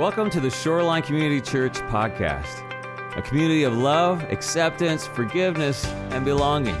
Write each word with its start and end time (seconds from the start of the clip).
Welcome 0.00 0.30
to 0.30 0.40
the 0.40 0.48
Shoreline 0.48 1.02
Community 1.02 1.42
Church 1.42 1.74
podcast, 1.90 2.64
a 3.18 3.20
community 3.20 3.64
of 3.64 3.76
love, 3.76 4.22
acceptance, 4.32 5.06
forgiveness, 5.06 5.84
and 5.84 6.24
belonging. 6.24 6.80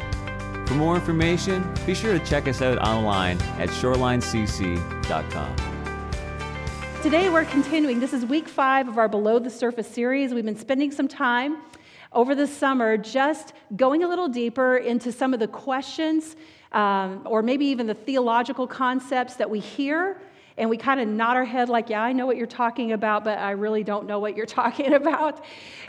For 0.66 0.72
more 0.72 0.94
information, 0.94 1.70
be 1.84 1.94
sure 1.94 2.18
to 2.18 2.24
check 2.24 2.48
us 2.48 2.62
out 2.62 2.78
online 2.78 3.38
at 3.58 3.68
shorelinecc.com. 3.68 5.56
Today 7.02 7.28
we're 7.28 7.44
continuing. 7.44 8.00
This 8.00 8.14
is 8.14 8.24
week 8.24 8.48
five 8.48 8.88
of 8.88 8.96
our 8.96 9.06
Below 9.06 9.38
the 9.38 9.50
Surface 9.50 9.86
series. 9.86 10.32
We've 10.32 10.42
been 10.42 10.56
spending 10.56 10.90
some 10.90 11.06
time 11.06 11.58
over 12.14 12.34
the 12.34 12.46
summer 12.46 12.96
just 12.96 13.52
going 13.76 14.02
a 14.02 14.08
little 14.08 14.28
deeper 14.28 14.78
into 14.78 15.12
some 15.12 15.34
of 15.34 15.40
the 15.40 15.48
questions 15.48 16.36
um, 16.72 17.20
or 17.26 17.42
maybe 17.42 17.66
even 17.66 17.86
the 17.86 17.92
theological 17.92 18.66
concepts 18.66 19.34
that 19.34 19.50
we 19.50 19.60
hear 19.60 20.18
and 20.60 20.68
we 20.68 20.76
kind 20.76 21.00
of 21.00 21.08
nod 21.08 21.36
our 21.36 21.44
head 21.44 21.70
like, 21.70 21.88
yeah, 21.88 22.02
I 22.02 22.12
know 22.12 22.26
what 22.26 22.36
you're 22.36 22.46
talking 22.46 22.92
about, 22.92 23.24
but 23.24 23.38
I 23.38 23.52
really 23.52 23.82
don't 23.82 24.06
know 24.06 24.18
what 24.18 24.36
you're 24.36 24.44
talking 24.60 24.92
about. 24.92 25.42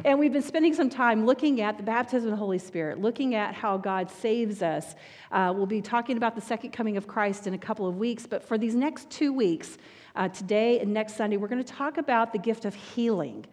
And 0.05 0.17
we've 0.17 0.31
been 0.31 0.41
spending 0.41 0.73
some 0.73 0.89
time 0.89 1.25
looking 1.25 1.59
at 1.59 1.75
the 1.75 1.83
baptism 1.83 2.29
of 2.29 2.31
the 2.31 2.37
Holy 2.37 2.57
Spirit, 2.57 3.01
looking 3.01 3.35
at 3.35 3.53
how 3.53 3.77
God 3.77 4.09
saves 4.09 4.61
us. 4.61 4.95
Uh, 5.29 5.51
we'll 5.53 5.65
be 5.65 5.81
talking 5.81 6.15
about 6.15 6.35
the 6.35 6.41
second 6.41 6.71
coming 6.71 6.95
of 6.95 7.05
Christ 7.05 7.47
in 7.47 7.53
a 7.53 7.57
couple 7.57 7.85
of 7.85 7.97
weeks, 7.97 8.25
but 8.25 8.45
for 8.47 8.57
these 8.57 8.73
next 8.73 9.09
two 9.09 9.33
weeks, 9.33 9.77
uh, 10.15 10.29
today 10.29 10.79
and 10.79 10.93
next 10.93 11.17
Sunday, 11.17 11.35
we're 11.35 11.49
going 11.49 11.63
to 11.63 11.73
talk 11.73 11.97
about 11.97 12.31
the 12.31 12.39
gift 12.39 12.63
of 12.63 12.73
healing. 12.73 13.45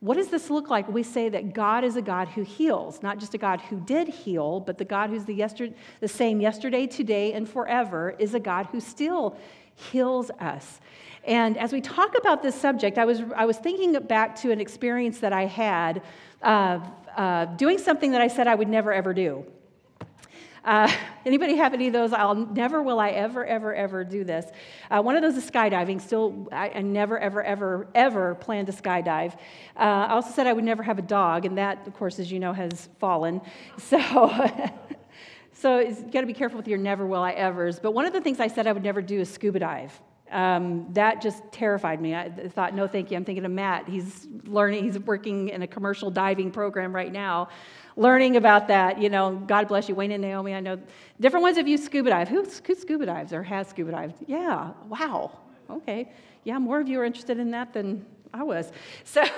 What 0.00 0.16
does 0.16 0.28
this 0.28 0.48
look 0.48 0.70
like? 0.70 0.88
We 0.88 1.02
say 1.02 1.28
that 1.28 1.52
God 1.52 1.84
is 1.84 1.96
a 1.96 2.02
God 2.02 2.28
who 2.28 2.42
heals, 2.42 3.02
not 3.02 3.18
just 3.18 3.34
a 3.34 3.38
God 3.38 3.60
who 3.60 3.78
did 3.78 4.08
heal, 4.08 4.58
but 4.58 4.78
the 4.78 4.84
God 4.86 5.10
who's 5.10 5.26
the, 5.26 5.34
yesterday, 5.34 5.74
the 6.00 6.08
same 6.08 6.40
yesterday, 6.40 6.86
today, 6.86 7.34
and 7.34 7.48
forever 7.48 8.16
is 8.18 8.34
a 8.34 8.40
God 8.40 8.66
who 8.72 8.80
still 8.80 9.36
heals 9.74 10.30
us. 10.40 10.80
And 11.24 11.56
as 11.56 11.72
we 11.72 11.80
talk 11.80 12.16
about 12.18 12.42
this 12.42 12.54
subject, 12.54 12.98
I 12.98 13.04
was, 13.04 13.22
I 13.36 13.44
was 13.44 13.56
thinking 13.56 13.92
back 13.92 14.36
to 14.42 14.50
an 14.50 14.60
experience 14.60 15.20
that 15.20 15.32
I 15.32 15.46
had 15.46 16.02
uh, 16.42 16.80
uh, 17.16 17.44
doing 17.44 17.78
something 17.78 18.12
that 18.12 18.20
I 18.20 18.28
said 18.28 18.46
I 18.46 18.54
would 18.54 18.68
never 18.68 18.92
ever 18.92 19.14
do. 19.14 19.46
Uh, 20.64 20.92
anybody 21.26 21.56
have 21.56 21.74
any 21.74 21.86
of 21.86 21.92
those? 21.92 22.12
I'll 22.12 22.34
never 22.34 22.82
will 22.82 22.98
I 22.98 23.10
ever, 23.10 23.44
ever, 23.44 23.74
ever 23.74 24.04
do 24.04 24.24
this. 24.24 24.46
Uh, 24.90 25.00
one 25.02 25.16
of 25.16 25.22
those 25.22 25.36
is 25.36 25.48
skydiving. 25.48 26.00
Still, 26.00 26.48
I, 26.50 26.70
I, 26.70 26.82
never, 26.82 27.18
ever, 27.18 27.42
ever, 27.42 27.88
ever 27.94 28.34
plan 28.36 28.66
to 28.66 28.72
skydive. 28.72 29.34
Uh, 29.76 30.06
I 30.08 30.12
also 30.12 30.30
said 30.30 30.46
I 30.46 30.52
would 30.52 30.64
never 30.64 30.82
have 30.82 30.98
a 30.98 31.02
dog, 31.02 31.44
and 31.44 31.58
that, 31.58 31.86
of 31.86 31.94
course, 31.94 32.18
as 32.18 32.30
you 32.30 32.38
know, 32.38 32.52
has 32.52 32.88
fallen. 32.98 33.40
So. 33.78 33.98
So 35.62 35.78
you 35.78 35.94
got 36.12 36.22
to 36.22 36.26
be 36.26 36.32
careful 36.32 36.56
with 36.56 36.66
your 36.66 36.76
never 36.76 37.06
will 37.06 37.22
I 37.22 37.30
evers. 37.30 37.78
But 37.78 37.92
one 37.92 38.04
of 38.04 38.12
the 38.12 38.20
things 38.20 38.40
I 38.40 38.48
said 38.48 38.66
I 38.66 38.72
would 38.72 38.82
never 38.82 39.00
do 39.00 39.20
is 39.20 39.30
scuba 39.30 39.60
dive. 39.60 39.92
Um, 40.32 40.92
that 40.92 41.22
just 41.22 41.40
terrified 41.52 42.00
me. 42.00 42.16
I 42.16 42.30
thought, 42.48 42.74
no, 42.74 42.88
thank 42.88 43.12
you. 43.12 43.16
I'm 43.16 43.24
thinking 43.24 43.44
of 43.44 43.52
Matt. 43.52 43.88
He's 43.88 44.26
learning. 44.44 44.82
He's 44.82 44.98
working 44.98 45.50
in 45.50 45.62
a 45.62 45.68
commercial 45.68 46.10
diving 46.10 46.50
program 46.50 46.92
right 46.92 47.12
now, 47.12 47.48
learning 47.94 48.34
about 48.34 48.66
that. 48.68 49.00
You 49.00 49.08
know, 49.08 49.36
God 49.46 49.68
bless 49.68 49.88
you, 49.88 49.94
Wayne 49.94 50.10
and 50.10 50.22
Naomi. 50.22 50.52
I 50.52 50.58
know 50.58 50.80
different 51.20 51.42
ones 51.42 51.58
of 51.58 51.68
you 51.68 51.78
scuba 51.78 52.10
dive. 52.10 52.28
Who, 52.28 52.42
who 52.42 52.74
scuba 52.74 53.06
dives 53.06 53.32
or 53.32 53.44
has 53.44 53.68
scuba 53.68 53.92
dived? 53.92 54.16
Yeah. 54.26 54.72
Wow. 54.88 55.38
Okay. 55.70 56.10
Yeah, 56.42 56.58
more 56.58 56.80
of 56.80 56.88
you 56.88 56.98
are 56.98 57.04
interested 57.04 57.38
in 57.38 57.52
that 57.52 57.72
than 57.72 58.04
I 58.34 58.42
was. 58.42 58.72
So. 59.04 59.22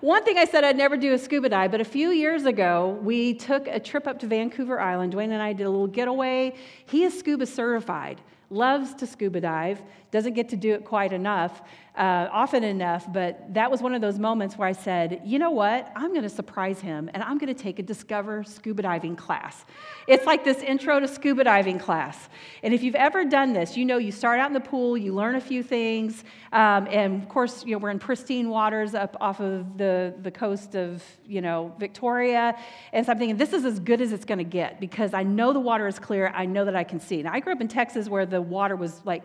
One 0.00 0.24
thing 0.24 0.38
I 0.38 0.44
said 0.44 0.62
I'd 0.62 0.76
never 0.76 0.96
do 0.96 1.12
is 1.12 1.24
scuba 1.24 1.48
dive, 1.48 1.72
but 1.72 1.80
a 1.80 1.84
few 1.84 2.10
years 2.10 2.46
ago, 2.46 3.00
we 3.02 3.34
took 3.34 3.66
a 3.66 3.80
trip 3.80 4.06
up 4.06 4.20
to 4.20 4.28
Vancouver 4.28 4.78
Island. 4.78 5.12
Dwayne 5.12 5.32
and 5.32 5.42
I 5.42 5.52
did 5.52 5.64
a 5.64 5.70
little 5.70 5.88
getaway. 5.88 6.54
He 6.86 7.02
is 7.02 7.18
scuba 7.18 7.46
certified, 7.46 8.20
loves 8.48 8.94
to 8.94 9.08
scuba 9.08 9.40
dive, 9.40 9.82
doesn't 10.12 10.34
get 10.34 10.48
to 10.50 10.56
do 10.56 10.72
it 10.72 10.84
quite 10.84 11.12
enough 11.12 11.62
uh, 11.98 12.28
often 12.30 12.62
enough, 12.62 13.12
but 13.12 13.52
that 13.52 13.68
was 13.72 13.82
one 13.82 13.92
of 13.92 14.00
those 14.00 14.20
moments 14.20 14.56
where 14.56 14.68
I 14.68 14.72
said, 14.72 15.20
you 15.24 15.40
know 15.40 15.50
what? 15.50 15.90
I'm 15.96 16.10
going 16.10 16.22
to 16.22 16.28
surprise 16.28 16.80
him 16.80 17.10
and 17.12 17.24
I'm 17.24 17.38
going 17.38 17.52
to 17.52 17.60
take 17.60 17.80
a 17.80 17.82
Discover 17.82 18.44
scuba 18.44 18.82
diving 18.82 19.16
class. 19.16 19.64
It's 20.06 20.24
like 20.24 20.44
this 20.44 20.58
intro 20.58 21.00
to 21.00 21.08
scuba 21.08 21.42
diving 21.42 21.80
class. 21.80 22.28
And 22.62 22.72
if 22.72 22.84
you've 22.84 22.94
ever 22.94 23.24
done 23.24 23.52
this, 23.52 23.76
you 23.76 23.84
know 23.84 23.98
you 23.98 24.12
start 24.12 24.38
out 24.38 24.46
in 24.46 24.54
the 24.54 24.60
pool, 24.60 24.96
you 24.96 25.12
learn 25.12 25.34
a 25.34 25.40
few 25.40 25.64
things, 25.64 26.22
um, 26.52 26.86
and 26.88 27.20
of 27.20 27.28
course, 27.28 27.64
you 27.64 27.72
know, 27.72 27.78
we're 27.78 27.90
in 27.90 27.98
pristine 27.98 28.48
waters 28.48 28.94
up 28.94 29.16
off 29.20 29.40
of 29.40 29.76
the, 29.76 30.14
the 30.22 30.30
coast 30.30 30.76
of, 30.76 31.02
you 31.26 31.40
know, 31.40 31.74
Victoria. 31.80 32.56
And 32.92 33.04
so 33.04 33.12
I'm 33.12 33.18
thinking, 33.18 33.36
this 33.36 33.52
is 33.52 33.64
as 33.64 33.80
good 33.80 34.00
as 34.00 34.12
it's 34.12 34.24
going 34.24 34.38
to 34.38 34.44
get 34.44 34.78
because 34.78 35.14
I 35.14 35.24
know 35.24 35.52
the 35.52 35.60
water 35.60 35.88
is 35.88 35.98
clear. 35.98 36.32
I 36.32 36.46
know 36.46 36.64
that 36.64 36.76
I 36.76 36.84
can 36.84 37.00
see. 37.00 37.22
Now, 37.22 37.32
I 37.32 37.40
grew 37.40 37.52
up 37.52 37.60
in 37.60 37.68
Texas 37.68 38.08
where 38.08 38.24
the 38.24 38.40
water 38.40 38.76
was 38.76 39.04
like, 39.04 39.24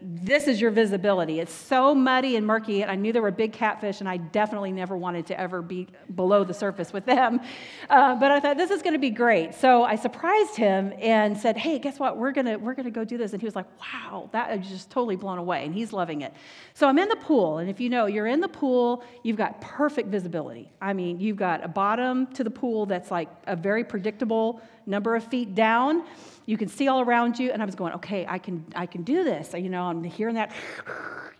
this 0.00 0.48
is 0.48 0.60
your 0.60 0.70
visibility. 0.70 1.40
It's 1.40 1.52
so 1.52 1.94
muddy 1.94 2.36
and 2.36 2.46
murky, 2.46 2.82
and 2.82 2.90
I 2.90 2.94
knew 2.94 3.12
there 3.12 3.22
were 3.22 3.30
big 3.30 3.52
catfish, 3.52 4.00
and 4.00 4.08
I 4.08 4.18
definitely 4.18 4.72
never 4.72 4.96
wanted 4.96 5.26
to 5.26 5.40
ever 5.40 5.62
be 5.62 5.88
below 6.14 6.44
the 6.44 6.52
surface 6.52 6.92
with 6.92 7.06
them. 7.06 7.40
Uh, 7.88 8.14
but 8.16 8.30
I 8.30 8.40
thought 8.40 8.56
this 8.56 8.70
is 8.70 8.82
going 8.82 8.92
to 8.94 8.98
be 8.98 9.10
great. 9.10 9.54
So 9.54 9.82
I 9.82 9.96
surprised 9.96 10.56
him 10.56 10.92
and 11.00 11.36
said, 11.36 11.56
"Hey, 11.56 11.78
guess 11.78 11.98
what? 11.98 12.18
We're 12.18 12.32
gonna 12.32 12.58
we're 12.58 12.74
gonna 12.74 12.90
go 12.90 13.04
do 13.04 13.16
this." 13.16 13.32
And 13.32 13.40
he 13.40 13.46
was 13.46 13.56
like, 13.56 13.66
"Wow, 13.80 14.28
that 14.32 14.58
is 14.58 14.68
just 14.68 14.90
totally 14.90 15.16
blown 15.16 15.38
away," 15.38 15.64
and 15.64 15.74
he's 15.74 15.92
loving 15.92 16.22
it. 16.22 16.32
So 16.74 16.88
I'm 16.88 16.98
in 16.98 17.08
the 17.08 17.16
pool, 17.16 17.58
and 17.58 17.70
if 17.70 17.80
you 17.80 17.88
know, 17.88 18.06
you're 18.06 18.26
in 18.26 18.40
the 18.40 18.48
pool, 18.48 19.04
you've 19.22 19.36
got 19.36 19.60
perfect 19.60 20.08
visibility. 20.08 20.70
I 20.80 20.92
mean, 20.92 21.20
you've 21.20 21.36
got 21.36 21.64
a 21.64 21.68
bottom 21.68 22.26
to 22.34 22.44
the 22.44 22.50
pool 22.50 22.86
that's 22.86 23.10
like 23.10 23.28
a 23.46 23.56
very 23.56 23.84
predictable 23.84 24.60
number 24.86 25.16
of 25.16 25.24
feet 25.24 25.54
down 25.54 26.04
you 26.46 26.58
can 26.58 26.68
see 26.68 26.88
all 26.88 27.00
around 27.00 27.38
you. 27.38 27.50
And 27.52 27.62
I 27.62 27.64
was 27.64 27.74
going, 27.74 27.94
okay, 27.94 28.26
I 28.28 28.38
can, 28.38 28.64
I 28.74 28.86
can 28.86 29.02
do 29.02 29.24
this. 29.24 29.54
You 29.54 29.68
know, 29.70 29.84
I'm 29.84 30.04
hearing 30.04 30.34
that, 30.34 30.52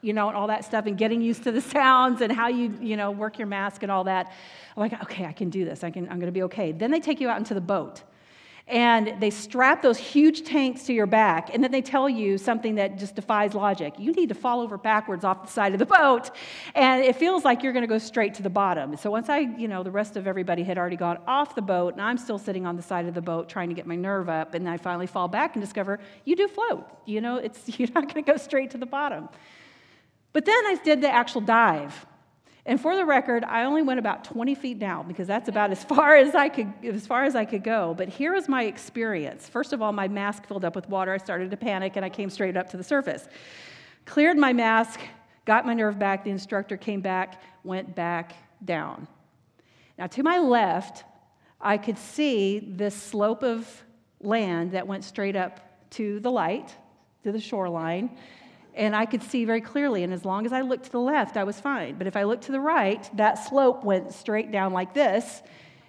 you 0.01 0.13
know, 0.13 0.29
and 0.29 0.37
all 0.37 0.47
that 0.47 0.65
stuff 0.65 0.87
and 0.87 0.97
getting 0.97 1.21
used 1.21 1.45
to 1.45 1.53
the 1.53 1.61
sounds 1.61 2.21
and 2.21 2.33
how 2.33 2.49
you, 2.49 2.77
you 2.81 2.97
know, 2.97 3.11
work 3.11 3.39
your 3.39 3.47
mask 3.47 3.83
and 3.83 3.93
all 3.93 4.05
that. 4.05 4.33
I'm 4.77 4.81
like, 4.81 5.03
okay, 5.05 5.27
I 5.27 5.33
can 5.33 5.51
do 5.51 5.65
this. 5.65 5.85
I 5.85 5.91
can, 5.91 6.05
I'm 6.05 6.19
going 6.19 6.27
to 6.27 6.33
be 6.33 6.45
okay. 6.45 6.73
Then 6.73 6.91
they 6.91 7.01
take 7.01 7.21
you 7.21 7.29
out 7.29 7.39
into 7.39 7.55
the 7.55 7.61
boat 7.61 8.03
and 8.67 9.21
they 9.21 9.29
strap 9.29 9.83
those 9.83 9.99
huge 9.99 10.43
tanks 10.45 10.85
to 10.85 10.95
your 10.95 11.07
back 11.07 11.51
and 11.53 11.63
then 11.63 11.71
they 11.71 11.83
tell 11.83 12.09
you 12.09 12.39
something 12.39 12.77
that 12.77 12.99
just 12.99 13.15
defies 13.15 13.55
logic. 13.55 13.95
You 13.99 14.13
need 14.13 14.31
to 14.31 14.35
fall 14.35 14.63
over 14.63 14.79
backwards 14.79 15.23
off 15.23 15.45
the 15.45 15.53
side 15.53 15.75
of 15.75 15.79
the 15.79 15.87
boat 15.87 16.31
and 16.75 17.05
it 17.05 17.17
feels 17.17 17.45
like 17.45 17.63
you're 17.63 17.75
going 17.75 17.83
to 17.83 17.89
go 17.89 17.99
straight 17.99 18.33
to 18.35 18.43
the 18.43 18.51
bottom. 18.51 18.97
So 18.97 19.11
once 19.11 19.29
i 19.29 19.39
you 19.39 19.69
know 19.69 19.83
the 19.83 19.91
rest 19.91 20.17
of 20.17 20.27
everybody 20.27 20.63
had 20.63 20.79
already 20.79 20.97
gone 20.97 21.19
off 21.27 21.55
the 21.55 21.63
boat 21.63 21.93
and 21.93 22.03
i'm 22.03 22.17
still 22.17 22.39
sitting 22.39 22.65
on 22.65 22.77
the 22.77 22.83
side 22.83 23.07
of 23.07 23.15
the 23.15 23.23
boat 23.23 23.49
trying 23.49 23.69
to 23.69 23.75
get 23.75 23.87
my 23.87 23.97
nerve 23.97 24.29
up 24.29 24.55
and 24.55 24.69
i 24.69 24.79
finally 24.79 25.07
fall 25.07 25.29
back 25.29 25.55
and 25.55 25.63
discover 25.63 26.01
you 26.25 26.35
do 26.35 26.49
float. 26.49 26.87
You 27.05 27.21
know 27.21 27.37
it's 27.37 27.61
you're 27.79 27.89
not 27.95 28.05
going 28.05 28.25
to 28.25 28.33
go 28.33 28.39
straight 28.39 28.71
to 28.71 28.79
the 28.79 28.87
bottom. 28.87 29.29
But 30.33 30.47
then 30.47 30.67
i 30.67 30.79
did 30.83 31.03
the 31.03 31.11
actual 31.11 31.43
dive 31.43 32.07
and 32.67 32.81
for 32.81 32.97
the 32.97 33.05
record, 33.05 33.45
I 33.45 33.65
only 33.65 33.83
went 33.83 33.99
about 33.99 34.25
20 34.25 34.55
feet 34.55 34.79
down 34.79 35.07
because 35.07 35.27
that's 35.27 35.49
about 35.49 35.71
as 35.71 35.85
far 35.85 36.17
as 36.17 36.35
I 36.35 36.49
could, 36.49 36.73
as 36.83 37.07
far 37.07 37.25
as 37.25 37.35
I 37.35 37.45
could 37.45 37.63
go. 37.63 37.95
But 37.97 38.09
here 38.09 38.33
was 38.33 38.49
my 38.49 38.65
experience. 38.65 39.47
First 39.47 39.75
of 39.75 39.83
all, 39.83 39.93
my 39.93 40.09
mask 40.09 40.47
filled 40.47 40.65
up 40.65 40.75
with 40.75 40.89
water. 40.89 41.13
I 41.13 41.19
started 41.19 41.51
to 41.51 41.57
panic 41.59 41.97
and 41.97 42.05
I 42.05 42.09
came 42.09 42.31
straight 42.31 42.57
up 42.57 42.71
to 42.71 42.79
the 42.79 42.85
surface. 42.85 43.29
Cleared 44.07 44.39
my 44.39 44.55
mask, 44.55 45.01
got 45.45 45.67
my 45.67 45.75
nerve 45.75 45.99
back. 45.99 46.25
The 46.25 46.31
instructor 46.31 46.79
came 46.79 47.03
back, 47.03 47.43
went 47.65 47.95
back 47.95 48.35
down. 48.65 49.09
Now, 49.99 50.07
to 50.09 50.23
my 50.23 50.39
left, 50.39 51.05
I 51.61 51.77
could 51.77 51.99
see 51.99 52.61
this 52.61 52.95
slope 52.95 53.43
of 53.43 53.85
land 54.21 54.73
that 54.73 54.87
went 54.87 55.05
straight 55.05 55.37
up 55.37 55.61
to 55.91 56.19
the 56.21 56.31
light, 56.31 56.75
to 57.25 57.33
the 57.33 57.41
shoreline 57.41 58.11
and 58.75 58.95
I 58.95 59.07
could 59.07 59.23
see 59.23 59.45
very 59.45 59.61
clearly. 59.61 60.03
And 60.03 60.13
as 60.13 60.25
long 60.25 60.47
as 60.47 60.53
I 60.53 60.61
looked 60.61 60.85
to 60.85 60.91
the 60.91 61.01
left, 61.01 61.37
I 61.37 61.45
was 61.45 61.61
fine. 61.61 61.97
But 61.97 62.07
if 62.07 62.17
I 62.17 62.25
looked 62.25 62.45
to 62.45 62.53
the 62.53 62.61
right, 62.61 63.09
that 63.17 63.35
slope 63.35 63.85
went 63.85 64.13
straight 64.13 64.51
down 64.51 64.73
like 64.73 64.95
this 64.95 65.43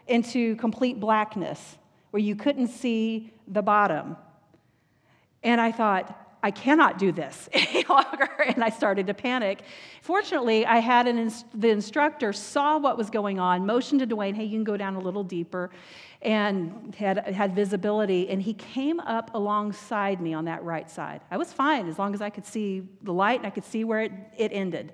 into 0.07 0.55
complete 0.57 0.99
blackness 0.99 1.77
where 2.11 2.21
you 2.21 2.35
couldn't 2.35 2.67
see 2.67 3.33
the 3.47 3.61
bottom. 3.61 4.15
And 5.43 5.59
I 5.59 5.71
thought, 5.71 6.24
I 6.45 6.51
cannot 6.51 6.99
do 6.99 7.11
this 7.11 7.49
any 7.53 7.83
longer. 7.89 8.29
And 8.45 8.63
I 8.63 8.69
started 8.69 9.07
to 9.07 9.15
panic. 9.15 9.63
Fortunately, 10.03 10.63
I 10.63 10.77
had 10.77 11.07
an 11.07 11.17
ins- 11.17 11.43
the 11.55 11.69
instructor 11.69 12.31
saw 12.33 12.77
what 12.77 12.99
was 12.99 13.09
going 13.09 13.39
on, 13.39 13.65
motioned 13.65 14.01
to 14.01 14.07
Dwayne, 14.07 14.35
hey, 14.35 14.43
you 14.43 14.51
can 14.51 14.63
go 14.63 14.77
down 14.77 14.95
a 14.95 14.99
little 14.99 15.23
deeper, 15.23 15.71
and 16.21 16.93
had, 16.93 17.17
had 17.29 17.55
visibility. 17.55 18.29
And 18.29 18.39
he 18.39 18.53
came 18.53 18.99
up 18.99 19.31
alongside 19.33 20.21
me 20.21 20.35
on 20.35 20.45
that 20.45 20.63
right 20.63 20.87
side. 20.87 21.21
I 21.31 21.37
was 21.37 21.51
fine 21.51 21.89
as 21.89 21.97
long 21.97 22.13
as 22.13 22.21
I 22.21 22.29
could 22.29 22.45
see 22.45 22.83
the 23.01 23.11
light 23.11 23.39
and 23.39 23.47
I 23.47 23.49
could 23.49 23.65
see 23.65 23.83
where 23.83 24.01
it, 24.01 24.11
it 24.37 24.51
ended. 24.53 24.93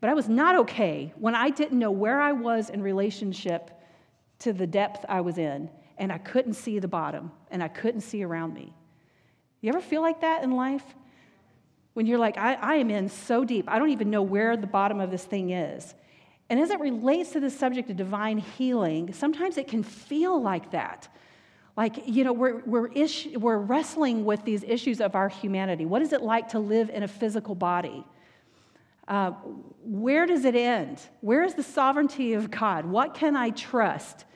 But 0.00 0.10
I 0.10 0.14
was 0.14 0.28
not 0.28 0.56
okay 0.56 1.14
when 1.16 1.36
I 1.36 1.50
didn't 1.50 1.78
know 1.78 1.92
where 1.92 2.20
I 2.20 2.32
was 2.32 2.68
in 2.68 2.82
relationship 2.82 3.70
to 4.40 4.52
the 4.52 4.66
depth 4.66 5.04
I 5.08 5.20
was 5.20 5.38
in, 5.38 5.70
and 5.98 6.10
I 6.10 6.18
couldn't 6.18 6.54
see 6.54 6.80
the 6.80 6.88
bottom, 6.88 7.30
and 7.52 7.62
I 7.62 7.68
couldn't 7.68 8.00
see 8.00 8.24
around 8.24 8.54
me. 8.54 8.74
You 9.64 9.70
ever 9.70 9.80
feel 9.80 10.02
like 10.02 10.20
that 10.20 10.42
in 10.42 10.50
life? 10.50 10.84
When 11.94 12.04
you're 12.04 12.18
like, 12.18 12.36
I, 12.36 12.52
I 12.52 12.74
am 12.74 12.90
in 12.90 13.08
so 13.08 13.46
deep, 13.46 13.64
I 13.66 13.78
don't 13.78 13.88
even 13.88 14.10
know 14.10 14.20
where 14.20 14.58
the 14.58 14.66
bottom 14.66 15.00
of 15.00 15.10
this 15.10 15.24
thing 15.24 15.52
is. 15.52 15.94
And 16.50 16.60
as 16.60 16.68
it 16.68 16.80
relates 16.80 17.30
to 17.30 17.40
the 17.40 17.48
subject 17.48 17.88
of 17.88 17.96
divine 17.96 18.36
healing, 18.36 19.14
sometimes 19.14 19.56
it 19.56 19.66
can 19.66 19.82
feel 19.82 20.38
like 20.38 20.72
that. 20.72 21.08
Like, 21.78 22.06
you 22.06 22.24
know, 22.24 22.34
we're, 22.34 22.58
we're, 22.66 22.88
ish, 22.88 23.28
we're 23.36 23.56
wrestling 23.56 24.26
with 24.26 24.44
these 24.44 24.64
issues 24.64 25.00
of 25.00 25.14
our 25.14 25.30
humanity. 25.30 25.86
What 25.86 26.02
is 26.02 26.12
it 26.12 26.20
like 26.20 26.50
to 26.50 26.58
live 26.58 26.90
in 26.90 27.02
a 27.02 27.08
physical 27.08 27.54
body? 27.54 28.04
Uh, 29.08 29.30
where 29.82 30.26
does 30.26 30.44
it 30.44 30.54
end? 30.54 31.00
Where 31.22 31.42
is 31.42 31.54
the 31.54 31.62
sovereignty 31.62 32.34
of 32.34 32.50
God? 32.50 32.84
What 32.84 33.14
can 33.14 33.34
I 33.34 33.48
trust? 33.48 34.26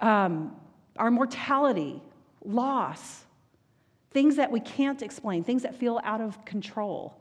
Um, 0.00 0.56
our 0.96 1.10
mortality, 1.10 2.00
loss, 2.42 3.26
things 4.10 4.36
that 4.36 4.50
we 4.50 4.60
can't 4.60 5.02
explain, 5.02 5.44
things 5.44 5.62
that 5.62 5.74
feel 5.74 6.00
out 6.04 6.20
of 6.20 6.44
control. 6.44 7.14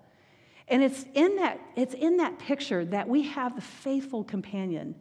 And 0.68 0.84
it's 0.84 1.06
in 1.14 1.38
that, 1.38 1.60
it's 1.76 1.94
in 1.94 2.18
that 2.18 2.40
picture 2.40 2.84
that 2.86 3.08
we 3.08 3.24
have 3.24 3.56
the 3.56 3.62
faithful 3.62 4.24
companion 4.24 4.96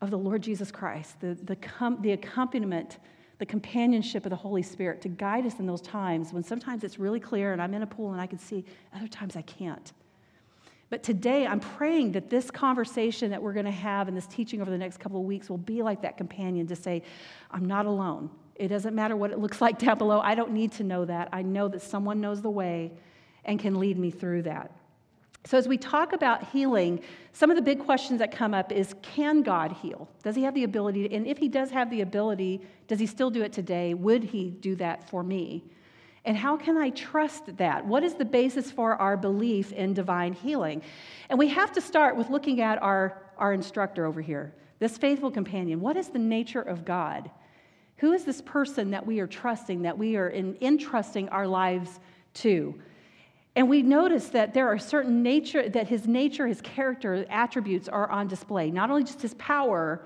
of 0.00 0.10
the 0.10 0.18
Lord 0.18 0.42
Jesus 0.42 0.70
Christ, 0.70 1.20
the, 1.20 1.34
the, 1.44 1.56
com- 1.56 2.00
the 2.02 2.12
accompaniment, 2.12 2.98
the 3.38 3.46
companionship 3.46 4.24
of 4.26 4.30
the 4.30 4.36
Holy 4.36 4.62
Spirit 4.62 5.00
to 5.02 5.08
guide 5.08 5.46
us 5.46 5.58
in 5.58 5.66
those 5.66 5.80
times 5.80 6.32
when 6.32 6.42
sometimes 6.42 6.84
it's 6.84 6.98
really 6.98 7.20
clear 7.20 7.52
and 7.52 7.62
I'm 7.62 7.74
in 7.74 7.82
a 7.82 7.86
pool 7.86 8.12
and 8.12 8.20
I 8.20 8.26
can 8.26 8.38
see, 8.38 8.64
other 8.94 9.08
times 9.08 9.36
I 9.36 9.42
can't. 9.42 9.92
But 10.90 11.02
today, 11.02 11.46
I'm 11.46 11.60
praying 11.60 12.12
that 12.12 12.28
this 12.28 12.50
conversation 12.50 13.30
that 13.30 13.42
we're 13.42 13.54
going 13.54 13.64
to 13.64 13.70
have 13.70 14.08
and 14.08 14.16
this 14.16 14.26
teaching 14.26 14.60
over 14.60 14.70
the 14.70 14.76
next 14.76 15.00
couple 15.00 15.18
of 15.18 15.24
weeks 15.24 15.48
will 15.48 15.56
be 15.56 15.82
like 15.82 16.02
that 16.02 16.18
companion 16.18 16.66
to 16.66 16.76
say, 16.76 17.02
I'm 17.50 17.64
not 17.64 17.86
alone. 17.86 18.28
It 18.62 18.68
doesn't 18.68 18.94
matter 18.94 19.16
what 19.16 19.32
it 19.32 19.40
looks 19.40 19.60
like 19.66 19.78
down 19.78 19.98
below. 19.98 20.20
I 20.20 20.34
don't 20.34 20.52
need 20.52 20.72
to 20.72 20.84
know 20.84 21.04
that. 21.04 21.28
I 21.32 21.42
know 21.42 21.68
that 21.68 21.82
someone 21.82 22.20
knows 22.20 22.40
the 22.40 22.50
way 22.50 22.92
and 23.44 23.58
can 23.58 23.78
lead 23.78 23.98
me 23.98 24.10
through 24.10 24.42
that. 24.42 24.70
So, 25.44 25.58
as 25.58 25.66
we 25.66 25.76
talk 25.76 26.12
about 26.12 26.50
healing, 26.50 27.00
some 27.32 27.50
of 27.50 27.56
the 27.56 27.62
big 27.62 27.80
questions 27.80 28.20
that 28.20 28.30
come 28.30 28.54
up 28.54 28.70
is 28.70 28.94
can 29.02 29.42
God 29.42 29.72
heal? 29.72 30.08
Does 30.22 30.36
he 30.36 30.44
have 30.44 30.54
the 30.54 30.62
ability? 30.62 31.08
To, 31.08 31.14
and 31.16 31.26
if 31.26 31.38
he 31.38 31.48
does 31.48 31.72
have 31.72 31.90
the 31.90 32.02
ability, 32.02 32.60
does 32.86 33.00
he 33.00 33.06
still 33.06 33.28
do 33.28 33.42
it 33.42 33.52
today? 33.52 33.94
Would 33.94 34.22
he 34.22 34.50
do 34.50 34.76
that 34.76 35.10
for 35.10 35.24
me? 35.24 35.64
And 36.24 36.36
how 36.36 36.56
can 36.56 36.76
I 36.76 36.90
trust 36.90 37.56
that? 37.56 37.84
What 37.84 38.04
is 38.04 38.14
the 38.14 38.24
basis 38.24 38.70
for 38.70 38.94
our 38.94 39.16
belief 39.16 39.72
in 39.72 39.94
divine 39.94 40.32
healing? 40.32 40.82
And 41.28 41.36
we 41.36 41.48
have 41.48 41.72
to 41.72 41.80
start 41.80 42.14
with 42.14 42.30
looking 42.30 42.60
at 42.60 42.80
our, 42.80 43.20
our 43.36 43.52
instructor 43.52 44.06
over 44.06 44.20
here, 44.20 44.54
this 44.78 44.96
faithful 44.96 45.32
companion. 45.32 45.80
What 45.80 45.96
is 45.96 46.10
the 46.10 46.20
nature 46.20 46.62
of 46.62 46.84
God? 46.84 47.28
Who 48.02 48.12
is 48.14 48.24
this 48.24 48.40
person 48.40 48.90
that 48.90 49.06
we 49.06 49.20
are 49.20 49.28
trusting, 49.28 49.82
that 49.82 49.96
we 49.96 50.16
are 50.16 50.28
in, 50.28 50.56
entrusting 50.60 51.28
our 51.28 51.46
lives 51.46 52.00
to? 52.34 52.74
And 53.54 53.68
we 53.68 53.82
notice 53.82 54.30
that 54.30 54.54
there 54.54 54.66
are 54.66 54.76
certain 54.76 55.22
nature, 55.22 55.68
that 55.68 55.86
his 55.86 56.08
nature, 56.08 56.48
his 56.48 56.60
character, 56.62 57.24
attributes 57.30 57.88
are 57.88 58.10
on 58.10 58.26
display. 58.26 58.72
Not 58.72 58.90
only 58.90 59.04
just 59.04 59.22
his 59.22 59.34
power, 59.34 60.04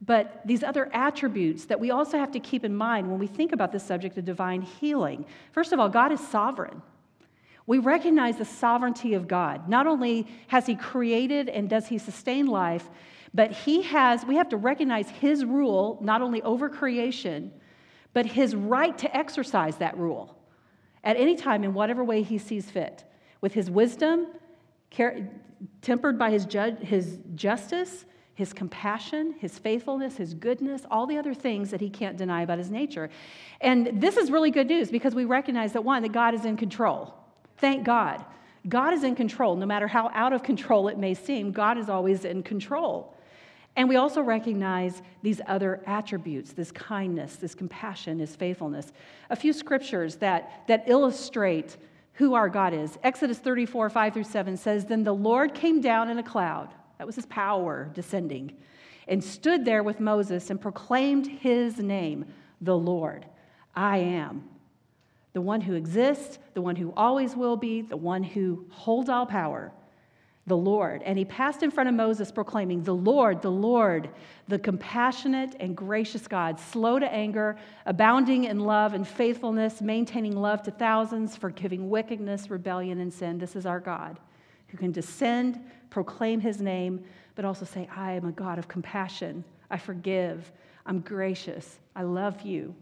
but 0.00 0.40
these 0.46 0.62
other 0.62 0.88
attributes 0.94 1.66
that 1.66 1.78
we 1.78 1.90
also 1.90 2.16
have 2.16 2.32
to 2.32 2.40
keep 2.40 2.64
in 2.64 2.74
mind 2.74 3.10
when 3.10 3.18
we 3.18 3.26
think 3.26 3.52
about 3.52 3.70
the 3.70 3.80
subject 3.80 4.16
of 4.16 4.24
divine 4.24 4.62
healing. 4.62 5.26
First 5.52 5.74
of 5.74 5.78
all, 5.78 5.90
God 5.90 6.12
is 6.12 6.26
sovereign. 6.26 6.80
We 7.66 7.76
recognize 7.76 8.38
the 8.38 8.46
sovereignty 8.46 9.12
of 9.12 9.28
God. 9.28 9.68
Not 9.68 9.86
only 9.86 10.26
has 10.46 10.64
He 10.64 10.74
created 10.74 11.50
and 11.50 11.68
does 11.68 11.86
He 11.88 11.98
sustain 11.98 12.46
life, 12.46 12.88
but 13.36 13.52
He 13.52 13.82
has, 13.82 14.24
we 14.24 14.36
have 14.36 14.48
to 14.48 14.56
recognize 14.56 15.08
His 15.10 15.44
rule 15.44 15.98
not 16.00 16.22
only 16.22 16.42
over 16.42 16.68
creation, 16.68 17.52
but 18.14 18.26
His 18.26 18.56
right 18.56 18.96
to 18.98 19.16
exercise 19.16 19.76
that 19.76 19.96
rule 19.96 20.36
at 21.04 21.16
any 21.16 21.36
time 21.36 21.62
in 21.62 21.74
whatever 21.74 22.02
way 22.02 22.22
He 22.22 22.38
sees 22.38 22.70
fit. 22.70 23.04
With 23.42 23.52
His 23.52 23.70
wisdom, 23.70 24.28
tempered 25.82 26.18
by 26.18 26.30
His, 26.30 26.46
ju- 26.46 26.78
his 26.80 27.18
justice, 27.34 28.06
his 28.34 28.52
compassion, 28.52 29.34
his 29.38 29.58
faithfulness, 29.58 30.16
his 30.16 30.34
goodness, 30.34 30.82
all 30.90 31.06
the 31.06 31.16
other 31.16 31.32
things 31.32 31.70
that 31.70 31.80
he 31.80 31.88
can't 31.88 32.18
deny 32.18 32.42
about 32.42 32.58
his 32.58 32.70
nature. 32.70 33.08
And 33.62 33.98
this 33.98 34.18
is 34.18 34.30
really 34.30 34.50
good 34.50 34.66
news 34.66 34.90
because 34.90 35.14
we 35.14 35.24
recognize 35.24 35.72
that 35.72 35.82
one, 35.82 36.02
that 36.02 36.12
God 36.12 36.34
is 36.34 36.44
in 36.44 36.58
control. 36.58 37.14
Thank 37.56 37.84
God. 37.84 38.22
God 38.68 38.92
is 38.92 39.04
in 39.04 39.14
control. 39.14 39.56
No 39.56 39.64
matter 39.64 39.88
how 39.88 40.10
out 40.12 40.34
of 40.34 40.42
control 40.42 40.88
it 40.88 40.98
may 40.98 41.14
seem, 41.14 41.50
God 41.50 41.78
is 41.78 41.88
always 41.88 42.26
in 42.26 42.42
control. 42.42 43.15
And 43.76 43.88
we 43.88 43.96
also 43.96 44.22
recognize 44.22 45.02
these 45.22 45.40
other 45.46 45.82
attributes 45.86 46.52
this 46.52 46.72
kindness, 46.72 47.36
this 47.36 47.54
compassion, 47.54 48.18
his 48.18 48.34
faithfulness. 48.34 48.92
A 49.28 49.36
few 49.36 49.52
scriptures 49.52 50.16
that, 50.16 50.66
that 50.66 50.84
illustrate 50.86 51.76
who 52.14 52.32
our 52.32 52.48
God 52.48 52.72
is. 52.72 52.98
Exodus 53.02 53.38
34, 53.38 53.90
5 53.90 54.14
through 54.14 54.24
7 54.24 54.56
says, 54.56 54.86
Then 54.86 55.04
the 55.04 55.14
Lord 55.14 55.54
came 55.54 55.82
down 55.82 56.08
in 56.08 56.18
a 56.18 56.22
cloud 56.22 56.70
that 56.98 57.06
was 57.06 57.16
his 57.16 57.26
power 57.26 57.90
descending. 57.94 58.56
And 59.06 59.22
stood 59.22 59.64
there 59.64 59.82
with 59.82 60.00
Moses 60.00 60.50
and 60.50 60.60
proclaimed 60.60 61.26
his 61.26 61.78
name, 61.78 62.24
the 62.60 62.76
Lord. 62.76 63.26
I 63.74 63.98
am. 63.98 64.48
The 65.34 65.42
one 65.42 65.60
who 65.60 65.74
exists, 65.74 66.38
the 66.54 66.62
one 66.62 66.76
who 66.76 66.94
always 66.96 67.36
will 67.36 67.56
be, 67.56 67.82
the 67.82 67.96
one 67.96 68.22
who 68.22 68.64
holds 68.70 69.10
all 69.10 69.26
power, 69.26 69.72
the 70.46 70.56
Lord. 70.56 71.02
And 71.02 71.18
he 71.18 71.24
passed 71.24 71.62
in 71.62 71.70
front 71.70 71.88
of 71.88 71.94
Moses, 71.94 72.30
proclaiming, 72.30 72.82
The 72.82 72.94
Lord, 72.94 73.42
the 73.42 73.50
Lord, 73.50 74.10
the 74.46 74.58
compassionate 74.58 75.56
and 75.58 75.76
gracious 75.76 76.28
God, 76.28 76.60
slow 76.60 76.98
to 76.98 77.12
anger, 77.12 77.56
abounding 77.84 78.44
in 78.44 78.60
love 78.60 78.94
and 78.94 79.06
faithfulness, 79.06 79.80
maintaining 79.80 80.36
love 80.36 80.62
to 80.62 80.70
thousands, 80.70 81.36
forgiving 81.36 81.90
wickedness, 81.90 82.48
rebellion, 82.48 83.00
and 83.00 83.12
sin. 83.12 83.38
This 83.38 83.56
is 83.56 83.66
our 83.66 83.80
God 83.80 84.20
who 84.68 84.76
can 84.76 84.92
descend, 84.92 85.60
proclaim 85.90 86.40
his 86.40 86.60
name, 86.60 87.04
but 87.34 87.44
also 87.44 87.64
say, 87.64 87.88
I 87.94 88.12
am 88.12 88.26
a 88.26 88.32
God 88.32 88.58
of 88.58 88.68
compassion. 88.68 89.44
I 89.70 89.78
forgive. 89.78 90.52
I'm 90.84 91.00
gracious. 91.00 91.78
I 91.94 92.02
love 92.02 92.42
you. 92.42 92.74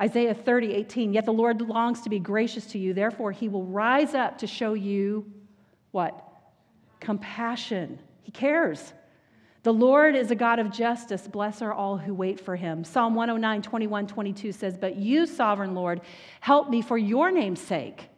Isaiah 0.00 0.34
30, 0.34 0.72
18, 0.72 1.12
yet 1.12 1.26
the 1.26 1.32
Lord 1.32 1.60
longs 1.60 2.00
to 2.02 2.08
be 2.08 2.18
gracious 2.18 2.66
to 2.66 2.78
you. 2.78 2.94
Therefore, 2.94 3.32
he 3.32 3.48
will 3.48 3.66
rise 3.66 4.14
up 4.14 4.38
to 4.38 4.46
show 4.46 4.74
you 4.74 5.30
what? 5.90 6.29
Compassion. 7.00 7.98
He 8.22 8.30
cares. 8.30 8.92
The 9.62 9.72
Lord 9.72 10.16
is 10.16 10.30
a 10.30 10.34
God 10.34 10.58
of 10.58 10.70
justice. 10.70 11.28
Bless 11.28 11.60
are 11.60 11.72
all 11.72 11.98
who 11.98 12.14
wait 12.14 12.40
for 12.40 12.56
him. 12.56 12.82
Psalm 12.82 13.14
109, 13.14 13.60
21, 13.60 14.06
22 14.06 14.52
says, 14.52 14.78
But 14.78 14.96
you, 14.96 15.26
sovereign 15.26 15.74
Lord, 15.74 16.00
help 16.40 16.70
me 16.70 16.80
for 16.80 16.96
your 16.96 17.30
name's 17.30 17.60
sake. 17.60 18.08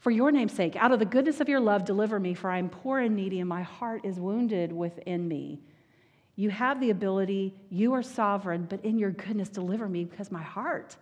For 0.00 0.10
your 0.10 0.32
name's 0.32 0.52
sake, 0.52 0.76
out 0.76 0.92
of 0.92 0.98
the 0.98 1.06
goodness 1.06 1.40
of 1.40 1.48
your 1.48 1.60
love, 1.60 1.84
deliver 1.84 2.20
me, 2.20 2.34
for 2.34 2.50
I 2.50 2.58
am 2.58 2.68
poor 2.68 2.98
and 2.98 3.16
needy, 3.16 3.40
and 3.40 3.48
my 3.48 3.62
heart 3.62 4.04
is 4.04 4.20
wounded 4.20 4.72
within 4.72 5.26
me. 5.26 5.62
You 6.36 6.50
have 6.50 6.80
the 6.80 6.90
ability, 6.90 7.54
you 7.70 7.94
are 7.94 8.02
sovereign, 8.02 8.66
but 8.68 8.84
in 8.84 8.98
your 8.98 9.12
goodness, 9.12 9.48
deliver 9.48 9.88
me 9.88 10.04
because 10.04 10.32
my 10.32 10.42
heart, 10.42 10.96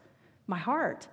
my 0.46 0.58
heart. 0.58 1.08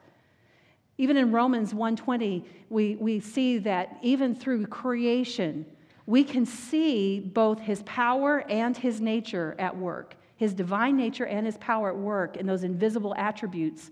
Even 0.99 1.15
in 1.15 1.31
Romans 1.31 1.73
1:20, 1.73 2.43
we, 2.69 2.97
we 2.97 3.21
see 3.21 3.57
that 3.59 3.97
even 4.01 4.35
through 4.35 4.67
creation, 4.67 5.65
we 6.05 6.25
can 6.25 6.45
see 6.45 7.21
both 7.21 7.61
his 7.61 7.81
power 7.83 8.43
and 8.49 8.75
his 8.75 8.99
nature 8.99 9.55
at 9.57 9.75
work, 9.75 10.15
his 10.35 10.53
divine 10.53 10.97
nature 10.97 11.25
and 11.25 11.45
his 11.45 11.57
power 11.57 11.89
at 11.89 11.97
work 11.97 12.35
in 12.35 12.45
those 12.45 12.65
invisible 12.65 13.15
attributes, 13.15 13.91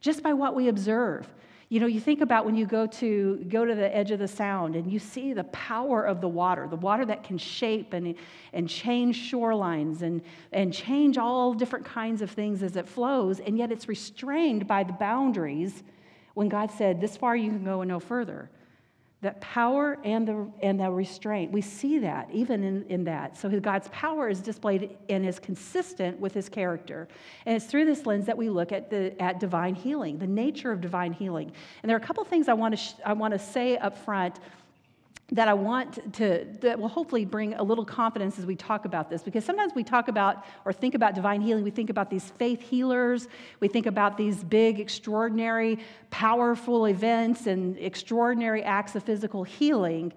just 0.00 0.22
by 0.22 0.32
what 0.32 0.54
we 0.54 0.68
observe. 0.68 1.28
You 1.70 1.80
know, 1.80 1.86
you 1.86 1.98
think 1.98 2.20
about 2.20 2.46
when 2.46 2.54
you 2.54 2.66
go 2.66 2.86
to 2.86 3.44
go 3.48 3.64
to 3.64 3.74
the 3.74 3.92
edge 3.92 4.12
of 4.12 4.20
the 4.20 4.28
sound 4.28 4.76
and 4.76 4.92
you 4.92 5.00
see 5.00 5.32
the 5.32 5.44
power 5.44 6.04
of 6.04 6.20
the 6.20 6.28
water, 6.28 6.68
the 6.68 6.76
water 6.76 7.04
that 7.06 7.24
can 7.24 7.36
shape 7.36 7.94
and, 7.94 8.14
and 8.52 8.68
change 8.68 9.28
shorelines 9.28 10.02
and, 10.02 10.22
and 10.52 10.72
change 10.72 11.18
all 11.18 11.52
different 11.52 11.84
kinds 11.84 12.22
of 12.22 12.30
things 12.30 12.62
as 12.62 12.76
it 12.76 12.88
flows, 12.88 13.40
and 13.40 13.58
yet 13.58 13.72
it's 13.72 13.88
restrained 13.88 14.68
by 14.68 14.84
the 14.84 14.92
boundaries 14.92 15.82
when 16.34 16.48
God 16.48 16.70
said, 16.70 17.00
This 17.00 17.16
far 17.16 17.34
you 17.34 17.50
can 17.50 17.64
go 17.64 17.80
and 17.80 17.88
no 17.88 18.00
further 18.00 18.50
that 19.24 19.40
power 19.40 19.98
and 20.04 20.28
the, 20.28 20.46
and 20.60 20.78
the 20.78 20.90
restraint, 20.90 21.50
we 21.50 21.62
see 21.62 21.98
that 21.98 22.28
even 22.30 22.62
in, 22.62 22.84
in 22.90 23.04
that. 23.04 23.36
So 23.38 23.48
God's 23.58 23.88
power 23.88 24.28
is 24.28 24.40
displayed 24.40 24.98
and 25.08 25.26
is 25.26 25.38
consistent 25.38 26.20
with 26.20 26.34
his 26.34 26.50
character. 26.50 27.08
And 27.46 27.56
it's 27.56 27.64
through 27.64 27.86
this 27.86 28.04
lens 28.04 28.26
that 28.26 28.36
we 28.36 28.50
look 28.50 28.70
at, 28.70 28.90
the, 28.90 29.20
at 29.20 29.40
divine 29.40 29.74
healing, 29.74 30.18
the 30.18 30.26
nature 30.26 30.70
of 30.70 30.82
divine 30.82 31.14
healing. 31.14 31.52
And 31.82 31.88
there 31.88 31.96
are 31.96 32.00
a 32.00 32.04
couple 32.04 32.22
things 32.24 32.48
I 32.48 32.52
want 32.52 32.72
to, 32.72 32.76
sh- 32.76 32.92
I 33.04 33.14
want 33.14 33.32
to 33.32 33.38
say 33.38 33.78
up 33.78 33.96
front 33.96 34.40
that 35.34 35.48
I 35.48 35.52
want 35.52 36.14
to, 36.14 36.46
that 36.60 36.78
will 36.78 36.88
hopefully 36.88 37.24
bring 37.24 37.54
a 37.54 37.62
little 37.62 37.84
confidence 37.84 38.38
as 38.38 38.46
we 38.46 38.54
talk 38.54 38.84
about 38.84 39.10
this. 39.10 39.20
Because 39.22 39.44
sometimes 39.44 39.72
we 39.74 39.82
talk 39.82 40.06
about 40.06 40.44
or 40.64 40.72
think 40.72 40.94
about 40.94 41.16
divine 41.16 41.40
healing, 41.40 41.64
we 41.64 41.72
think 41.72 41.90
about 41.90 42.08
these 42.08 42.30
faith 42.38 42.62
healers, 42.62 43.26
we 43.58 43.66
think 43.66 43.86
about 43.86 44.16
these 44.16 44.44
big, 44.44 44.78
extraordinary, 44.78 45.80
powerful 46.10 46.86
events 46.86 47.48
and 47.48 47.76
extraordinary 47.78 48.62
acts 48.62 48.94
of 48.94 49.02
physical 49.02 49.42
healing. 49.42 50.12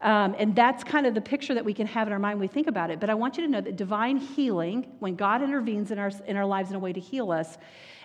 Um, 0.00 0.34
and 0.38 0.56
that's 0.56 0.82
kind 0.82 1.06
of 1.06 1.14
the 1.14 1.20
picture 1.20 1.52
that 1.52 1.64
we 1.64 1.74
can 1.74 1.86
have 1.86 2.06
in 2.06 2.12
our 2.14 2.18
mind 2.18 2.38
when 2.38 2.48
we 2.48 2.52
think 2.52 2.66
about 2.66 2.90
it. 2.90 2.98
But 2.98 3.10
I 3.10 3.14
want 3.14 3.36
you 3.36 3.44
to 3.44 3.50
know 3.50 3.60
that 3.60 3.76
divine 3.76 4.16
healing, 4.16 4.86
when 5.00 5.16
God 5.16 5.42
intervenes 5.42 5.90
in 5.90 5.98
our, 5.98 6.10
in 6.26 6.36
our 6.36 6.46
lives 6.46 6.70
in 6.70 6.76
a 6.76 6.78
way 6.78 6.94
to 6.94 7.00
heal 7.00 7.30
us, 7.30 7.58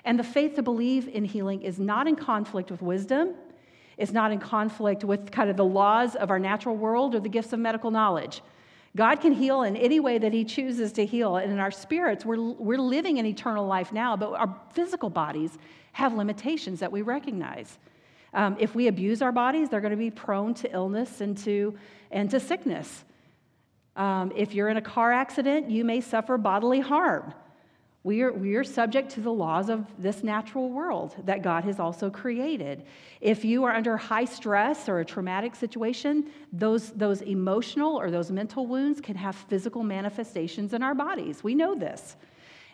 and 0.03 0.19
the 0.19 0.23
faith 0.23 0.55
to 0.55 0.63
believe 0.63 1.07
in 1.07 1.23
healing 1.23 1.61
is 1.61 1.79
not 1.79 2.07
in 2.07 2.17
conflict 2.17 2.71
with 2.71 2.81
wisdom 2.81 3.35
it's 3.97 4.11
not 4.11 4.31
in 4.31 4.39
conflict 4.39 5.03
with 5.03 5.31
kind 5.31 5.49
of 5.49 5.57
the 5.57 5.65
laws 5.65 6.15
of 6.15 6.31
our 6.31 6.39
natural 6.39 6.75
world 6.75 7.15
or 7.15 7.19
the 7.19 7.29
gifts 7.29 7.53
of 7.53 7.59
medical 7.59 7.91
knowledge. 7.91 8.41
God 8.95 9.21
can 9.21 9.31
heal 9.31 9.63
in 9.63 9.77
any 9.77 9.99
way 9.99 10.17
that 10.17 10.33
He 10.33 10.43
chooses 10.43 10.91
to 10.93 11.05
heal. 11.05 11.37
And 11.37 11.51
in 11.51 11.59
our 11.59 11.71
spirits, 11.71 12.25
we're, 12.25 12.39
we're 12.39 12.77
living 12.77 13.17
in 13.17 13.25
eternal 13.25 13.65
life 13.65 13.93
now, 13.93 14.17
but 14.17 14.33
our 14.33 14.53
physical 14.73 15.09
bodies 15.09 15.57
have 15.93 16.13
limitations 16.13 16.79
that 16.79 16.91
we 16.91 17.01
recognize. 17.01 17.77
Um, 18.33 18.55
if 18.59 18.75
we 18.75 18.87
abuse 18.87 19.21
our 19.21 19.31
bodies, 19.31 19.69
they're 19.69 19.81
going 19.81 19.91
to 19.91 19.97
be 19.97 20.11
prone 20.11 20.53
to 20.55 20.71
illness 20.73 21.21
and 21.21 21.37
to, 21.39 21.77
and 22.11 22.29
to 22.31 22.39
sickness. 22.39 23.03
Um, 23.95 24.31
if 24.35 24.53
you're 24.53 24.69
in 24.69 24.77
a 24.77 24.81
car 24.81 25.11
accident, 25.11 25.69
you 25.69 25.83
may 25.83 25.99
suffer 26.01 26.37
bodily 26.37 26.79
harm. 26.79 27.33
We 28.03 28.23
are, 28.23 28.31
we 28.33 28.55
are 28.55 28.63
subject 28.63 29.11
to 29.11 29.21
the 29.21 29.31
laws 29.31 29.69
of 29.69 29.85
this 29.99 30.23
natural 30.23 30.69
world 30.71 31.15
that 31.25 31.43
God 31.43 31.63
has 31.65 31.79
also 31.79 32.09
created. 32.09 32.83
If 33.19 33.45
you 33.45 33.63
are 33.63 33.75
under 33.75 33.95
high 33.95 34.25
stress 34.25 34.89
or 34.89 34.99
a 34.99 35.05
traumatic 35.05 35.55
situation, 35.55 36.31
those, 36.51 36.89
those 36.91 37.21
emotional 37.21 37.99
or 37.99 38.09
those 38.09 38.31
mental 38.31 38.65
wounds 38.65 39.01
can 39.01 39.15
have 39.15 39.35
physical 39.35 39.83
manifestations 39.83 40.73
in 40.73 40.81
our 40.81 40.95
bodies. 40.95 41.43
We 41.43 41.53
know 41.53 41.75
this. 41.75 42.15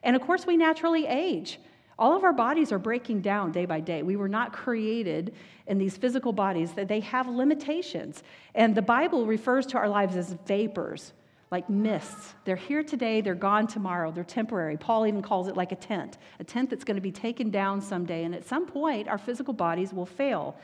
And 0.01 0.15
of 0.15 0.21
course, 0.21 0.45
we 0.45 0.55
naturally 0.55 1.05
age. 1.05 1.59
All 1.99 2.15
of 2.15 2.23
our 2.23 2.31
bodies 2.31 2.71
are 2.71 2.79
breaking 2.79 3.21
down 3.21 3.51
day 3.51 3.65
by 3.65 3.81
day. 3.81 4.03
We 4.03 4.15
were 4.15 4.29
not 4.29 4.53
created 4.53 5.33
in 5.65 5.77
these 5.77 5.97
physical 5.97 6.31
bodies, 6.31 6.71
that 6.73 6.87
they 6.87 7.01
have 7.01 7.27
limitations. 7.27 8.23
And 8.55 8.73
the 8.73 8.81
Bible 8.81 9.25
refers 9.25 9.65
to 9.67 9.77
our 9.77 9.89
lives 9.89 10.15
as 10.15 10.33
vapors 10.45 11.11
like 11.49 11.69
mists. 11.69 12.33
They're 12.43 12.55
here 12.55 12.83
today, 12.83 13.21
they're 13.21 13.35
gone 13.35 13.67
tomorrow, 13.67 14.11
they're 14.11 14.23
temporary. 14.23 14.75
Paul 14.77 15.07
even 15.07 15.21
calls 15.21 15.47
it 15.47 15.55
like 15.55 15.71
a 15.71 15.75
tent, 15.75 16.17
a 16.39 16.43
tent 16.43 16.69
that's 16.69 16.83
going 16.83 16.95
to 16.95 17.01
be 17.01 17.11
taken 17.11 17.49
down 17.49 17.81
someday. 17.81 18.23
And 18.23 18.35
at 18.35 18.45
some 18.45 18.65
point, 18.65 19.07
our 19.07 19.17
physical 19.17 19.53
bodies 19.53 19.93
will 19.93 20.05
fail. 20.05 20.57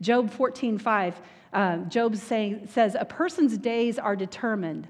Job 0.00 0.30
14, 0.30 0.78
5, 0.78 1.20
uh, 1.52 1.76
Job 1.78 2.16
saying, 2.16 2.68
says, 2.70 2.96
A 2.98 3.04
person's 3.04 3.58
days 3.58 3.98
are 3.98 4.14
determined. 4.14 4.86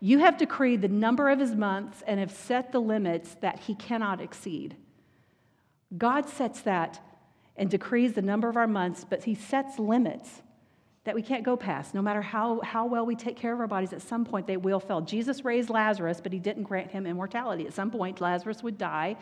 You 0.00 0.18
have 0.20 0.38
decreed 0.38 0.82
the 0.82 0.88
number 0.88 1.28
of 1.28 1.38
his 1.38 1.54
months 1.54 2.02
and 2.06 2.18
have 2.18 2.32
set 2.32 2.72
the 2.72 2.80
limits 2.80 3.36
that 3.42 3.60
he 3.60 3.74
cannot 3.74 4.20
exceed. 4.20 4.76
God 5.96 6.28
sets 6.28 6.62
that 6.62 7.00
and 7.56 7.70
decrees 7.70 8.14
the 8.14 8.22
number 8.22 8.48
of 8.48 8.56
our 8.56 8.66
months, 8.66 9.04
but 9.08 9.24
he 9.24 9.34
sets 9.34 9.78
limits 9.78 10.42
that 11.04 11.14
we 11.14 11.22
can't 11.22 11.44
go 11.44 11.56
past. 11.56 11.94
No 11.94 12.02
matter 12.02 12.20
how, 12.20 12.60
how 12.60 12.86
well 12.86 13.06
we 13.06 13.16
take 13.16 13.36
care 13.36 13.54
of 13.54 13.60
our 13.60 13.66
bodies, 13.66 13.92
at 13.92 14.02
some 14.02 14.24
point 14.24 14.46
they 14.46 14.58
will 14.58 14.80
fail. 14.80 15.00
Jesus 15.00 15.44
raised 15.44 15.70
Lazarus, 15.70 16.20
but 16.20 16.32
he 16.32 16.38
didn't 16.38 16.64
grant 16.64 16.90
him 16.90 17.06
immortality. 17.06 17.66
At 17.66 17.72
some 17.72 17.90
point, 17.90 18.20
Lazarus 18.20 18.62
would 18.62 18.76
die 18.76 19.16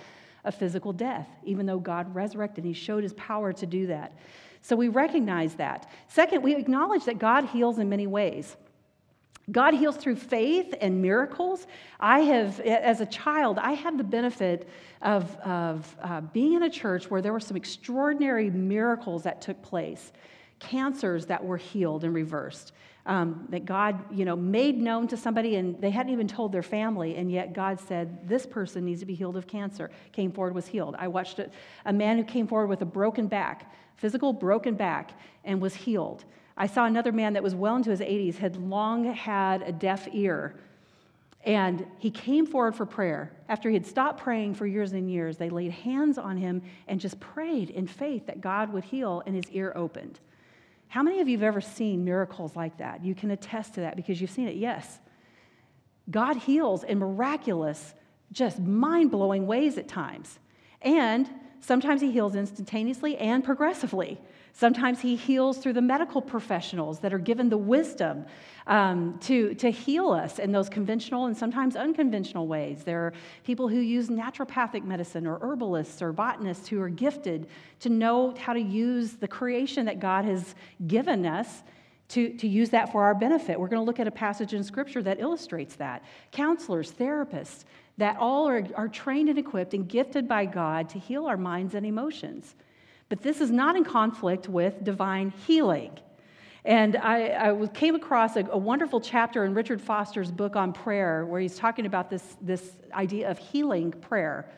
a 0.44 0.50
physical 0.50 0.92
death, 0.92 1.28
even 1.44 1.66
though 1.66 1.78
God 1.78 2.12
resurrected. 2.14 2.64
And 2.64 2.74
he 2.74 2.80
showed 2.80 3.02
his 3.02 3.12
power 3.14 3.52
to 3.52 3.66
do 3.66 3.86
that. 3.88 4.12
So 4.60 4.74
we 4.74 4.88
recognize 4.88 5.54
that. 5.54 5.90
Second, 6.08 6.42
we 6.42 6.56
acknowledge 6.56 7.04
that 7.04 7.18
God 7.18 7.44
heals 7.44 7.78
in 7.78 7.88
many 7.88 8.06
ways. 8.06 8.56
God 9.50 9.72
heals 9.72 9.96
through 9.96 10.16
faith 10.16 10.74
and 10.80 11.00
miracles. 11.00 11.66
I 11.98 12.20
have, 12.20 12.60
as 12.60 13.00
a 13.00 13.06
child, 13.06 13.58
I 13.58 13.72
had 13.72 13.96
the 13.96 14.04
benefit 14.04 14.68
of, 15.00 15.34
of 15.38 15.96
uh, 16.02 16.20
being 16.20 16.54
in 16.54 16.64
a 16.64 16.70
church 16.70 17.10
where 17.10 17.22
there 17.22 17.32
were 17.32 17.40
some 17.40 17.56
extraordinary 17.56 18.50
miracles 18.50 19.22
that 19.22 19.40
took 19.40 19.62
place 19.62 20.12
cancers 20.58 21.26
that 21.26 21.44
were 21.44 21.56
healed 21.56 22.04
and 22.04 22.14
reversed. 22.14 22.72
Um, 23.06 23.46
that 23.48 23.64
God, 23.64 24.04
you 24.14 24.26
know, 24.26 24.36
made 24.36 24.76
known 24.76 25.08
to 25.08 25.16
somebody 25.16 25.56
and 25.56 25.80
they 25.80 25.88
hadn't 25.88 26.12
even 26.12 26.28
told 26.28 26.52
their 26.52 26.62
family, 26.62 27.16
and 27.16 27.32
yet 27.32 27.54
God 27.54 27.80
said, 27.80 28.28
This 28.28 28.44
person 28.44 28.84
needs 28.84 29.00
to 29.00 29.06
be 29.06 29.14
healed 29.14 29.36
of 29.36 29.46
cancer. 29.46 29.90
Came 30.12 30.30
forward, 30.30 30.54
was 30.54 30.66
healed. 30.66 30.94
I 30.98 31.08
watched 31.08 31.38
a, 31.38 31.48
a 31.86 31.92
man 31.92 32.18
who 32.18 32.24
came 32.24 32.46
forward 32.46 32.66
with 32.66 32.82
a 32.82 32.86
broken 32.86 33.26
back, 33.26 33.72
physical 33.96 34.34
broken 34.34 34.74
back, 34.74 35.12
and 35.44 35.58
was 35.58 35.74
healed. 35.74 36.24
I 36.54 36.66
saw 36.66 36.84
another 36.84 37.12
man 37.12 37.32
that 37.34 37.42
was 37.42 37.54
well 37.54 37.76
into 37.76 37.90
his 37.90 38.00
80s, 38.00 38.36
had 38.36 38.56
long 38.56 39.04
had 39.04 39.62
a 39.62 39.72
deaf 39.72 40.08
ear. 40.12 40.56
And 41.44 41.86
he 41.98 42.10
came 42.10 42.46
forward 42.46 42.74
for 42.74 42.84
prayer. 42.84 43.32
After 43.48 43.70
he 43.70 43.74
had 43.74 43.86
stopped 43.86 44.20
praying 44.20 44.54
for 44.54 44.66
years 44.66 44.92
and 44.92 45.10
years, 45.10 45.36
they 45.36 45.50
laid 45.50 45.70
hands 45.70 46.18
on 46.18 46.36
him 46.36 46.62
and 46.88 47.00
just 47.00 47.18
prayed 47.20 47.70
in 47.70 47.86
faith 47.86 48.26
that 48.26 48.40
God 48.40 48.72
would 48.72 48.84
heal, 48.84 49.22
and 49.24 49.36
his 49.36 49.48
ear 49.52 49.72
opened. 49.76 50.18
How 50.88 51.02
many 51.02 51.20
of 51.20 51.28
you 51.28 51.36
have 51.36 51.44
ever 51.44 51.60
seen 51.60 52.04
miracles 52.04 52.56
like 52.56 52.78
that? 52.78 53.04
You 53.04 53.14
can 53.14 53.30
attest 53.30 53.74
to 53.74 53.80
that 53.80 53.96
because 53.96 54.20
you've 54.20 54.30
seen 54.30 54.48
it. 54.48 54.56
Yes. 54.56 54.98
God 56.10 56.36
heals 56.36 56.82
in 56.84 56.98
miraculous, 56.98 57.94
just 58.32 58.58
mind 58.58 59.10
blowing 59.10 59.46
ways 59.46 59.76
at 59.76 59.86
times. 59.88 60.38
And 60.80 61.28
sometimes 61.60 62.00
He 62.00 62.10
heals 62.10 62.34
instantaneously 62.34 63.16
and 63.18 63.44
progressively. 63.44 64.18
Sometimes 64.58 65.00
he 65.00 65.14
heals 65.14 65.58
through 65.58 65.74
the 65.74 65.80
medical 65.80 66.20
professionals 66.20 66.98
that 66.98 67.14
are 67.14 67.18
given 67.18 67.48
the 67.48 67.56
wisdom 67.56 68.26
um, 68.66 69.16
to, 69.20 69.54
to 69.54 69.70
heal 69.70 70.10
us 70.10 70.40
in 70.40 70.50
those 70.50 70.68
conventional 70.68 71.26
and 71.26 71.36
sometimes 71.36 71.76
unconventional 71.76 72.48
ways. 72.48 72.82
There 72.82 73.02
are 73.02 73.12
people 73.44 73.68
who 73.68 73.78
use 73.78 74.08
naturopathic 74.08 74.82
medicine 74.82 75.28
or 75.28 75.38
herbalists 75.42 76.02
or 76.02 76.12
botanists 76.12 76.66
who 76.66 76.80
are 76.80 76.88
gifted 76.88 77.46
to 77.78 77.88
know 77.88 78.34
how 78.36 78.52
to 78.52 78.60
use 78.60 79.12
the 79.12 79.28
creation 79.28 79.84
that 79.84 80.00
God 80.00 80.24
has 80.24 80.56
given 80.88 81.24
us 81.24 81.62
to, 82.08 82.36
to 82.38 82.48
use 82.48 82.70
that 82.70 82.90
for 82.90 83.04
our 83.04 83.14
benefit. 83.14 83.60
We're 83.60 83.68
going 83.68 83.80
to 83.80 83.86
look 83.86 84.00
at 84.00 84.08
a 84.08 84.10
passage 84.10 84.54
in 84.54 84.64
Scripture 84.64 85.04
that 85.04 85.20
illustrates 85.20 85.76
that. 85.76 86.02
Counselors, 86.32 86.90
therapists, 86.90 87.62
that 87.98 88.16
all 88.18 88.48
are, 88.48 88.66
are 88.74 88.88
trained 88.88 89.28
and 89.28 89.38
equipped 89.38 89.72
and 89.72 89.88
gifted 89.88 90.26
by 90.26 90.46
God 90.46 90.88
to 90.88 90.98
heal 90.98 91.26
our 91.26 91.36
minds 91.36 91.76
and 91.76 91.86
emotions. 91.86 92.56
But 93.08 93.22
this 93.22 93.40
is 93.40 93.50
not 93.50 93.76
in 93.76 93.84
conflict 93.84 94.48
with 94.48 94.84
divine 94.84 95.30
healing. 95.46 95.98
And 96.64 96.96
I, 96.96 97.50
I 97.50 97.66
came 97.68 97.94
across 97.94 98.36
a, 98.36 98.44
a, 98.50 98.58
wonderful 98.58 99.00
chapter 99.00 99.44
in 99.44 99.54
Richard 99.54 99.80
Foster's 99.80 100.30
book 100.30 100.56
on 100.56 100.72
prayer 100.72 101.24
where 101.24 101.40
he's 101.40 101.56
talking 101.56 101.86
about 101.86 102.10
this, 102.10 102.36
this 102.42 102.72
idea 102.92 103.30
of 103.30 103.38
healing 103.38 103.92
prayer. 103.92 104.50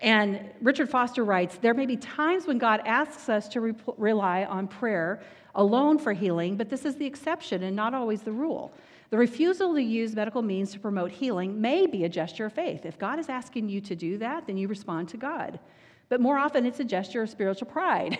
And 0.00 0.40
Richard 0.62 0.88
Foster 0.88 1.24
writes 1.24 1.56
There 1.56 1.74
may 1.74 1.86
be 1.86 1.96
times 1.96 2.46
when 2.46 2.58
God 2.58 2.82
asks 2.86 3.28
us 3.28 3.48
to 3.48 3.60
re- 3.60 3.74
rely 3.98 4.44
on 4.44 4.68
prayer 4.68 5.22
alone 5.54 5.98
for 5.98 6.12
healing, 6.12 6.56
but 6.56 6.70
this 6.70 6.84
is 6.84 6.96
the 6.96 7.06
exception 7.06 7.62
and 7.62 7.76
not 7.76 7.94
always 7.94 8.22
the 8.22 8.32
rule. 8.32 8.72
The 9.10 9.18
refusal 9.18 9.74
to 9.74 9.82
use 9.82 10.14
medical 10.14 10.42
means 10.42 10.72
to 10.72 10.80
promote 10.80 11.10
healing 11.10 11.60
may 11.60 11.86
be 11.86 12.04
a 12.04 12.08
gesture 12.08 12.46
of 12.46 12.52
faith. 12.52 12.86
If 12.86 12.98
God 12.98 13.18
is 13.18 13.28
asking 13.28 13.68
you 13.68 13.80
to 13.82 13.94
do 13.94 14.18
that, 14.18 14.46
then 14.46 14.56
you 14.56 14.66
respond 14.66 15.08
to 15.10 15.16
God. 15.16 15.60
But 16.08 16.20
more 16.20 16.38
often, 16.38 16.66
it's 16.66 16.80
a 16.80 16.84
gesture 16.84 17.22
of 17.22 17.30
spiritual 17.30 17.68
pride. 17.68 18.18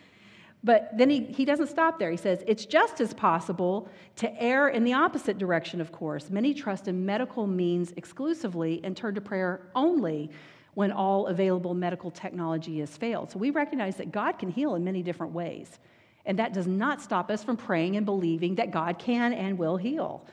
but 0.64 0.90
then 0.96 1.10
he, 1.10 1.24
he 1.24 1.44
doesn't 1.44 1.68
stop 1.68 1.98
there. 1.98 2.10
He 2.10 2.16
says, 2.16 2.44
it's 2.46 2.66
just 2.66 3.00
as 3.00 3.14
possible 3.14 3.88
to 4.16 4.42
err 4.42 4.68
in 4.68 4.84
the 4.84 4.92
opposite 4.92 5.38
direction, 5.38 5.80
of 5.80 5.92
course. 5.92 6.30
Many 6.30 6.54
trust 6.54 6.88
in 6.88 7.04
medical 7.04 7.46
means 7.46 7.92
exclusively 7.96 8.80
and 8.84 8.96
turn 8.96 9.14
to 9.14 9.20
prayer 9.20 9.68
only 9.74 10.30
when 10.74 10.90
all 10.90 11.28
available 11.28 11.72
medical 11.74 12.10
technology 12.10 12.80
has 12.80 12.96
failed. 12.96 13.30
So 13.30 13.38
we 13.38 13.50
recognize 13.50 13.96
that 13.96 14.12
God 14.12 14.38
can 14.38 14.50
heal 14.50 14.74
in 14.74 14.84
many 14.84 15.02
different 15.02 15.32
ways. 15.32 15.78
And 16.26 16.38
that 16.38 16.52
does 16.52 16.66
not 16.66 17.00
stop 17.00 17.30
us 17.30 17.44
from 17.44 17.56
praying 17.56 17.96
and 17.96 18.04
believing 18.04 18.56
that 18.56 18.70
God 18.70 18.98
can 18.98 19.32
and 19.32 19.58
will 19.58 19.76
heal. 19.76 20.26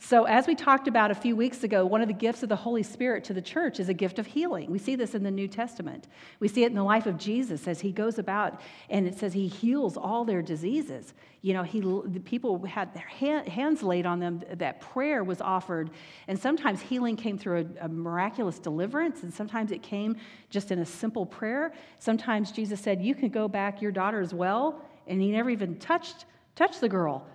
So, 0.00 0.24
as 0.24 0.46
we 0.46 0.54
talked 0.54 0.86
about 0.86 1.10
a 1.10 1.14
few 1.14 1.34
weeks 1.34 1.64
ago, 1.64 1.84
one 1.84 2.00
of 2.00 2.06
the 2.06 2.14
gifts 2.14 2.44
of 2.44 2.48
the 2.48 2.56
Holy 2.56 2.84
Spirit 2.84 3.24
to 3.24 3.34
the 3.34 3.42
church 3.42 3.80
is 3.80 3.88
a 3.88 3.94
gift 3.94 4.20
of 4.20 4.26
healing. 4.26 4.70
We 4.70 4.78
see 4.78 4.94
this 4.94 5.16
in 5.16 5.24
the 5.24 5.30
New 5.30 5.48
Testament. 5.48 6.06
We 6.38 6.46
see 6.46 6.62
it 6.62 6.68
in 6.68 6.76
the 6.76 6.84
life 6.84 7.06
of 7.06 7.18
Jesus 7.18 7.66
as 7.66 7.80
he 7.80 7.90
goes 7.90 8.18
about 8.18 8.60
and 8.88 9.08
it 9.08 9.18
says 9.18 9.32
he 9.32 9.48
heals 9.48 9.96
all 9.96 10.24
their 10.24 10.40
diseases. 10.40 11.14
You 11.42 11.52
know, 11.52 11.64
he, 11.64 11.80
the 11.80 12.20
people 12.24 12.64
had 12.64 12.94
their 12.94 13.06
hand, 13.06 13.48
hands 13.48 13.82
laid 13.82 14.06
on 14.06 14.20
them, 14.20 14.40
that 14.54 14.80
prayer 14.80 15.24
was 15.24 15.40
offered. 15.40 15.90
And 16.28 16.38
sometimes 16.38 16.80
healing 16.80 17.16
came 17.16 17.36
through 17.36 17.68
a, 17.80 17.86
a 17.86 17.88
miraculous 17.88 18.60
deliverance, 18.60 19.24
and 19.24 19.34
sometimes 19.34 19.72
it 19.72 19.82
came 19.82 20.16
just 20.48 20.70
in 20.70 20.78
a 20.78 20.86
simple 20.86 21.26
prayer. 21.26 21.72
Sometimes 21.98 22.52
Jesus 22.52 22.80
said, 22.80 23.02
You 23.02 23.16
can 23.16 23.30
go 23.30 23.48
back, 23.48 23.82
your 23.82 23.92
daughter 23.92 24.20
as 24.20 24.32
well. 24.32 24.80
And 25.08 25.20
he 25.20 25.32
never 25.32 25.50
even 25.50 25.76
touched, 25.78 26.24
touched 26.54 26.80
the 26.80 26.88
girl. 26.88 27.26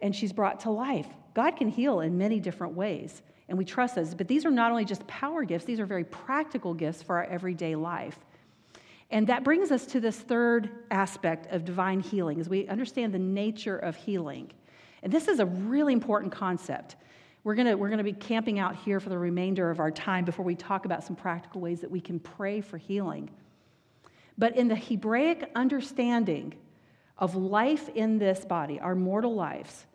And 0.00 0.14
she's 0.14 0.32
brought 0.32 0.60
to 0.60 0.70
life. 0.70 1.08
God 1.34 1.56
can 1.56 1.68
heal 1.68 2.00
in 2.00 2.18
many 2.18 2.40
different 2.40 2.74
ways, 2.74 3.22
and 3.48 3.56
we 3.56 3.64
trust 3.64 3.94
this. 3.94 4.14
But 4.14 4.28
these 4.28 4.44
are 4.44 4.50
not 4.50 4.70
only 4.70 4.84
just 4.84 5.06
power 5.06 5.44
gifts, 5.44 5.64
these 5.64 5.80
are 5.80 5.86
very 5.86 6.04
practical 6.04 6.74
gifts 6.74 7.02
for 7.02 7.16
our 7.16 7.24
everyday 7.24 7.74
life. 7.74 8.18
And 9.10 9.26
that 9.28 9.42
brings 9.42 9.70
us 9.70 9.86
to 9.86 10.00
this 10.00 10.16
third 10.16 10.70
aspect 10.90 11.46
of 11.52 11.64
divine 11.64 12.00
healing 12.00 12.40
as 12.40 12.48
we 12.48 12.68
understand 12.68 13.14
the 13.14 13.18
nature 13.18 13.76
of 13.76 13.96
healing. 13.96 14.50
And 15.02 15.12
this 15.12 15.28
is 15.28 15.40
a 15.40 15.46
really 15.46 15.92
important 15.92 16.32
concept. 16.32 16.96
We're 17.44 17.54
going 17.54 17.68
to 17.68 17.74
we're 17.76 17.88
to 17.90 18.02
be 18.02 18.12
camping 18.12 18.58
out 18.58 18.76
here 18.76 19.00
for 19.00 19.08
the 19.08 19.18
remainder 19.18 19.70
of 19.70 19.80
our 19.80 19.90
time 19.90 20.24
before 20.24 20.44
we 20.44 20.54
talk 20.54 20.84
about 20.84 21.04
some 21.04 21.16
practical 21.16 21.60
ways 21.60 21.80
that 21.80 21.90
we 21.90 22.00
can 22.00 22.20
pray 22.20 22.60
for 22.60 22.76
healing. 22.76 23.30
But 24.36 24.56
in 24.56 24.68
the 24.68 24.76
Hebraic 24.76 25.50
understanding 25.54 26.54
of 27.16 27.34
life 27.34 27.88
in 27.94 28.18
this 28.18 28.44
body, 28.44 28.78
our 28.78 28.94
mortal 28.94 29.34
lives, 29.34 29.86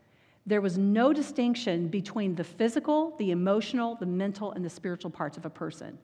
there 0.45 0.61
was 0.61 0.77
no 0.77 1.13
distinction 1.13 1.87
between 1.87 2.35
the 2.35 2.43
physical, 2.43 3.15
the 3.17 3.31
emotional, 3.31 3.95
the 3.95 4.05
mental, 4.05 4.51
and 4.51 4.63
the 4.63 4.69
spiritual 4.69 5.09
parts 5.09 5.37
of 5.37 5.45
a 5.45 5.49
person. 5.49 5.97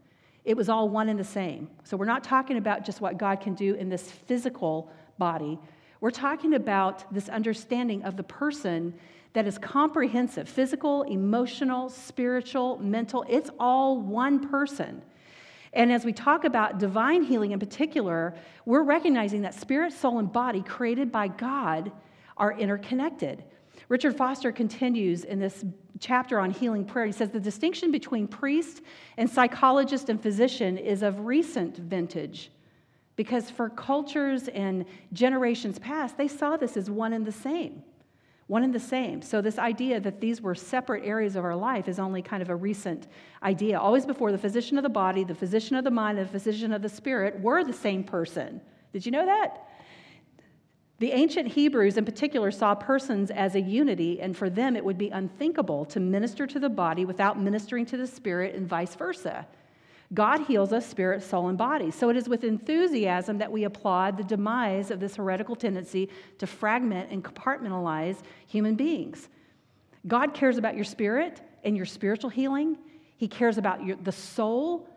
It 0.46 0.56
was 0.56 0.70
all 0.70 0.88
one 0.88 1.10
and 1.10 1.20
the 1.20 1.24
same. 1.26 1.70
So 1.84 1.98
we're 1.98 2.06
not 2.06 2.24
talking 2.24 2.58
about 2.58 2.86
just 2.86 3.02
what 3.02 3.18
God 3.18 3.42
can 3.42 3.54
do 3.54 3.76
in 3.76 3.90
this 3.90 4.10
physical 4.10 4.90
body. 5.18 5.60
We're 6.00 6.12
talking 6.12 6.54
about 6.54 7.14
this 7.14 7.28
understanding 7.28 8.04
of 8.04 8.16
the 8.16 8.24
person 8.24 8.94
that 9.34 9.46
is 9.46 9.58
comprehensive 9.58 10.48
physical, 10.48 11.04
emotional, 11.04 11.90
spiritual, 11.90 12.78
mental. 12.78 13.26
It's 13.28 13.50
all 13.60 14.00
one 14.00 14.50
person. 14.50 15.02
And 15.74 15.92
as 15.92 16.04
we 16.04 16.14
talk 16.14 16.46
about 16.46 16.80
divine 16.80 17.24
healing 17.24 17.52
in 17.52 17.60
particular, 17.60 18.34
we're 18.66 18.82
recognizing 18.82 19.42
that 19.42 19.54
spirit, 19.54 19.94
soul, 19.94 20.18
and 20.18 20.32
body 20.32 20.64
created 20.64 21.12
by 21.12 21.28
God 21.28 21.92
are 22.38 22.58
interconnected. 22.58 23.44
Richard 23.90 24.16
Foster 24.16 24.52
continues 24.52 25.24
in 25.24 25.40
this 25.40 25.66
chapter 26.00 26.40
on 26.40 26.52
healing 26.52 26.86
prayer. 26.86 27.08
He 27.08 27.12
says 27.12 27.32
the 27.32 27.40
distinction 27.40 27.92
between 27.92 28.28
priest 28.28 28.82
and 29.18 29.30
psychologist 29.30 30.10
and 30.10 30.22
physician 30.22 30.78
is 30.78 31.04
of 31.04 31.26
recent 31.26 31.76
vintage 31.78 32.52
because 33.16 33.50
for 33.50 33.70
cultures 33.70 34.48
and 34.48 34.86
generations 35.12 35.80
past, 35.80 36.18
they 36.18 36.28
saw 36.28 36.56
this 36.56 36.78
as 36.78 36.90
one 36.90 37.14
and 37.14 37.26
the 37.26 37.32
same 37.32 37.84
one 38.50 38.64
and 38.64 38.74
the 38.74 38.80
same. 38.80 39.22
So, 39.22 39.42
this 39.42 39.60
idea 39.60 40.00
that 40.00 40.20
these 40.20 40.42
were 40.42 40.56
separate 40.56 41.06
areas 41.06 41.36
of 41.36 41.46
our 41.46 41.56
life 41.56 41.88
is 41.88 42.00
only 42.00 42.24
kind 42.24 42.42
of 42.42 42.50
a 42.50 42.56
recent 42.56 43.08
idea. 43.44 43.80
Always 43.80 44.08
before, 44.08 44.32
the 44.32 44.40
physician 44.40 44.78
of 44.80 44.84
the 44.84 44.90
body, 44.90 45.24
the 45.24 45.36
physician 45.36 45.76
of 45.76 45.84
the 45.84 45.92
mind, 45.92 46.18
and 46.18 46.28
the 46.28 46.32
physician 46.32 46.74
of 46.74 46.82
the 46.82 46.90
spirit 46.90 47.40
were 47.42 47.64
the 47.64 47.72
same 47.72 48.04
person. 48.04 48.60
Did 48.92 49.06
you 49.06 49.12
know 49.12 49.24
that? 49.24 49.68
The 51.00 51.14
ancient 51.14 51.48
Hebrews, 51.48 51.98
in 51.98 52.04
particular, 52.04 52.52
saw 52.52 52.76
persons 52.76 53.32
as 53.32 53.56
a 53.56 53.62
unity, 53.62 54.20
and 54.20 54.36
for 54.36 54.50
them 54.50 54.76
it 54.76 54.84
would 54.84 54.98
be 54.98 55.10
unthinkable 55.10 55.86
to 55.86 56.00
minister 56.00 56.46
to 56.46 56.60
the 56.60 56.70
body 56.70 57.06
without 57.06 57.40
ministering 57.40 57.86
to 57.88 57.98
the 57.98 58.06
spirit, 58.06 58.54
and 58.54 58.68
vice 58.68 58.96
versa. 58.96 59.48
God 60.14 60.42
heals 60.42 60.74
us 60.74 60.86
spirit, 60.86 61.24
soul, 61.24 61.48
and 61.48 61.58
body. 61.58 61.92
So 61.92 62.10
it 62.10 62.18
is 62.18 62.28
with 62.28 62.44
enthusiasm 62.44 63.38
that 63.38 63.52
we 63.52 63.64
applaud 63.64 64.18
the 64.18 64.24
demise 64.24 64.92
of 64.92 65.00
this 65.00 65.16
heretical 65.16 65.56
tendency 65.56 66.10
to 66.40 66.48
fragment 66.48 67.12
and 67.12 67.24
compartmentalize 67.24 68.18
human 68.48 68.76
beings. 68.76 69.30
God 70.08 70.34
cares 70.34 70.58
about 70.58 70.76
your 70.76 70.84
spirit 70.84 71.42
and 71.64 71.78
your 71.78 71.86
spiritual 71.86 72.30
healing. 72.30 72.78
He 73.18 73.28
cares 73.28 73.58
about 73.58 73.86
your, 73.86 73.98
the 73.98 74.12
soul, 74.12 74.90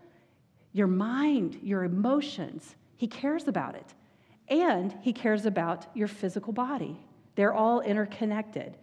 your 0.72 0.86
mind, 0.86 1.60
your 1.62 1.84
emotions. 1.84 2.74
He 2.96 3.06
cares 3.06 3.48
about 3.48 3.74
it. 3.74 3.94
And 4.52 4.94
He 5.00 5.14
cares 5.14 5.46
about 5.46 5.86
your 5.94 6.08
physical 6.08 6.52
body. 6.52 7.00
They're 7.36 7.54
all 7.54 7.80
interconnected. 7.80 8.76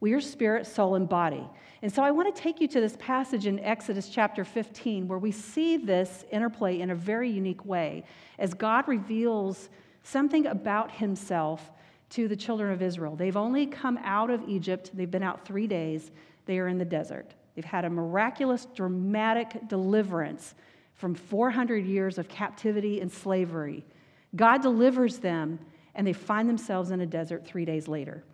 We 0.00 0.14
are 0.14 0.20
spirit, 0.20 0.66
soul, 0.66 0.94
and 0.94 1.06
body. 1.06 1.46
And 1.82 1.92
so 1.92 2.02
I 2.02 2.10
want 2.10 2.34
to 2.34 2.42
take 2.42 2.58
you 2.58 2.66
to 2.68 2.80
this 2.80 2.96
passage 2.98 3.46
in 3.46 3.60
Exodus 3.60 4.08
chapter 4.08 4.46
15 4.46 5.06
where 5.06 5.18
we 5.18 5.30
see 5.30 5.76
this 5.76 6.24
interplay 6.30 6.80
in 6.80 6.90
a 6.90 6.94
very 6.94 7.28
unique 7.28 7.66
way 7.66 8.04
as 8.38 8.54
God 8.54 8.88
reveals 8.88 9.68
something 10.04 10.46
about 10.46 10.90
himself 10.90 11.70
to 12.10 12.26
the 12.26 12.36
children 12.36 12.72
of 12.72 12.80
Israel. 12.80 13.14
They've 13.14 13.36
only 13.36 13.66
come 13.66 13.98
out 14.02 14.30
of 14.30 14.48
Egypt, 14.48 14.90
they've 14.94 15.10
been 15.10 15.22
out 15.22 15.44
three 15.44 15.66
days, 15.66 16.12
they 16.46 16.58
are 16.58 16.68
in 16.68 16.78
the 16.78 16.84
desert. 16.86 17.34
They've 17.54 17.64
had 17.64 17.84
a 17.84 17.90
miraculous, 17.90 18.66
dramatic 18.74 19.68
deliverance 19.68 20.54
from 20.94 21.14
400 21.14 21.84
years 21.84 22.16
of 22.16 22.26
captivity 22.26 23.02
and 23.02 23.12
slavery. 23.12 23.84
God 24.36 24.62
delivers 24.62 25.18
them, 25.18 25.58
and 25.94 26.06
they 26.06 26.12
find 26.12 26.48
themselves 26.48 26.90
in 26.90 27.00
a 27.00 27.06
desert 27.06 27.46
three 27.46 27.64
days 27.64 27.88
later. 27.88 28.24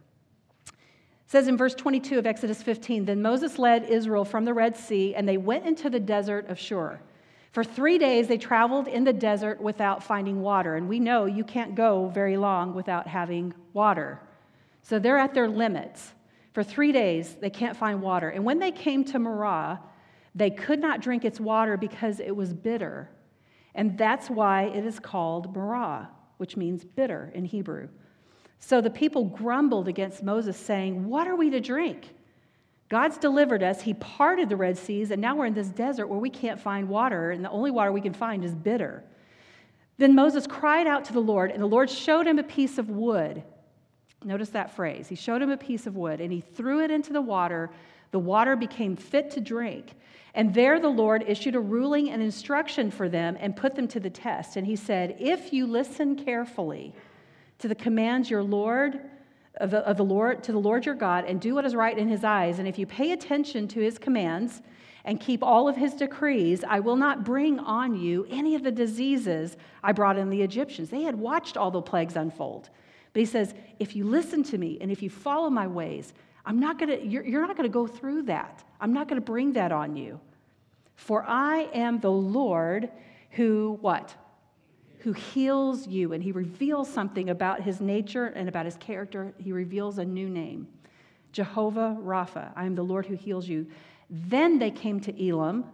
It 0.66 1.30
says 1.30 1.48
in 1.48 1.56
verse 1.56 1.74
22 1.74 2.18
of 2.18 2.26
Exodus 2.26 2.62
15 2.62 3.04
Then 3.04 3.22
Moses 3.22 3.58
led 3.58 3.84
Israel 3.84 4.24
from 4.24 4.44
the 4.44 4.54
Red 4.54 4.76
Sea, 4.76 5.14
and 5.14 5.28
they 5.28 5.38
went 5.38 5.66
into 5.66 5.90
the 5.90 6.00
desert 6.00 6.48
of 6.48 6.58
Shur. 6.58 7.00
For 7.56 7.64
three 7.64 7.96
days, 7.96 8.28
they 8.28 8.36
traveled 8.36 8.86
in 8.86 9.04
the 9.04 9.14
desert 9.14 9.60
without 9.62 10.02
finding 10.02 10.42
water. 10.42 10.76
And 10.76 10.88
we 10.88 11.00
know 11.00 11.24
you 11.24 11.42
can't 11.42 11.74
go 11.74 12.08
very 12.08 12.36
long 12.36 12.74
without 12.74 13.06
having 13.06 13.54
water. 13.72 14.20
So 14.82 14.98
they're 14.98 15.16
at 15.16 15.32
their 15.32 15.48
limits. 15.48 16.12
For 16.52 16.62
three 16.62 16.92
days, 16.92 17.34
they 17.40 17.48
can't 17.48 17.76
find 17.76 18.02
water. 18.02 18.28
And 18.28 18.44
when 18.44 18.58
they 18.58 18.70
came 18.70 19.04
to 19.04 19.18
Marah, 19.18 19.80
they 20.34 20.50
could 20.50 20.80
not 20.80 21.00
drink 21.00 21.24
its 21.24 21.40
water 21.40 21.78
because 21.78 22.20
it 22.20 22.36
was 22.36 22.52
bitter. 22.52 23.08
And 23.76 23.96
that's 23.96 24.28
why 24.28 24.64
it 24.64 24.84
is 24.84 24.98
called 24.98 25.54
Marah, 25.54 26.08
which 26.38 26.56
means 26.56 26.84
bitter 26.84 27.30
in 27.34 27.44
Hebrew. 27.44 27.88
So 28.58 28.80
the 28.80 28.90
people 28.90 29.26
grumbled 29.26 29.86
against 29.86 30.22
Moses, 30.22 30.56
saying, 30.56 31.06
What 31.08 31.28
are 31.28 31.36
we 31.36 31.50
to 31.50 31.60
drink? 31.60 32.14
God's 32.88 33.18
delivered 33.18 33.62
us. 33.62 33.82
He 33.82 33.94
parted 33.94 34.48
the 34.48 34.56
Red 34.56 34.78
Seas, 34.78 35.10
and 35.10 35.20
now 35.20 35.36
we're 35.36 35.46
in 35.46 35.54
this 35.54 35.68
desert 35.68 36.06
where 36.06 36.18
we 36.18 36.30
can't 36.30 36.60
find 36.60 36.88
water, 36.88 37.32
and 37.32 37.44
the 37.44 37.50
only 37.50 37.70
water 37.70 37.92
we 37.92 38.00
can 38.00 38.14
find 38.14 38.44
is 38.44 38.54
bitter. 38.54 39.04
Then 39.98 40.14
Moses 40.14 40.46
cried 40.46 40.86
out 40.86 41.04
to 41.06 41.12
the 41.12 41.20
Lord, 41.20 41.50
and 41.50 41.62
the 41.62 41.66
Lord 41.66 41.90
showed 41.90 42.26
him 42.26 42.38
a 42.38 42.44
piece 42.44 42.78
of 42.78 42.88
wood. 42.88 43.42
Notice 44.24 44.50
that 44.50 44.74
phrase. 44.74 45.08
He 45.08 45.16
showed 45.16 45.42
him 45.42 45.50
a 45.50 45.56
piece 45.56 45.86
of 45.86 45.96
wood, 45.96 46.20
and 46.20 46.32
he 46.32 46.40
threw 46.40 46.82
it 46.82 46.90
into 46.90 47.12
the 47.12 47.20
water. 47.20 47.70
The 48.10 48.18
water 48.18 48.56
became 48.56 48.96
fit 48.96 49.30
to 49.32 49.40
drink. 49.40 49.94
And 50.34 50.52
there 50.52 50.78
the 50.78 50.88
Lord 50.88 51.24
issued 51.26 51.54
a 51.54 51.60
ruling 51.60 52.10
and 52.10 52.22
instruction 52.22 52.90
for 52.90 53.08
them 53.08 53.36
and 53.40 53.56
put 53.56 53.74
them 53.74 53.88
to 53.88 54.00
the 54.00 54.10
test. 54.10 54.56
And 54.56 54.66
he 54.66 54.76
said, 54.76 55.16
If 55.18 55.52
you 55.52 55.66
listen 55.66 56.14
carefully, 56.14 56.94
to 57.58 57.68
the 57.68 57.74
commands 57.74 58.30
your 58.30 58.42
Lord 58.42 59.00
of 59.56 59.70
the, 59.70 59.78
of 59.78 59.96
the 59.96 60.04
Lord 60.04 60.42
to 60.44 60.52
the 60.52 60.58
Lord 60.58 60.84
your 60.84 60.94
God 60.94 61.24
and 61.24 61.40
do 61.40 61.54
what 61.54 61.64
is 61.64 61.74
right 61.74 61.96
in 61.96 62.08
his 62.08 62.24
eyes. 62.24 62.58
And 62.58 62.68
if 62.68 62.78
you 62.78 62.86
pay 62.86 63.12
attention 63.12 63.68
to 63.68 63.80
his 63.80 63.98
commands 63.98 64.60
and 65.04 65.20
keep 65.20 65.42
all 65.42 65.68
of 65.68 65.76
his 65.76 65.94
decrees, 65.94 66.64
I 66.68 66.80
will 66.80 66.96
not 66.96 67.24
bring 67.24 67.58
on 67.58 67.94
you 67.94 68.26
any 68.28 68.54
of 68.54 68.62
the 68.62 68.72
diseases 68.72 69.56
I 69.82 69.92
brought 69.92 70.18
in 70.18 70.30
the 70.30 70.42
Egyptians. 70.42 70.90
They 70.90 71.02
had 71.02 71.16
watched 71.16 71.56
all 71.56 71.70
the 71.70 71.80
plagues 71.80 72.16
unfold. 72.16 72.68
But 73.12 73.20
he 73.20 73.26
says, 73.26 73.54
if 73.78 73.96
you 73.96 74.04
listen 74.04 74.42
to 74.44 74.58
me 74.58 74.76
and 74.80 74.90
if 74.90 75.02
you 75.02 75.08
follow 75.08 75.48
my 75.48 75.66
ways, 75.66 76.12
I'm 76.46 76.60
not 76.60 76.78
gonna, 76.78 76.96
you're, 76.96 77.26
you're 77.26 77.46
not 77.46 77.56
gonna 77.56 77.68
go 77.68 77.86
through 77.86 78.22
that. 78.22 78.64
I'm 78.80 78.92
not 78.92 79.08
gonna 79.08 79.20
bring 79.20 79.52
that 79.54 79.72
on 79.72 79.96
you. 79.96 80.20
For 80.94 81.22
I 81.26 81.68
am 81.74 82.00
the 82.00 82.10
Lord 82.10 82.88
who, 83.32 83.76
what? 83.82 84.14
who 85.06 85.12
heals 85.12 85.86
you, 85.86 86.12
and 86.14 86.20
he 86.20 86.32
reveals 86.32 86.92
something 86.92 87.30
about 87.30 87.60
his 87.60 87.80
nature 87.80 88.26
and 88.26 88.48
about 88.48 88.64
his 88.64 88.76
character. 88.78 89.32
He 89.38 89.52
reveals 89.52 89.98
a 89.98 90.04
new 90.04 90.28
name 90.28 90.66
Jehovah 91.30 91.96
Rapha. 92.00 92.50
I 92.56 92.66
am 92.66 92.74
the 92.74 92.82
Lord 92.82 93.06
who 93.06 93.14
heals 93.14 93.46
you. 93.46 93.68
Then 94.10 94.58
they 94.58 94.72
came 94.72 94.98
to 95.02 95.28
Elim, 95.28 95.64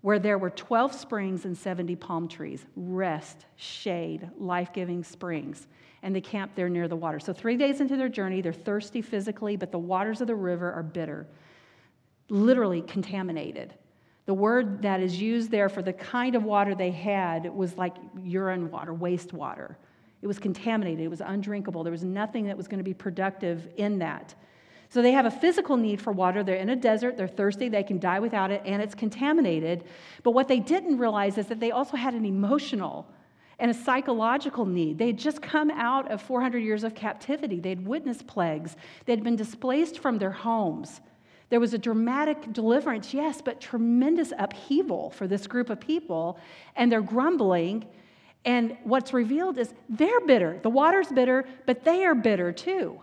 where 0.00 0.18
there 0.18 0.38
were 0.38 0.50
12 0.50 0.94
springs 0.94 1.44
and 1.44 1.56
70 1.56 1.96
palm 1.96 2.28
trees, 2.28 2.64
rest, 2.76 3.46
shade, 3.56 4.28
life 4.38 4.72
giving 4.72 5.02
springs. 5.02 5.66
And 6.02 6.14
they 6.14 6.20
camped 6.20 6.54
there 6.54 6.68
near 6.68 6.86
the 6.86 6.96
water. 6.96 7.18
So, 7.18 7.32
three 7.32 7.56
days 7.56 7.80
into 7.80 7.96
their 7.96 8.08
journey, 8.08 8.40
they're 8.40 8.52
thirsty 8.52 9.02
physically, 9.02 9.56
but 9.56 9.72
the 9.72 9.78
waters 9.78 10.20
of 10.20 10.26
the 10.26 10.34
river 10.34 10.70
are 10.72 10.82
bitter, 10.82 11.26
literally 12.28 12.82
contaminated. 12.82 13.74
The 14.26 14.34
word 14.34 14.82
that 14.82 15.00
is 15.00 15.20
used 15.20 15.50
there 15.50 15.68
for 15.68 15.82
the 15.82 15.92
kind 15.92 16.34
of 16.34 16.44
water 16.44 16.74
they 16.74 16.90
had 16.90 17.52
was 17.52 17.76
like 17.76 17.96
urine 18.22 18.70
water, 18.70 18.92
wastewater. 18.92 19.76
It 20.20 20.26
was 20.26 20.38
contaminated, 20.38 21.04
it 21.04 21.08
was 21.08 21.20
undrinkable. 21.20 21.84
There 21.84 21.92
was 21.92 22.04
nothing 22.04 22.46
that 22.46 22.56
was 22.56 22.66
going 22.66 22.78
to 22.78 22.84
be 22.84 22.94
productive 22.94 23.68
in 23.76 23.98
that. 24.00 24.34
So 24.88 25.02
they 25.02 25.12
have 25.12 25.26
a 25.26 25.30
physical 25.30 25.76
need 25.76 26.00
for 26.00 26.12
water. 26.12 26.42
They're 26.42 26.56
in 26.56 26.70
a 26.70 26.76
desert, 26.76 27.16
they're 27.16 27.28
thirsty, 27.28 27.68
they 27.68 27.82
can 27.82 27.98
die 27.98 28.20
without 28.20 28.50
it, 28.50 28.62
and 28.64 28.80
it's 28.80 28.94
contaminated. 28.94 29.84
But 30.22 30.32
what 30.32 30.48
they 30.48 30.60
didn't 30.60 30.98
realize 30.98 31.38
is 31.38 31.46
that 31.46 31.60
they 31.60 31.70
also 31.70 31.96
had 31.96 32.14
an 32.14 32.24
emotional 32.24 33.06
and 33.58 33.70
a 33.70 33.74
psychological 33.74 34.66
need. 34.66 34.98
They 34.98 35.08
had 35.08 35.18
just 35.18 35.40
come 35.40 35.70
out 35.70 36.10
of 36.10 36.20
400 36.22 36.58
years 36.58 36.84
of 36.84 36.94
captivity, 36.94 37.60
they 37.60 37.70
had 37.70 37.86
witnessed 37.86 38.26
plagues, 38.26 38.76
they 39.06 39.12
had 39.12 39.24
been 39.24 39.36
displaced 39.36 39.98
from 39.98 40.18
their 40.18 40.30
homes. 40.30 41.00
There 41.48 41.60
was 41.60 41.74
a 41.74 41.78
dramatic 41.78 42.52
deliverance, 42.52 43.14
yes, 43.14 43.40
but 43.40 43.60
tremendous 43.60 44.32
upheaval 44.36 45.10
for 45.10 45.28
this 45.28 45.46
group 45.46 45.70
of 45.70 45.78
people, 45.78 46.38
and 46.74 46.90
they're 46.90 47.00
grumbling. 47.00 47.84
And 48.44 48.76
what's 48.82 49.12
revealed 49.12 49.56
is 49.56 49.72
they're 49.88 50.20
bitter. 50.20 50.58
The 50.62 50.70
water's 50.70 51.08
bitter, 51.08 51.46
but 51.64 51.84
they 51.84 52.04
are 52.04 52.16
bitter 52.16 52.52
too. 52.52 53.00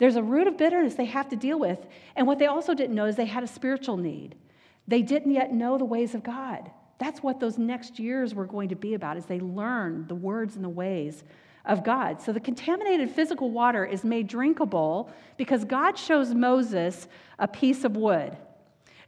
There's 0.00 0.16
a 0.16 0.22
root 0.22 0.48
of 0.48 0.56
bitterness 0.56 0.94
they 0.94 1.04
have 1.04 1.28
to 1.28 1.36
deal 1.36 1.60
with. 1.60 1.86
And 2.16 2.26
what 2.26 2.38
they 2.38 2.46
also 2.46 2.72
didn't 2.74 2.96
know 2.96 3.04
is 3.04 3.16
they 3.16 3.26
had 3.26 3.44
a 3.44 3.46
spiritual 3.46 3.98
need. 3.98 4.34
They 4.88 5.02
didn't 5.02 5.32
yet 5.32 5.52
know 5.52 5.76
the 5.76 5.84
ways 5.84 6.14
of 6.14 6.22
God. 6.22 6.70
That's 6.98 7.22
what 7.22 7.38
those 7.38 7.58
next 7.58 7.98
years 7.98 8.34
were 8.34 8.46
going 8.46 8.70
to 8.70 8.74
be 8.74 8.94
about 8.94 9.18
as 9.18 9.26
they 9.26 9.40
learn 9.40 10.06
the 10.08 10.14
words 10.14 10.56
and 10.56 10.64
the 10.64 10.70
ways 10.70 11.22
of 11.66 11.84
God. 11.84 12.22
So 12.22 12.32
the 12.32 12.40
contaminated 12.40 13.10
physical 13.10 13.50
water 13.50 13.84
is 13.84 14.02
made 14.02 14.26
drinkable 14.26 15.10
because 15.36 15.66
God 15.66 15.98
shows 15.98 16.34
Moses 16.34 17.06
a 17.38 17.46
piece 17.46 17.84
of 17.84 17.94
wood. 17.94 18.38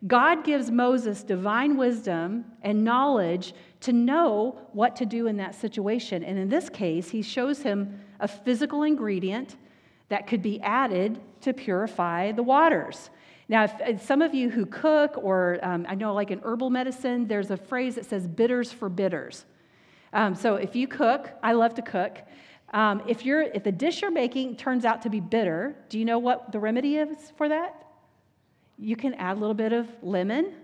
God 0.07 0.44
gives 0.44 0.70
Moses 0.70 1.22
divine 1.22 1.78
wisdom 1.78 2.44
and 2.61 2.85
knowledge 2.85 3.55
to 3.81 3.94
know 3.94 4.59
what 4.72 4.94
to 4.96 5.07
do 5.07 5.26
in 5.26 5.38
that 5.38 5.55
situation. 5.55 6.22
And 6.22 6.38
in 6.38 6.50
this 6.50 6.68
case, 6.68 7.11
he 7.11 7.22
shows 7.22 7.62
him 7.62 7.98
a 8.20 8.28
physical 8.28 8.83
ingredient 8.83 9.57
that 10.12 10.27
could 10.27 10.42
be 10.42 10.61
added 10.61 11.20
to 11.40 11.53
purify 11.53 12.33
the 12.33 12.42
waters. 12.42 13.11
Now, 13.48 13.64
if, 13.64 14.03
some 14.03 14.22
of 14.22 14.35
you 14.35 14.51
who 14.51 14.66
cook, 14.66 15.16
or 15.16 15.59
um, 15.62 15.85
I 15.88 15.94
know 15.94 16.14
like 16.14 16.31
in 16.31 16.40
herbal 16.40 16.70
medicine, 16.70 17.27
there's 17.27 17.51
a 17.51 17.57
phrase 17.57 17.94
that 17.96 18.07
says 18.07 18.27
bitters 18.27 18.70
for 18.70 18.88
bitters. 18.88 19.44
Um, 20.12 20.35
so 20.35 20.57
if 20.57 20.77
you 20.77 20.87
cook, 20.87 21.31
I 21.42 21.53
love 21.53 21.75
to 21.75 21.83
cook. 21.83 22.18
Um, 22.72 23.03
if, 23.07 23.25
you're, 23.27 23.42
if 23.42 23.64
the 23.64 23.72
dish 23.72 24.03
you're 24.03 24.11
making 24.11 24.57
turns 24.57 24.85
out 24.85 25.03
to 25.03 25.11
be 25.11 25.20
bitter, 25.20 25.77
do 25.88 25.98
you 25.98 26.05
know 26.05 26.18
what 26.18 26.53
the 26.53 26.61
remedy 26.61 26.96
is 26.96 27.33
for 27.37 27.48
that? 27.48 27.87
You 28.79 28.96
can 28.96 29.14
add 29.14 29.37
a 29.37 29.40
little 29.40 29.55
bit 29.55 29.72
of 29.72 29.88
lemon 30.03 30.55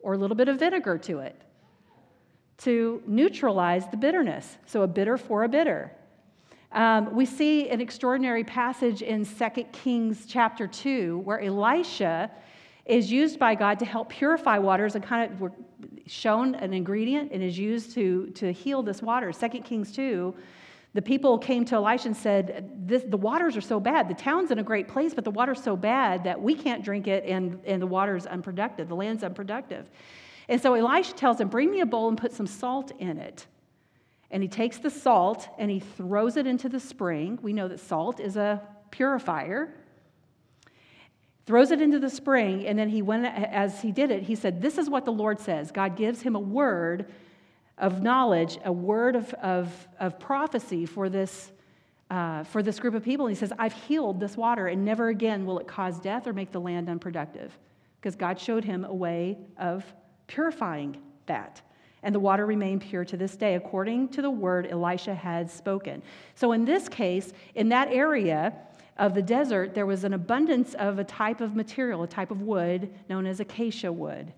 or 0.00 0.14
a 0.14 0.18
little 0.18 0.36
bit 0.36 0.48
of 0.48 0.58
vinegar 0.58 0.98
to 0.98 1.20
it. 1.20 1.40
to 2.58 3.02
neutralize 3.06 3.88
the 3.88 3.96
bitterness. 3.96 4.58
So, 4.66 4.82
a 4.82 4.86
bitter 4.86 5.16
for 5.16 5.42
a 5.42 5.48
bitter. 5.48 5.92
Um, 6.72 7.14
we 7.14 7.26
see 7.26 7.68
an 7.68 7.82
extraordinary 7.82 8.44
passage 8.44 9.02
in 9.02 9.26
2 9.26 9.64
Kings 9.72 10.24
chapter 10.26 10.66
2 10.66 11.18
where 11.18 11.40
Elisha 11.40 12.30
is 12.86 13.12
used 13.12 13.38
by 13.38 13.54
God 13.54 13.78
to 13.78 13.84
help 13.84 14.08
purify 14.08 14.58
waters 14.58 14.94
and 14.94 15.04
kind 15.04 15.30
of 15.30 15.52
shown 16.06 16.54
an 16.54 16.72
ingredient 16.72 17.30
and 17.30 17.42
is 17.42 17.58
used 17.58 17.92
to, 17.92 18.28
to 18.30 18.52
heal 18.52 18.82
this 18.82 19.02
water. 19.02 19.32
2 19.32 19.48
Kings 19.60 19.92
2, 19.92 20.34
the 20.94 21.02
people 21.02 21.38
came 21.38 21.64
to 21.66 21.76
Elisha 21.76 22.08
and 22.08 22.16
said, 22.16 22.70
The 22.86 23.16
waters 23.18 23.54
are 23.56 23.62
so 23.62 23.78
bad. 23.78 24.08
The 24.08 24.14
town's 24.14 24.50
in 24.50 24.58
a 24.58 24.62
great 24.62 24.88
place, 24.88 25.12
but 25.12 25.24
the 25.24 25.30
water's 25.30 25.62
so 25.62 25.76
bad 25.76 26.24
that 26.24 26.40
we 26.40 26.54
can't 26.54 26.82
drink 26.82 27.06
it 27.06 27.24
and, 27.24 27.60
and 27.66 27.82
the 27.82 27.86
water's 27.86 28.24
unproductive. 28.24 28.88
The 28.88 28.96
land's 28.96 29.22
unproductive. 29.22 29.90
And 30.48 30.60
so 30.60 30.74
Elisha 30.74 31.12
tells 31.14 31.40
him, 31.40 31.48
Bring 31.48 31.70
me 31.70 31.80
a 31.80 31.86
bowl 31.86 32.08
and 32.08 32.16
put 32.16 32.32
some 32.32 32.46
salt 32.46 32.92
in 32.98 33.18
it. 33.18 33.46
And 34.32 34.42
he 34.42 34.48
takes 34.48 34.78
the 34.78 34.90
salt 34.90 35.48
and 35.58 35.70
he 35.70 35.78
throws 35.78 36.36
it 36.36 36.46
into 36.46 36.68
the 36.68 36.80
spring. 36.80 37.38
We 37.42 37.52
know 37.52 37.68
that 37.68 37.80
salt 37.80 38.18
is 38.18 38.36
a 38.36 38.62
purifier. 38.90 39.74
Throws 41.44 41.70
it 41.70 41.82
into 41.82 41.98
the 41.98 42.08
spring, 42.08 42.66
and 42.68 42.78
then 42.78 42.88
he 42.88 43.02
went, 43.02 43.26
as 43.26 43.82
he 43.82 43.90
did 43.90 44.12
it, 44.12 44.22
he 44.22 44.36
said, 44.36 44.62
This 44.62 44.78
is 44.78 44.88
what 44.88 45.04
the 45.04 45.12
Lord 45.12 45.40
says. 45.40 45.72
God 45.72 45.96
gives 45.96 46.22
him 46.22 46.36
a 46.36 46.40
word 46.40 47.12
of 47.78 48.00
knowledge, 48.00 48.58
a 48.64 48.72
word 48.72 49.16
of, 49.16 49.34
of, 49.34 49.88
of 49.98 50.20
prophecy 50.20 50.86
for 50.86 51.08
this, 51.08 51.50
uh, 52.10 52.44
for 52.44 52.62
this 52.62 52.78
group 52.78 52.94
of 52.94 53.02
people. 53.02 53.26
And 53.26 53.34
he 53.34 53.38
says, 53.38 53.52
I've 53.58 53.72
healed 53.72 54.20
this 54.20 54.36
water, 54.36 54.68
and 54.68 54.84
never 54.84 55.08
again 55.08 55.44
will 55.44 55.58
it 55.58 55.66
cause 55.66 55.98
death 55.98 56.28
or 56.28 56.32
make 56.32 56.52
the 56.52 56.60
land 56.60 56.88
unproductive. 56.88 57.58
Because 58.00 58.14
God 58.14 58.38
showed 58.38 58.64
him 58.64 58.84
a 58.84 58.94
way 58.94 59.36
of 59.58 59.84
purifying 60.28 60.96
that. 61.26 61.60
And 62.02 62.14
the 62.14 62.20
water 62.20 62.46
remained 62.46 62.82
pure 62.82 63.04
to 63.04 63.16
this 63.16 63.36
day, 63.36 63.54
according 63.54 64.08
to 64.08 64.22
the 64.22 64.30
word 64.30 64.66
Elisha 64.68 65.14
had 65.14 65.50
spoken. 65.50 66.02
So, 66.34 66.52
in 66.52 66.64
this 66.64 66.88
case, 66.88 67.32
in 67.54 67.68
that 67.68 67.88
area 67.92 68.54
of 68.98 69.14
the 69.14 69.22
desert, 69.22 69.74
there 69.74 69.86
was 69.86 70.04
an 70.04 70.12
abundance 70.12 70.74
of 70.74 70.98
a 70.98 71.04
type 71.04 71.40
of 71.40 71.54
material, 71.54 72.02
a 72.02 72.08
type 72.08 72.30
of 72.30 72.42
wood 72.42 72.92
known 73.08 73.26
as 73.26 73.40
acacia 73.40 73.92
wood. 73.92 74.32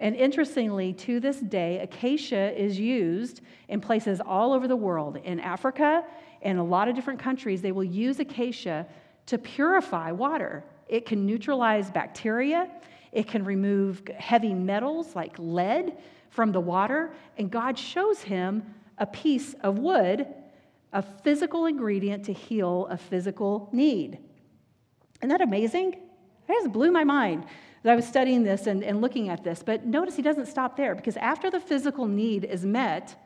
And 0.00 0.16
interestingly, 0.16 0.94
to 0.94 1.20
this 1.20 1.40
day, 1.40 1.78
acacia 1.78 2.58
is 2.58 2.80
used 2.80 3.42
in 3.68 3.80
places 3.80 4.20
all 4.20 4.54
over 4.54 4.66
the 4.66 4.76
world. 4.76 5.18
In 5.18 5.38
Africa 5.40 6.04
and 6.40 6.58
a 6.58 6.62
lot 6.62 6.88
of 6.88 6.94
different 6.94 7.20
countries, 7.20 7.60
they 7.60 7.72
will 7.72 7.84
use 7.84 8.18
acacia 8.18 8.86
to 9.26 9.36
purify 9.36 10.10
water. 10.10 10.64
It 10.88 11.04
can 11.04 11.26
neutralize 11.26 11.90
bacteria, 11.90 12.70
it 13.12 13.28
can 13.28 13.44
remove 13.44 14.02
heavy 14.16 14.54
metals 14.54 15.14
like 15.14 15.34
lead 15.38 15.96
from 16.30 16.52
the 16.52 16.60
water. 16.60 17.12
And 17.36 17.50
God 17.50 17.78
shows 17.78 18.22
him 18.22 18.74
a 18.98 19.06
piece 19.06 19.54
of 19.62 19.78
wood, 19.78 20.26
a 20.92 21.02
physical 21.02 21.66
ingredient 21.66 22.24
to 22.26 22.32
heal 22.32 22.86
a 22.90 22.96
physical 22.96 23.68
need. 23.72 24.18
Isn't 25.20 25.28
that 25.28 25.40
amazing? 25.42 25.94
It 26.48 26.52
just 26.52 26.72
blew 26.72 26.90
my 26.90 27.04
mind 27.04 27.44
that 27.82 27.92
I 27.92 27.96
was 27.96 28.06
studying 28.06 28.42
this 28.42 28.66
and, 28.66 28.82
and 28.82 29.00
looking 29.00 29.28
at 29.28 29.44
this. 29.44 29.62
But 29.62 29.86
notice 29.86 30.16
he 30.16 30.22
doesn't 30.22 30.46
stop 30.46 30.76
there 30.76 30.94
because 30.94 31.16
after 31.16 31.50
the 31.50 31.60
physical 31.60 32.06
need 32.06 32.44
is 32.44 32.64
met, 32.64 33.16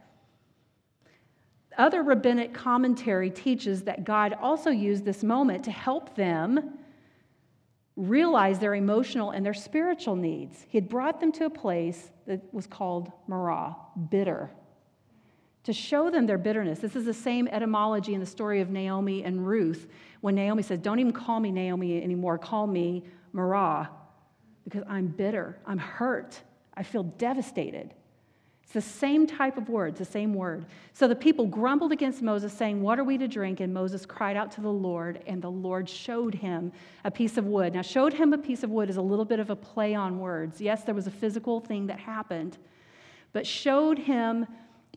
other 1.76 2.02
rabbinic 2.02 2.54
commentary 2.54 3.30
teaches 3.30 3.82
that 3.82 4.04
God 4.04 4.34
also 4.40 4.70
used 4.70 5.04
this 5.04 5.24
moment 5.24 5.64
to 5.64 5.70
help 5.70 6.14
them 6.14 6.78
realize 7.96 8.58
their 8.58 8.74
emotional 8.74 9.30
and 9.30 9.44
their 9.44 9.54
spiritual 9.54 10.16
needs. 10.16 10.64
He 10.68 10.78
had 10.78 10.88
brought 10.88 11.20
them 11.20 11.30
to 11.32 11.44
a 11.44 11.50
place 11.50 12.10
that 12.26 12.42
was 12.52 12.66
called 12.66 13.12
Marah, 13.28 13.76
bitter, 14.10 14.50
to 15.64 15.72
show 15.72 16.10
them 16.10 16.26
their 16.26 16.38
bitterness. 16.38 16.80
This 16.80 16.96
is 16.96 17.04
the 17.04 17.14
same 17.14 17.48
etymology 17.48 18.14
in 18.14 18.20
the 18.20 18.26
story 18.26 18.60
of 18.60 18.70
Naomi 18.70 19.24
and 19.24 19.46
Ruth 19.46 19.88
when 20.20 20.34
Naomi 20.34 20.62
says, 20.62 20.78
Don't 20.80 20.98
even 20.98 21.12
call 21.12 21.40
me 21.40 21.50
Naomi 21.50 22.02
anymore, 22.02 22.38
call 22.38 22.66
me 22.66 23.04
Marah, 23.32 23.90
because 24.64 24.82
I'm 24.88 25.06
bitter, 25.06 25.58
I'm 25.66 25.78
hurt, 25.78 26.40
I 26.74 26.82
feel 26.82 27.04
devastated. 27.04 27.94
It's 28.64 28.72
the 28.72 28.80
same 28.80 29.26
type 29.26 29.58
of 29.58 29.68
words, 29.68 29.98
the 29.98 30.06
same 30.06 30.32
word. 30.32 30.64
So 30.94 31.06
the 31.06 31.14
people 31.14 31.46
grumbled 31.46 31.92
against 31.92 32.22
Moses, 32.22 32.52
saying, 32.52 32.80
What 32.80 32.98
are 32.98 33.04
we 33.04 33.18
to 33.18 33.28
drink? 33.28 33.60
And 33.60 33.74
Moses 33.74 34.06
cried 34.06 34.36
out 34.36 34.50
to 34.52 34.62
the 34.62 34.72
Lord, 34.72 35.22
and 35.26 35.42
the 35.42 35.50
Lord 35.50 35.88
showed 35.88 36.34
him 36.34 36.72
a 37.04 37.10
piece 37.10 37.36
of 37.36 37.44
wood. 37.44 37.74
Now, 37.74 37.82
showed 37.82 38.14
him 38.14 38.32
a 38.32 38.38
piece 38.38 38.62
of 38.62 38.70
wood 38.70 38.88
is 38.88 38.96
a 38.96 39.02
little 39.02 39.26
bit 39.26 39.38
of 39.38 39.50
a 39.50 39.56
play 39.56 39.94
on 39.94 40.18
words. 40.18 40.60
Yes, 40.62 40.82
there 40.82 40.94
was 40.94 41.06
a 41.06 41.10
physical 41.10 41.60
thing 41.60 41.86
that 41.88 41.98
happened, 41.98 42.56
but 43.32 43.46
showed 43.46 43.98
him 43.98 44.46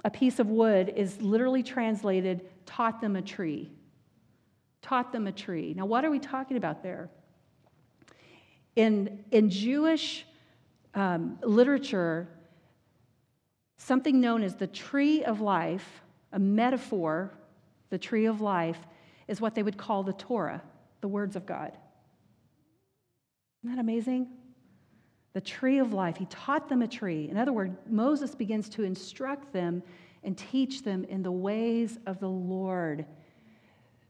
a 0.05 0.09
piece 0.09 0.39
of 0.39 0.47
wood 0.47 0.93
is 0.95 1.21
literally 1.21 1.61
translated, 1.61 2.45
taught 2.65 3.01
them 3.01 3.17
a 3.17 3.21
tree. 3.21 3.69
Taught 4.81 5.11
them 5.11 5.27
a 5.27 5.31
tree. 5.33 5.73
Now, 5.75 5.85
what 5.85 6.05
are 6.05 6.09
we 6.09 6.19
talking 6.19 6.55
about 6.55 6.83
there? 6.83 7.09
In, 8.77 9.25
in 9.31 9.49
Jewish 9.49 10.25
um, 10.93 11.37
literature, 11.43 12.29
something 13.77 14.19
known 14.19 14.43
as 14.43 14.55
the 14.55 14.67
tree 14.67 15.23
of 15.23 15.41
life, 15.41 16.01
a 16.31 16.39
metaphor, 16.39 17.31
the 17.89 17.97
tree 17.97 18.25
of 18.25 18.41
life, 18.41 18.79
is 19.27 19.41
what 19.41 19.55
they 19.55 19.63
would 19.63 19.77
call 19.77 20.03
the 20.03 20.13
Torah, 20.13 20.61
the 21.01 21.07
words 21.07 21.35
of 21.35 21.45
God. 21.45 21.77
Isn't 23.63 23.75
that 23.75 23.81
amazing? 23.81 24.27
The 25.33 25.41
tree 25.41 25.79
of 25.79 25.93
life. 25.93 26.17
He 26.17 26.25
taught 26.25 26.69
them 26.69 26.81
a 26.81 26.87
tree. 26.87 27.29
In 27.29 27.37
other 27.37 27.53
words, 27.53 27.75
Moses 27.89 28.33
begins 28.33 28.69
to 28.69 28.83
instruct 28.83 29.53
them 29.53 29.83
and 30.23 30.37
teach 30.37 30.83
them 30.83 31.03
in 31.05 31.21
the 31.21 31.31
ways 31.31 31.99
of 32.05 32.19
the 32.19 32.29
Lord 32.29 33.05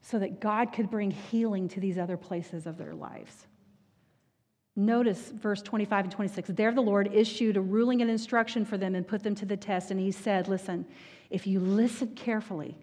so 0.02 0.20
that 0.20 0.40
God 0.40 0.72
could 0.72 0.90
bring 0.90 1.12
healing 1.12 1.68
to 1.70 1.80
these 1.80 1.98
other 1.98 2.18
places 2.18 2.66
of 2.66 2.78
their 2.78 2.94
lives. 2.94 3.47
Notice 4.80 5.30
verse 5.30 5.64
25 5.64 6.06
and 6.06 6.12
26. 6.14 6.50
There 6.54 6.72
the 6.72 6.82
Lord 6.82 7.10
issued 7.12 7.58
a 7.58 7.62
ruling 7.62 8.04
and 8.04 8.12
instruction 8.12 8.64
for 8.64 8.78
them 8.78 8.94
and 8.94 9.08
put 9.08 9.24
them 9.24 9.34
to 9.34 9.46
the 9.46 9.58
test. 9.58 9.90
And 9.90 10.00
he 10.00 10.12
said, 10.12 10.48
Listen, 10.48 10.86
if 11.32 11.48
you 11.48 11.60
listen 11.60 12.10
carefully, 12.10 12.78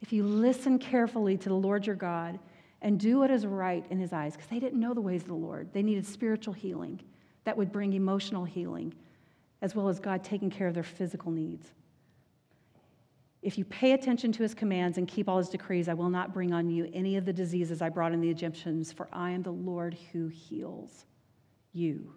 if 0.00 0.14
you 0.14 0.24
listen 0.24 0.78
carefully 0.78 1.36
to 1.36 1.50
the 1.50 1.54
Lord 1.54 1.86
your 1.86 1.94
God 1.94 2.38
and 2.80 2.98
do 2.98 3.18
what 3.18 3.30
is 3.30 3.44
right 3.44 3.84
in 3.90 4.00
his 4.00 4.14
eyes, 4.14 4.32
because 4.32 4.48
they 4.48 4.58
didn't 4.58 4.80
know 4.80 4.94
the 4.94 5.02
ways 5.02 5.22
of 5.22 5.28
the 5.28 5.34
Lord, 5.34 5.68
they 5.74 5.82
needed 5.82 6.06
spiritual 6.06 6.54
healing 6.54 7.00
that 7.44 7.54
would 7.54 7.70
bring 7.70 7.92
emotional 7.92 8.46
healing, 8.46 8.94
as 9.60 9.74
well 9.74 9.90
as 9.90 10.00
God 10.00 10.24
taking 10.24 10.48
care 10.48 10.68
of 10.68 10.74
their 10.74 10.82
physical 10.82 11.30
needs. 11.30 11.66
If 13.42 13.58
you 13.58 13.66
pay 13.66 13.92
attention 13.92 14.32
to 14.32 14.42
his 14.42 14.54
commands 14.54 14.96
and 14.96 15.06
keep 15.06 15.28
all 15.28 15.36
his 15.36 15.50
decrees, 15.50 15.86
I 15.90 15.94
will 15.94 16.08
not 16.08 16.32
bring 16.32 16.54
on 16.54 16.70
you 16.70 16.90
any 16.94 17.18
of 17.18 17.26
the 17.26 17.32
diseases 17.32 17.82
I 17.82 17.90
brought 17.90 18.12
on 18.12 18.22
the 18.22 18.30
Egyptians, 18.30 18.90
for 18.90 19.06
I 19.12 19.32
am 19.32 19.42
the 19.42 19.52
Lord 19.52 19.98
who 20.12 20.28
heals 20.28 21.04
you. 21.76 22.12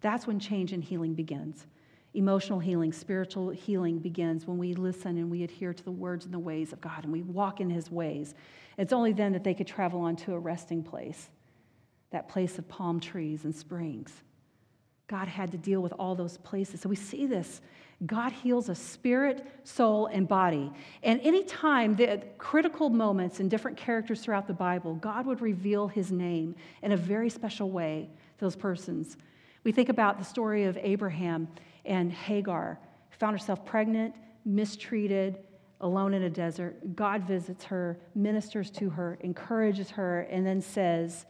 That's 0.00 0.26
when 0.26 0.38
change 0.38 0.72
and 0.72 0.82
healing 0.82 1.14
begins. 1.14 1.66
Emotional 2.14 2.58
healing, 2.58 2.92
spiritual 2.92 3.50
healing 3.50 3.98
begins 3.98 4.46
when 4.46 4.58
we 4.58 4.74
listen 4.74 5.16
and 5.16 5.30
we 5.30 5.44
adhere 5.44 5.72
to 5.72 5.84
the 5.84 5.90
words 5.90 6.26
and 6.26 6.34
the 6.34 6.38
ways 6.38 6.72
of 6.72 6.80
God 6.80 7.04
and 7.04 7.12
we 7.12 7.22
walk 7.22 7.60
in 7.60 7.70
His 7.70 7.90
ways. 7.90 8.34
It's 8.76 8.92
only 8.92 9.12
then 9.12 9.32
that 9.32 9.44
they 9.44 9.54
could 9.54 9.66
travel 9.66 10.00
on 10.00 10.16
to 10.16 10.34
a 10.34 10.38
resting 10.38 10.82
place, 10.82 11.30
that 12.10 12.28
place 12.28 12.58
of 12.58 12.68
palm 12.68 13.00
trees 13.00 13.44
and 13.44 13.54
springs. 13.54 14.12
God 15.08 15.28
had 15.28 15.52
to 15.52 15.58
deal 15.58 15.80
with 15.80 15.92
all 15.98 16.14
those 16.14 16.36
places. 16.38 16.80
So 16.80 16.88
we 16.88 16.96
see 16.96 17.26
this. 17.26 17.60
God 18.04 18.32
heals 18.32 18.68
us 18.68 18.78
spirit, 18.78 19.46
soul, 19.64 20.06
and 20.06 20.26
body. 20.26 20.72
And 21.02 21.20
anytime 21.20 21.94
the 21.94 22.22
critical 22.38 22.90
moments 22.90 23.38
in 23.38 23.48
different 23.48 23.76
characters 23.76 24.22
throughout 24.22 24.46
the 24.46 24.54
Bible, 24.54 24.94
God 24.96 25.26
would 25.26 25.40
reveal 25.40 25.86
his 25.86 26.10
name 26.10 26.56
in 26.82 26.92
a 26.92 26.96
very 26.96 27.30
special 27.30 27.70
way 27.70 28.08
those 28.42 28.56
persons. 28.56 29.16
We 29.64 29.72
think 29.72 29.88
about 29.88 30.18
the 30.18 30.24
story 30.24 30.64
of 30.64 30.76
Abraham 30.76 31.48
and 31.86 32.12
Hagar, 32.12 32.78
who 33.08 33.16
found 33.16 33.38
herself 33.38 33.64
pregnant, 33.64 34.14
mistreated, 34.44 35.38
alone 35.80 36.12
in 36.12 36.24
a 36.24 36.30
desert. 36.30 36.94
God 36.96 37.22
visits 37.22 37.64
her, 37.64 37.98
ministers 38.14 38.70
to 38.72 38.90
her, 38.90 39.16
encourages 39.22 39.90
her, 39.90 40.22
and 40.22 40.44
then 40.44 40.60
says, 40.60 41.24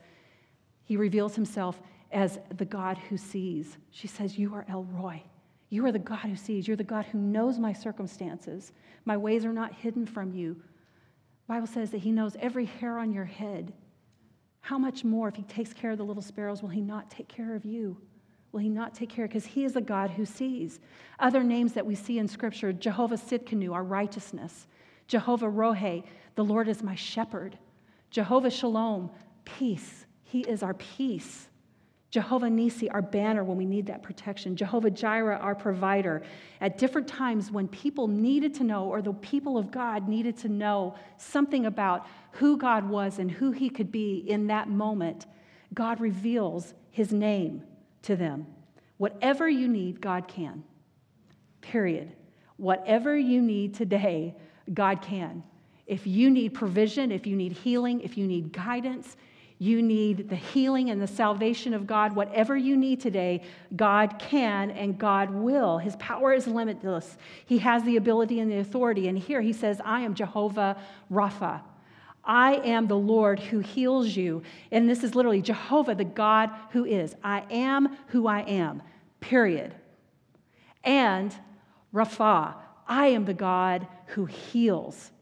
He 0.85 0.96
reveals 0.96 1.35
Himself 1.35 1.81
as 2.11 2.38
the 2.57 2.64
God 2.64 2.98
who 3.09 3.16
sees. 3.16 3.77
She 3.90 4.09
says, 4.09 4.38
You 4.38 4.55
are 4.55 4.66
El 4.68 4.85
Roi. 4.85 5.22
You 5.68 5.85
are 5.87 5.92
the 5.92 5.98
God 5.98 6.18
who 6.18 6.37
sees. 6.37 6.66
You're 6.66 6.77
the 6.77 6.85
God 6.85 7.07
who 7.07 7.18
knows 7.18 7.59
my 7.59 7.72
circumstances. 7.72 8.72
My 9.05 9.16
ways 9.16 9.44
are 9.44 9.53
not 9.53 9.75
hidden 9.75 10.07
from 10.07 10.33
you. 10.33 10.55
The 10.55 11.55
Bible 11.55 11.66
says 11.66 11.90
that 11.90 11.98
He 11.98 12.12
knows 12.12 12.37
every 12.40 12.66
hair 12.66 12.98
on 12.98 13.12
your 13.12 13.25
head. 13.25 13.72
How 14.62 14.79
much 14.79 15.05
more, 15.05 15.29
if 15.29 15.35
he 15.35 15.42
takes 15.42 15.72
care 15.72 15.90
of 15.90 15.98
the 15.98 16.05
little 16.05 16.22
sparrows, 16.22 16.62
will 16.62 16.70
he 16.70 16.81
not 16.81 17.11
take 17.11 17.29
care 17.29 17.55
of 17.55 17.64
you? 17.64 17.96
Will 18.53 18.61
he 18.61 18.68
not 18.68 18.94
take 18.94 19.09
care? 19.09 19.27
Because 19.27 19.44
he 19.44 19.64
is 19.64 19.77
a 19.77 19.81
God 19.81 20.11
who 20.11 20.25
sees. 20.25 20.79
Other 21.18 21.42
names 21.42 21.72
that 21.72 21.85
we 21.85 21.94
see 21.94 22.18
in 22.18 22.29
Scripture 22.29 22.72
Jehovah 22.72 23.16
Tsidkenu, 23.16 23.72
our 23.72 23.83
righteousness. 23.83 24.68
Jehovah 25.09 25.46
Rohe, 25.46 26.05
the 26.37 26.44
Lord 26.44 26.68
is 26.68 26.83
my 26.83 26.94
shepherd. 26.94 27.59
Jehovah 28.11 28.51
Shalom, 28.51 29.11
peace. 29.44 30.07
He 30.22 30.40
is 30.42 30.62
our 30.62 30.75
peace. 30.75 31.48
Jehovah 32.12 32.51
Nisi, 32.51 32.90
our 32.90 33.01
banner 33.01 33.42
when 33.42 33.57
we 33.57 33.64
need 33.64 33.87
that 33.87 34.03
protection. 34.03 34.55
Jehovah 34.55 34.90
Jireh, 34.90 35.38
our 35.38 35.55
provider. 35.55 36.22
At 36.61 36.77
different 36.77 37.09
times 37.09 37.51
when 37.51 37.66
people 37.68 38.07
needed 38.07 38.53
to 38.57 38.64
know, 38.64 38.85
or 38.85 39.01
the 39.01 39.14
people 39.14 39.57
of 39.57 39.70
God 39.70 40.09
needed 40.09 40.37
to 40.38 40.48
know 40.51 40.94
something 41.16 41.64
about 41.64 42.07
who 42.33 42.59
God 42.59 42.87
was 42.87 43.18
and 43.18 43.31
who 43.31 43.51
He 43.51 43.70
could 43.70 43.90
be 43.90 44.18
in 44.29 44.46
that 44.48 44.68
moment, 44.68 45.25
God 45.72 46.01
reveals 46.03 46.75
His 46.90 47.14
name 47.14 47.62
to 48.03 48.14
them. 48.14 48.46
Whatever 48.98 49.48
you 49.48 49.66
need, 49.66 50.03
God 50.03 50.29
can. 50.29 50.64
Period. 51.62 52.12
Whatever 52.59 53.16
you 53.16 53.40
need 53.40 53.72
today, 53.72 54.37
God 54.75 55.01
can. 55.01 55.42
If 55.87 56.07
you 56.07 56.29
need 56.29 56.53
provision, 56.53 57.11
if 57.11 57.27
you 57.27 57.37
need 57.37 57.53
healing, 57.53 58.03
if 58.03 58.18
you 58.18 58.27
need 58.27 58.53
guidance, 58.53 59.16
you 59.62 59.81
need 59.81 60.29
the 60.29 60.35
healing 60.35 60.90
and 60.90 61.01
the 61.01 61.07
salvation 61.07 61.72
of 61.72 61.87
God, 61.87 62.16
whatever 62.16 62.57
you 62.57 62.77
need 62.77 63.01
today, 63.01 63.42
God 63.77 64.18
can 64.18 64.72
and 64.72 64.98
God 64.98 65.31
will. 65.31 65.79
His 65.79 65.94
power 65.96 66.33
is 66.33 66.48
limitless. 66.48 67.16
He 67.46 67.59
has 67.59 67.85
the 67.85 67.96
ability 67.96 68.40
and 68.40 68.51
the 68.51 68.59
authority. 68.59 69.07
And 69.07 69.16
here 69.16 69.40
he 69.40 69.53
says, 69.53 69.81
I 69.85 70.01
am 70.01 70.14
Jehovah 70.14 70.77
Rapha. 71.12 71.61
I 72.25 72.57
am 72.57 72.88
the 72.88 72.98
Lord 72.98 73.38
who 73.38 73.61
heals 73.61 74.16
you. 74.16 74.42
And 74.72 74.90
this 74.90 75.05
is 75.05 75.14
literally 75.14 75.42
Jehovah, 75.42 75.94
the 75.94 76.03
God 76.03 76.51
who 76.70 76.85
is. 76.85 77.14
I 77.22 77.44
am 77.48 77.96
who 78.09 78.27
I 78.27 78.40
am, 78.40 78.83
period. 79.20 79.72
And 80.83 81.33
Rapha, 81.94 82.57
I 82.88 83.07
am 83.09 83.27
the 83.27 83.33
God 83.33 83.87
who 84.07 84.25
heals 84.25 85.12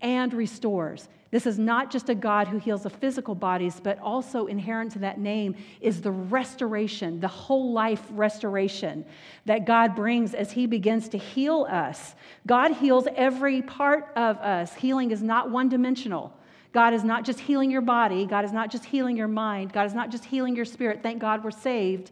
and 0.00 0.32
restores. 0.32 1.08
This 1.30 1.46
is 1.46 1.58
not 1.58 1.90
just 1.90 2.08
a 2.08 2.14
God 2.14 2.48
who 2.48 2.58
heals 2.58 2.84
the 2.84 2.90
physical 2.90 3.34
bodies, 3.34 3.80
but 3.82 3.98
also 3.98 4.46
inherent 4.46 4.92
to 4.92 4.98
that 5.00 5.20
name 5.20 5.56
is 5.80 6.00
the 6.00 6.10
restoration, 6.10 7.20
the 7.20 7.28
whole 7.28 7.72
life 7.72 8.02
restoration 8.10 9.04
that 9.44 9.66
God 9.66 9.94
brings 9.94 10.32
as 10.32 10.52
He 10.52 10.66
begins 10.66 11.08
to 11.10 11.18
heal 11.18 11.66
us. 11.70 12.14
God 12.46 12.72
heals 12.72 13.06
every 13.14 13.60
part 13.60 14.10
of 14.16 14.38
us. 14.38 14.74
Healing 14.74 15.10
is 15.10 15.22
not 15.22 15.50
one 15.50 15.68
dimensional. 15.68 16.32
God 16.72 16.94
is 16.94 17.04
not 17.04 17.24
just 17.24 17.40
healing 17.40 17.70
your 17.70 17.80
body, 17.82 18.24
God 18.24 18.44
is 18.44 18.52
not 18.52 18.70
just 18.70 18.84
healing 18.84 19.16
your 19.16 19.28
mind, 19.28 19.72
God 19.72 19.86
is 19.86 19.94
not 19.94 20.10
just 20.10 20.24
healing 20.24 20.56
your 20.56 20.64
spirit. 20.64 21.02
Thank 21.02 21.18
God 21.18 21.44
we're 21.44 21.50
saved 21.50 22.10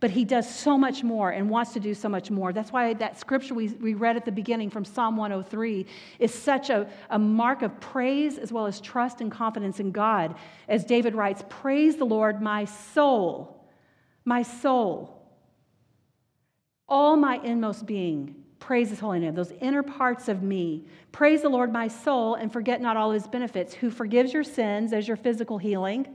but 0.00 0.10
he 0.10 0.24
does 0.24 0.52
so 0.52 0.78
much 0.78 1.04
more 1.04 1.30
and 1.30 1.48
wants 1.48 1.74
to 1.74 1.80
do 1.80 1.92
so 1.92 2.08
much 2.08 2.30
more. 2.30 2.54
That's 2.54 2.72
why 2.72 2.94
that 2.94 3.20
scripture 3.20 3.54
we, 3.54 3.68
we 3.68 3.92
read 3.92 4.16
at 4.16 4.24
the 4.24 4.32
beginning 4.32 4.70
from 4.70 4.84
Psalm 4.84 5.18
103 5.18 5.86
is 6.18 6.32
such 6.32 6.70
a, 6.70 6.88
a 7.10 7.18
mark 7.18 7.60
of 7.60 7.78
praise 7.80 8.38
as 8.38 8.50
well 8.50 8.66
as 8.66 8.80
trust 8.80 9.20
and 9.20 9.30
confidence 9.30 9.78
in 9.78 9.92
God. 9.92 10.34
As 10.68 10.84
David 10.84 11.14
writes, 11.14 11.44
Praise 11.50 11.96
the 11.96 12.06
Lord, 12.06 12.40
my 12.40 12.64
soul, 12.64 13.62
my 14.24 14.42
soul. 14.42 15.16
All 16.88 17.16
my 17.16 17.36
inmost 17.44 17.84
being, 17.84 18.34
praise 18.58 18.88
his 18.88 19.00
holy 19.00 19.20
name, 19.20 19.34
those 19.34 19.52
inner 19.60 19.82
parts 19.82 20.28
of 20.28 20.42
me. 20.42 20.86
Praise 21.12 21.42
the 21.42 21.48
Lord, 21.50 21.72
my 21.72 21.88
soul, 21.88 22.36
and 22.36 22.50
forget 22.50 22.80
not 22.80 22.96
all 22.96 23.12
his 23.12 23.28
benefits, 23.28 23.74
who 23.74 23.90
forgives 23.90 24.32
your 24.32 24.44
sins 24.44 24.94
as 24.94 25.06
your 25.06 25.16
physical 25.18 25.58
healing, 25.58 26.08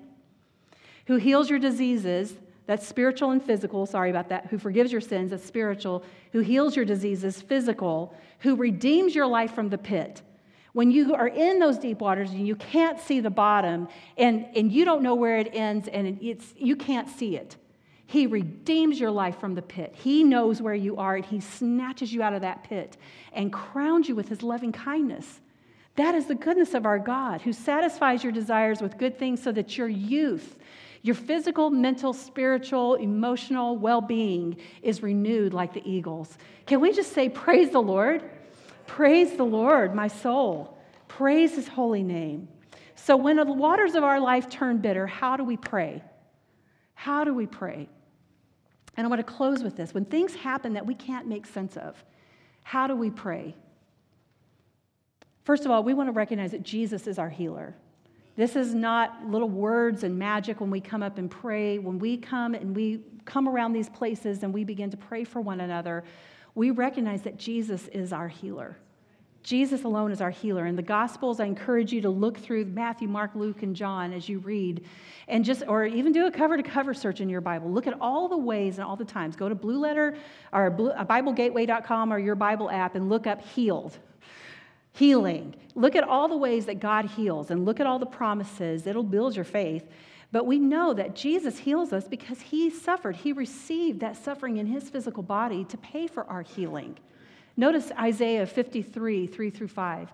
who 1.06 1.17
heals 1.17 1.52
your 1.52 1.60
diseases 1.60 2.34
that's 2.67 2.88
spiritual 2.88 3.32
and 3.32 3.43
physical. 3.43 3.86
Sorry 3.86 4.10
about 4.10 4.30
that. 4.30 4.47
Who 4.47 4.58
forgives 4.58 4.91
your 4.91 5.01
sins, 5.01 5.32
that's 5.32 5.45
spiritual. 5.45 6.04
Who 6.32 6.39
heals 6.39 6.75
your 6.75 6.86
diseases, 6.86 7.41
physical. 7.41 8.15
Who 8.39 8.56
redeems 8.56 9.13
your 9.13 9.28
life 9.28 9.54
from 9.54 9.69
the 9.69 9.78
pit. 9.78 10.21
When 10.73 10.91
you 10.91 11.15
are 11.15 11.28
in 11.28 11.60
those 11.60 11.78
deep 11.78 12.01
waters 12.01 12.32
and 12.32 12.45
you 12.45 12.56
can't 12.56 12.99
see 12.99 13.21
the 13.21 13.30
bottom 13.30 13.88
and, 14.17 14.45
and 14.56 14.71
you 14.71 14.84
don't 14.84 15.04
know 15.04 15.15
where 15.15 15.38
it 15.38 15.51
ends 15.54 15.88
and 15.88 16.17
it's, 16.21 16.54
you 16.58 16.75
can't 16.75 17.08
see 17.08 17.38
it, 17.38 17.56
He 18.08 18.28
redeems 18.28 18.99
your 18.99 19.12
life 19.12 19.39
from 19.39 19.56
the 19.56 19.62
pit. 19.62 19.93
He 19.95 20.23
knows 20.23 20.62
where 20.62 20.75
you 20.75 20.97
are 20.97 21.15
and 21.15 21.25
He 21.25 21.39
snatches 21.39 22.13
you 22.13 22.21
out 22.21 22.34
of 22.34 22.41
that 22.41 22.65
pit 22.65 22.97
and 23.32 23.54
crowns 23.54 24.10
you 24.10 24.15
with 24.15 24.28
His 24.28 24.43
loving 24.43 24.73
kindness. 24.73 25.39
That 25.95 26.13
is 26.13 26.25
the 26.25 26.36
goodness 26.36 26.73
of 26.73 26.86
our 26.86 26.99
God 26.99 27.41
who 27.41 27.54
satisfies 27.54 28.21
your 28.21 28.34
desires 28.34 28.82
with 28.82 28.97
good 28.97 29.17
things 29.17 29.41
so 29.41 29.54
that 29.54 29.78
your 29.78 29.88
youth 29.88 30.58
your 31.06 31.13
physical, 31.13 31.70
mental, 31.70 32.13
spiritual, 32.13 32.96
emotional 32.96 33.78
well 33.78 34.02
being 34.02 34.58
is 34.82 35.04
renewed 35.04 35.54
like 35.54 35.72
the 35.72 35.88
eagles. 35.88 36.36
Can 36.65 36.80
we 36.80 36.91
just 36.91 37.13
say, 37.13 37.30
Praise 37.30 37.70
the 37.70 37.82
Lord? 37.82 38.24
Praise 38.88 39.38
the 39.38 39.44
Lord, 39.44 39.94
my 39.94 40.08
soul. 40.08 40.80
Praise 41.08 41.54
his 41.56 41.68
holy 41.68 42.02
name. 42.02 42.48
So, 42.96 43.15
when 43.15 43.36
the 43.36 43.46
waters 43.46 43.94
of 43.94 44.04
our 44.04 44.20
life 44.20 44.50
turn 44.50 44.80
bitter, 44.80 45.06
how 45.06 45.38
do 45.38 45.44
we 45.44 45.58
pray? 45.58 46.02
How 46.96 47.24
do 47.24 47.36
we 47.36 47.46
pray? 47.46 47.88
And 48.98 49.06
I 49.06 49.08
want 49.08 49.20
to 49.20 49.32
close 49.32 49.62
with 49.62 49.76
this. 49.76 49.94
When 49.94 50.06
things 50.06 50.34
happen 50.34 50.74
that 50.74 50.88
we 50.88 50.96
can't 50.96 51.28
make 51.28 51.46
sense 51.46 51.78
of, 51.78 52.04
how 52.63 52.88
do 52.88 52.96
we 52.96 53.12
pray? 53.12 53.56
First 55.44 55.65
of 55.65 55.72
all, 55.72 55.84
we 55.84 55.94
want 55.94 56.08
to 56.08 56.13
recognize 56.13 56.50
that 56.50 56.63
Jesus 56.63 57.06
is 57.06 57.20
our 57.20 57.30
healer. 57.30 57.76
This 58.36 58.56
is 58.56 58.74
not 58.74 59.26
little 59.30 59.50
words 59.50 60.04
and 60.04 60.17
magic 60.19 60.60
when 60.60 60.69
we 60.69 60.82
come 60.82 61.02
up 61.02 61.17
and 61.17 61.32
pray. 61.32 61.80
When 61.80 62.00
we 62.00 62.17
come 62.17 62.54
and 62.54 62.76
we 62.76 63.00
come 63.24 63.48
around 63.48 63.74
these 63.74 63.89
places 63.89 64.43
and 64.43 64.54
we 64.54 64.63
begin 64.63 64.89
to 64.91 64.98
pray 64.98 65.24
for 65.24 65.39
one 65.39 65.62
another, 65.62 66.04
we 66.54 66.71
recognize 66.71 67.21
that 67.21 67.38
Jesus 67.38 67.88
is 67.89 68.12
our 68.12 68.28
healer. 68.28 68.78
Jesus 69.45 69.84
alone 69.84 70.12
is 70.12 70.21
our 70.21 70.32
healer. 70.32 70.65
In 70.65 70.76
the 70.76 70.82
Gospels, 70.82 71.39
I 71.39 71.45
encourage 71.45 71.93
you 71.93 72.02
to 72.02 72.10
look 72.10 72.38
through 72.38 72.65
Matthew, 72.65 73.08
Mark, 73.08 73.36
Luke, 73.36 73.62
and 73.62 73.76
John 73.76 74.12
as 74.12 74.28
you 74.28 74.39
read, 74.39 74.84
and 75.28 75.45
just, 75.45 75.62
or 75.67 75.86
even 75.86 76.12
do 76.12 76.26
a 76.26 76.32
cover 76.32 76.58
to 76.58 76.63
cover 76.63 76.95
search 76.95 77.21
in 77.21 77.30
your 77.30 77.41
Bible. 77.41 77.71
Look 77.71 77.86
at 77.86 77.93
all 78.02 78.28
the 78.28 78.38
ways 78.38 78.80
and 78.80 78.88
all 78.88 78.95
the 78.95 79.06
times. 79.06 79.36
Go 79.36 79.48
to 79.48 79.54
Blue 79.54 79.78
Letter 79.78 80.17
or 80.52 80.67
uh, 80.67 81.06
BibleGateway.com 81.06 82.12
or 82.12 82.17
your 82.17 82.34
Bible 82.34 82.71
app 82.71 82.95
and 82.95 83.08
look 83.08 83.28
up 83.28 83.39
healed 83.43 84.00
healing. 84.95 85.55
Look 85.75 85.95
at 85.95 86.03
all 86.03 86.27
the 86.27 86.38
ways 86.38 86.65
that 86.65 86.79
God 86.79 87.05
heals 87.05 87.51
and 87.51 87.65
look 87.65 87.79
at 87.79 87.86
all 87.86 87.99
the 87.99 88.05
promises. 88.05 88.88
It'll 88.88 89.03
build 89.03 89.36
your 89.36 89.45
faith. 89.45 89.88
But 90.31 90.45
we 90.45 90.58
know 90.58 90.93
that 90.93 91.15
Jesus 91.15 91.60
heals 91.60 91.93
us 91.93 92.08
because 92.08 92.41
he 92.41 92.69
suffered. 92.69 93.17
He 93.17 93.31
received 93.31 93.99
that 93.99 94.15
suffering 94.15 94.58
in 94.58 94.65
his 94.65 94.89
physical 94.89 95.23
body 95.23 95.65
to 95.65 95.77
pay 95.77 96.08
for 96.08 96.23
our 96.25 96.41
healing. 96.41 96.97
Notice 97.58 97.91
Isaiah 97.99 98.45
53, 98.45 99.27
3 99.27 99.49
through 99.49 99.67
5. 99.67 100.12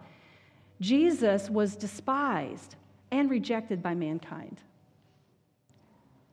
Jesus 0.80 1.50
was 1.50 1.76
despised 1.76 2.76
and 3.12 3.30
rejected 3.30 3.84
by 3.84 3.94
mankind. 3.94 4.60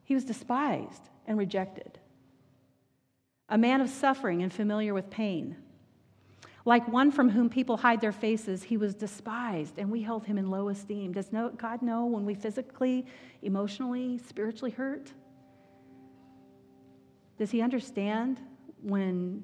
He 0.03 0.15
was 0.15 0.25
despised 0.25 1.03
and 1.27 1.37
rejected. 1.37 1.99
A 3.47 3.57
man 3.57 3.81
of 3.81 3.89
suffering 3.89 4.41
and 4.41 4.51
familiar 4.51 4.93
with 4.93 5.09
pain 5.11 5.55
like 6.65 6.87
one 6.87 7.11
from 7.11 7.29
whom 7.29 7.49
people 7.49 7.77
hide 7.77 8.01
their 8.01 8.11
faces, 8.11 8.63
he 8.63 8.77
was 8.77 8.93
despised, 8.93 9.77
and 9.77 9.89
we 9.89 10.01
held 10.01 10.25
him 10.25 10.37
in 10.37 10.49
low 10.49 10.69
esteem. 10.69 11.13
Does 11.13 11.29
God 11.57 11.81
know 11.81 12.05
when 12.05 12.25
we 12.25 12.35
physically, 12.35 13.05
emotionally, 13.41 14.17
spiritually 14.27 14.71
hurt? 14.71 15.11
Does 17.37 17.49
he 17.49 17.61
understand 17.61 18.39
when 18.81 19.43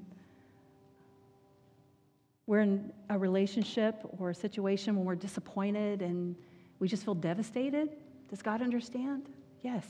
we're 2.48 2.62
in 2.62 2.92
a 3.10 3.18
relationship 3.18 4.02
or 4.20 4.30
a 4.30 4.36
situation 4.36 4.96
when 4.96 5.06
we're 5.06 5.16
disappointed 5.16 6.02
and 6.02 6.36
we 6.80 6.88
just 6.88 7.06
feel 7.06 7.16
devastated? 7.16 7.90
Does 8.30 8.42
God 8.42 8.62
understand? 8.62 9.30
Yes. 9.64 9.86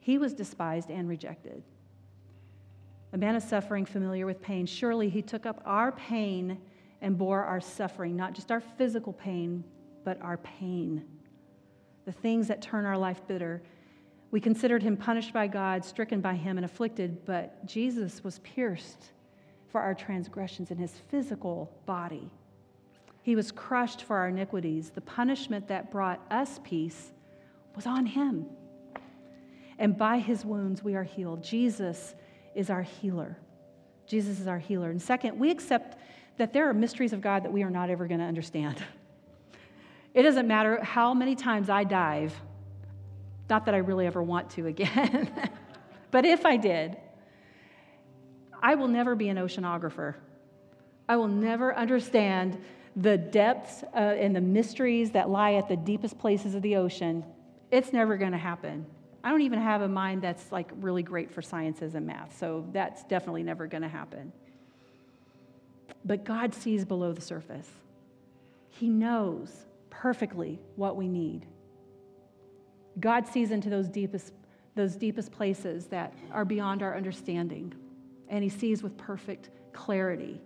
He 0.00 0.18
was 0.18 0.34
despised 0.34 0.90
and 0.90 1.08
rejected 1.08 1.62
a 3.14 3.16
man 3.16 3.36
of 3.36 3.42
suffering, 3.44 3.86
familiar 3.86 4.26
with 4.26 4.42
pain. 4.42 4.66
Surely 4.66 5.08
he 5.08 5.22
took 5.22 5.46
up 5.46 5.62
our 5.64 5.92
pain 5.92 6.58
and 7.00 7.16
bore 7.16 7.44
our 7.44 7.60
suffering, 7.60 8.16
not 8.16 8.34
just 8.34 8.50
our 8.50 8.60
physical 8.60 9.12
pain, 9.12 9.62
but 10.04 10.20
our 10.20 10.36
pain, 10.38 11.04
the 12.06 12.12
things 12.12 12.48
that 12.48 12.60
turn 12.60 12.84
our 12.84 12.98
life 12.98 13.20
bitter. 13.28 13.62
We 14.32 14.40
considered 14.40 14.82
him 14.82 14.96
punished 14.96 15.32
by 15.32 15.46
God, 15.46 15.84
stricken 15.84 16.20
by 16.20 16.34
him, 16.34 16.58
and 16.58 16.64
afflicted, 16.64 17.24
but 17.24 17.64
Jesus 17.64 18.24
was 18.24 18.40
pierced 18.40 19.12
for 19.68 19.80
our 19.80 19.94
transgressions 19.94 20.72
in 20.72 20.76
his 20.76 20.90
physical 21.08 21.70
body. 21.86 22.28
He 23.22 23.36
was 23.36 23.52
crushed 23.52 24.02
for 24.02 24.16
our 24.16 24.28
iniquities. 24.28 24.90
The 24.90 25.00
punishment 25.00 25.68
that 25.68 25.92
brought 25.92 26.20
us 26.32 26.58
peace 26.64 27.12
was 27.76 27.86
on 27.86 28.06
him. 28.06 28.46
And 29.78 29.96
by 29.96 30.18
his 30.18 30.44
wounds 30.44 30.82
we 30.82 30.96
are 30.96 31.04
healed. 31.04 31.44
Jesus 31.44 32.16
is 32.54 32.70
our 32.70 32.82
healer. 32.82 33.36
Jesus 34.06 34.40
is 34.40 34.46
our 34.46 34.58
healer. 34.58 34.90
And 34.90 35.00
second, 35.00 35.38
we 35.38 35.50
accept 35.50 35.98
that 36.36 36.52
there 36.52 36.68
are 36.68 36.74
mysteries 36.74 37.12
of 37.12 37.20
God 37.20 37.44
that 37.44 37.52
we 37.52 37.62
are 37.62 37.70
not 37.70 37.90
ever 37.90 38.06
going 38.06 38.20
to 38.20 38.26
understand. 38.26 38.82
It 40.14 40.22
doesn't 40.22 40.46
matter 40.46 40.80
how 40.80 41.12
many 41.12 41.34
times 41.34 41.68
I 41.68 41.82
dive, 41.82 42.32
not 43.50 43.66
that 43.66 43.74
I 43.74 43.78
really 43.78 44.06
ever 44.06 44.22
want 44.22 44.48
to 44.50 44.68
again, 44.68 45.28
but 46.12 46.24
if 46.24 46.46
I 46.46 46.56
did, 46.56 46.96
I 48.62 48.76
will 48.76 48.86
never 48.86 49.16
be 49.16 49.28
an 49.28 49.38
oceanographer. 49.38 50.14
I 51.08 51.16
will 51.16 51.26
never 51.26 51.74
understand 51.74 52.62
the 52.94 53.18
depths 53.18 53.82
uh, 53.92 53.96
and 53.96 54.36
the 54.36 54.40
mysteries 54.40 55.10
that 55.10 55.28
lie 55.28 55.54
at 55.54 55.68
the 55.68 55.76
deepest 55.76 56.16
places 56.18 56.54
of 56.54 56.62
the 56.62 56.76
ocean. 56.76 57.24
It's 57.72 57.92
never 57.92 58.16
going 58.16 58.32
to 58.32 58.38
happen. 58.38 58.86
I 59.24 59.30
don't 59.30 59.40
even 59.40 59.58
have 59.58 59.80
a 59.80 59.88
mind 59.88 60.20
that's 60.20 60.52
like 60.52 60.70
really 60.80 61.02
great 61.02 61.30
for 61.30 61.40
sciences 61.40 61.94
and 61.94 62.06
math, 62.06 62.38
so 62.38 62.66
that's 62.72 63.02
definitely 63.04 63.42
never 63.42 63.66
going 63.66 63.82
to 63.82 63.88
happen. 63.88 64.32
But 66.04 66.24
God 66.24 66.54
sees 66.54 66.84
below 66.84 67.14
the 67.14 67.22
surface. 67.22 67.68
He 68.68 68.90
knows 68.90 69.64
perfectly 69.88 70.60
what 70.76 70.96
we 70.96 71.08
need. 71.08 71.46
God 73.00 73.26
sees 73.26 73.50
into 73.50 73.70
those 73.70 73.88
deepest, 73.88 74.34
those 74.74 74.94
deepest 74.94 75.32
places 75.32 75.86
that 75.86 76.12
are 76.30 76.44
beyond 76.44 76.82
our 76.82 76.94
understanding, 76.94 77.72
and 78.28 78.44
He 78.44 78.50
sees 78.50 78.82
with 78.82 78.94
perfect 78.98 79.48
clarity. 79.72 80.38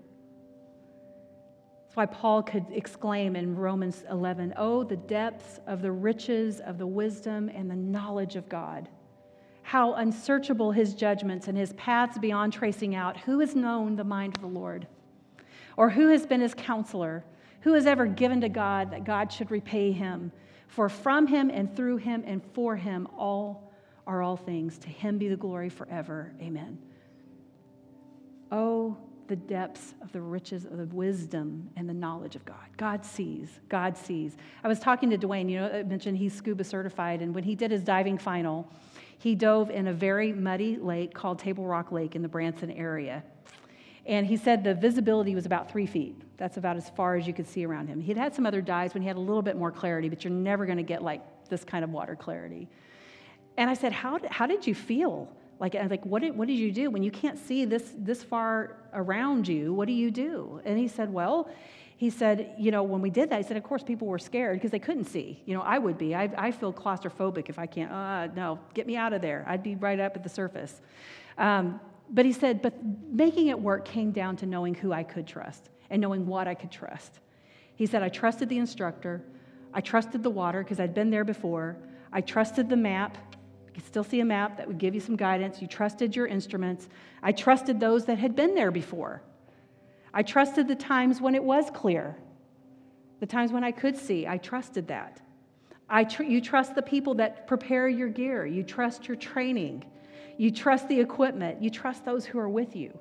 That's 1.89 1.97
why 1.97 2.07
Paul 2.07 2.43
could 2.43 2.67
exclaim 2.71 3.35
in 3.35 3.57
Romans 3.57 4.05
11, 4.11 4.53
Oh, 4.59 4.85
the 4.85 4.97
depths 4.97 5.59
of 5.67 5.81
the 5.81 5.91
riches 5.91 6.61
of 6.61 6.77
the 6.77 6.87
wisdom 6.87 7.49
and 7.49 7.71
the 7.71 7.77
knowledge 7.77 8.37
of 8.37 8.47
God. 8.47 8.91
How 9.63 9.95
unsearchable 9.95 10.71
his 10.71 10.93
judgments 10.93 11.49
and 11.49 11.57
his 11.57 11.73
paths 11.73 12.19
beyond 12.19 12.53
tracing 12.53 12.95
out. 12.95 13.17
Who 13.17 13.41
has 13.41 13.57
known 13.57 13.97
the 13.97 14.05
mind 14.05 14.37
of 14.37 14.43
the 14.43 14.49
Lord? 14.49 14.87
Or 15.79 15.89
who 15.89 16.09
has 16.09 16.27
been 16.27 16.43
his 16.43 16.53
counselor? 16.53 17.25
Who 17.63 17.73
has 17.73 17.87
ever 17.87 18.05
given 18.05 18.43
to 18.43 18.51
God 18.51 18.91
that 18.91 19.05
God 19.05 19.33
should 19.33 19.51
repay 19.51 19.91
him? 19.91 20.31
For 20.67 20.91
from 20.91 21.27
him 21.27 21.49
and 21.49 21.75
through 21.75 21.97
him 21.97 22.23
and 22.27 22.43
for 22.53 22.77
him 22.77 23.09
all 23.17 23.73
are 24.07 24.21
all 24.21 24.37
things. 24.37 24.77
To 24.81 24.89
him 24.91 25.17
be 25.17 25.29
the 25.29 25.37
glory 25.37 25.71
forever. 25.71 26.35
Amen. 26.43 26.79
Oh, 28.53 28.99
the 29.29 29.37
depths 29.37 29.95
of 30.03 30.11
the 30.13 30.21
riches 30.21 30.65
of 30.65 30.79
the 30.79 30.87
wisdom 30.87 31.71
and 31.77 31.89
the 31.89 31.95
knowledge 31.95 32.35
of 32.35 32.45
God. 32.45 32.57
God 32.77 33.05
sees. 33.05 33.61
God 33.69 33.97
sees. 33.97 34.37
I 34.65 34.69
was 34.69 34.81
talking 34.81 35.11
to 35.11 35.19
Dwayne, 35.19 35.51
you 35.51 35.61
know, 35.61 35.69
I 35.69 35.83
mentioned 35.83 36.19
he's 36.19 36.35
scuba 36.35 36.65
certified, 36.65 37.21
and 37.21 37.35
when 37.35 37.45
he 37.45 37.55
did 37.55 37.71
his 37.71 37.83
diving 37.83 38.19
final, 38.19 38.71
he 39.19 39.35
dove 39.35 39.71
in 39.71 39.89
a 39.89 39.93
very 39.93 40.33
muddy 40.33 40.77
lake 40.77 41.13
called 41.13 41.39
Table 41.39 41.67
Rock 41.67 41.93
Lake 41.93 42.17
in 42.17 42.23
the 42.23 42.29
Branson 42.29 42.71
area. 42.71 43.23
And 44.07 44.27
he 44.27 44.37
said 44.37 44.65
the 44.65 44.75
visibility 44.75 45.35
was 45.35 45.45
about 45.45 45.71
three 45.71 45.87
feet. 45.87 46.17
That's 46.39 46.57
about 46.57 46.77
as 46.77 46.89
far 46.91 47.17
as 47.17 47.27
you 47.27 47.35
could 47.35 47.47
see 47.47 47.67
around 47.67 47.89
him. 47.89 48.01
He'd 48.01 48.17
had 48.17 48.35
some 48.35 48.47
other 48.47 48.63
dives 48.63 48.95
when 48.95 49.03
he 49.03 49.09
had 49.09 49.17
a 49.17 49.21
little 49.21 49.43
bit 49.43 49.57
more 49.57 49.71
clarity, 49.71 50.09
but 50.09 50.25
you're 50.25 50.33
never 50.33 50.65
going 50.65 50.79
to 50.79 50.85
get 50.85 51.03
like 51.03 51.21
this 51.51 51.65
kind 51.65 51.85
of 51.85 51.91
water 51.91 52.17
clarity. 52.17 52.69
And 53.59 53.69
I 53.69 53.75
said, 53.75 53.93
How, 53.93 54.19
how 54.31 54.47
did 54.47 54.67
you 54.67 54.75
feel? 54.75 55.29
Like, 55.61 55.75
I 55.75 55.83
was 55.83 55.91
like 55.91 56.05
what, 56.05 56.23
did, 56.23 56.37
what 56.37 56.49
did 56.49 56.59
you 56.59 56.71
do 56.71 56.91
when 56.91 57.03
you 57.03 57.11
can't 57.11 57.39
see 57.39 57.65
this, 57.65 57.93
this 57.97 58.23
far 58.23 58.77
around 58.95 59.49
you? 59.49 59.73
What 59.73 59.87
do 59.87 59.93
you 59.93 60.11
do? 60.11 60.61
And 60.65 60.79
he 60.79 60.89
said, 60.89 61.13
Well, 61.13 61.49
he 61.99 62.11
said, 62.11 62.55
you 62.57 62.71
know, 62.71 62.85
when 62.85 63.03
we 63.03 63.11
did 63.11 63.29
that, 63.31 63.39
he 63.39 63.43
said, 63.43 63.57
of 63.57 63.65
course, 63.65 63.83
people 63.83 64.07
were 64.07 64.21
scared 64.21 64.57
because 64.57 64.71
they 64.71 64.79
couldn't 64.79 65.07
see. 65.07 65.43
You 65.47 65.55
know, 65.55 65.63
I 65.63 65.79
would 65.79 65.99
be. 65.99 66.15
I, 66.15 66.31
I 66.39 66.53
feel 66.53 66.73
claustrophobic 66.73 67.49
if 67.49 67.59
I 67.59 67.67
can't, 67.67 67.91
uh, 67.91 68.29
no, 68.37 68.61
get 68.73 68.87
me 68.87 68.97
out 68.97 69.13
of 69.13 69.21
there. 69.21 69.45
I'd 69.49 69.65
be 69.65 69.75
right 69.75 69.99
up 69.99 70.15
at 70.15 70.23
the 70.23 70.29
surface. 70.29 70.81
Um, 71.39 71.81
but 72.09 72.25
he 72.25 72.33
said, 72.33 72.63
but 72.63 72.75
making 73.11 73.49
it 73.49 73.61
work 73.61 73.85
came 73.85 74.13
down 74.13 74.37
to 74.37 74.47
knowing 74.47 74.75
who 74.75 74.93
I 74.93 75.03
could 75.03 75.27
trust 75.27 75.71
and 75.91 76.01
knowing 76.01 76.25
what 76.25 76.47
I 76.47 76.55
could 76.55 76.71
trust. 76.71 77.19
He 77.75 77.85
said, 77.85 78.05
I 78.05 78.11
trusted 78.11 78.49
the 78.49 78.59
instructor. 78.59 79.21
I 79.75 79.81
trusted 79.81 80.23
the 80.23 80.31
water 80.31 80.63
because 80.63 80.79
I'd 80.79 80.95
been 80.95 81.11
there 81.11 81.25
before. 81.25 81.77
I 82.13 82.21
trusted 82.21 82.69
the 82.69 82.77
map 82.77 83.19
you 83.79 83.85
still 83.87 84.03
see 84.03 84.19
a 84.19 84.25
map 84.25 84.57
that 84.57 84.67
would 84.67 84.79
give 84.79 84.93
you 84.93 85.01
some 85.01 85.15
guidance. 85.15 85.63
You 85.63 85.69
trusted 85.69 86.17
your 86.17 86.27
instruments. 86.27 86.89
I 87.23 87.31
trusted 87.31 87.79
those 87.79 88.07
that 88.07 88.19
had 88.19 88.35
been 88.35 88.57
there 88.57 88.73
before. 88.73 89.23
I 90.13 90.25
trusted 90.25 90.67
the 90.67 90.75
times 90.75 91.21
when 91.21 91.37
it 91.37 91.45
was 91.45 91.71
clear, 91.71 92.17
the 93.21 93.27
times 93.27 93.53
when 93.53 93.63
I 93.63 93.71
could 93.71 93.97
see. 93.97 94.27
I 94.27 94.37
trusted 94.39 94.89
that. 94.89 95.21
I 95.89 96.03
tr- 96.03 96.25
you 96.25 96.41
trust 96.41 96.75
the 96.75 96.83
people 96.83 97.15
that 97.15 97.47
prepare 97.47 97.89
your 97.89 98.09
gear. 98.09 98.45
You 98.45 98.65
trust 98.65 99.07
your 99.07 99.17
training. 99.17 99.85
You 100.39 100.51
trust 100.51 100.89
the 100.89 100.99
equipment. 100.99 101.63
You 101.63 101.71
trust 101.71 102.05
those 102.05 102.27
who 102.27 102.41
are 102.41 102.49
with 102.49 102.75
you. 102.75 102.99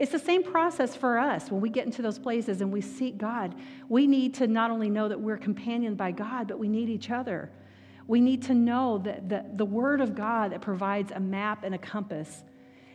It's 0.00 0.10
the 0.10 0.18
same 0.18 0.42
process 0.42 0.96
for 0.96 1.18
us 1.18 1.52
when 1.52 1.60
we 1.60 1.70
get 1.70 1.86
into 1.86 2.02
those 2.02 2.18
places 2.18 2.62
and 2.62 2.72
we 2.72 2.80
seek 2.80 3.16
God. 3.16 3.54
We 3.88 4.08
need 4.08 4.34
to 4.34 4.48
not 4.48 4.72
only 4.72 4.90
know 4.90 5.08
that 5.08 5.20
we're 5.20 5.38
companioned 5.38 5.96
by 5.96 6.10
God, 6.10 6.48
but 6.48 6.58
we 6.58 6.68
need 6.68 6.88
each 6.88 7.12
other. 7.12 7.48
We 8.06 8.20
need 8.20 8.42
to 8.44 8.54
know 8.54 8.98
that 8.98 9.28
the, 9.28 9.44
the 9.54 9.64
Word 9.64 10.00
of 10.00 10.14
God 10.14 10.52
that 10.52 10.60
provides 10.60 11.12
a 11.12 11.20
map 11.20 11.64
and 11.64 11.74
a 11.74 11.78
compass. 11.78 12.44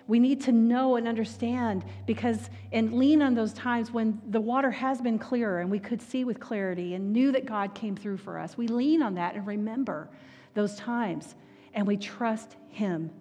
We 0.07 0.19
need 0.19 0.41
to 0.41 0.51
know 0.51 0.95
and 0.95 1.07
understand 1.07 1.85
because, 2.05 2.49
and 2.71 2.93
lean 2.93 3.21
on 3.21 3.33
those 3.33 3.53
times 3.53 3.91
when 3.91 4.21
the 4.27 4.41
water 4.41 4.71
has 4.71 5.01
been 5.01 5.19
clearer 5.19 5.59
and 5.59 5.69
we 5.69 5.79
could 5.79 6.01
see 6.01 6.23
with 6.23 6.39
clarity 6.39 6.95
and 6.95 7.13
knew 7.13 7.31
that 7.31 7.45
God 7.45 7.73
came 7.73 7.95
through 7.95 8.17
for 8.17 8.39
us. 8.39 8.57
We 8.57 8.67
lean 8.67 9.01
on 9.01 9.15
that 9.15 9.35
and 9.35 9.45
remember 9.45 10.09
those 10.53 10.75
times 10.75 11.35
and 11.73 11.87
we 11.87 11.97
trust 11.97 12.55
Him. 12.69 13.11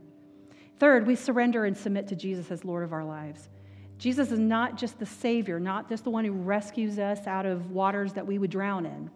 Third, 0.78 1.06
we 1.06 1.14
surrender 1.14 1.64
and 1.64 1.76
submit 1.76 2.08
to 2.08 2.16
Jesus 2.16 2.50
as 2.50 2.64
Lord 2.64 2.84
of 2.84 2.92
our 2.92 3.04
lives. 3.04 3.48
Jesus 3.98 4.32
is 4.32 4.38
not 4.38 4.78
just 4.78 4.98
the 4.98 5.06
Savior, 5.06 5.60
not 5.60 5.88
just 5.88 6.04
the 6.04 6.10
one 6.10 6.24
who 6.24 6.32
rescues 6.32 6.98
us 6.98 7.26
out 7.26 7.44
of 7.44 7.70
waters 7.70 8.14
that 8.14 8.26
we 8.26 8.38
would 8.38 8.50
drown 8.50 8.86
in. 8.86 9.10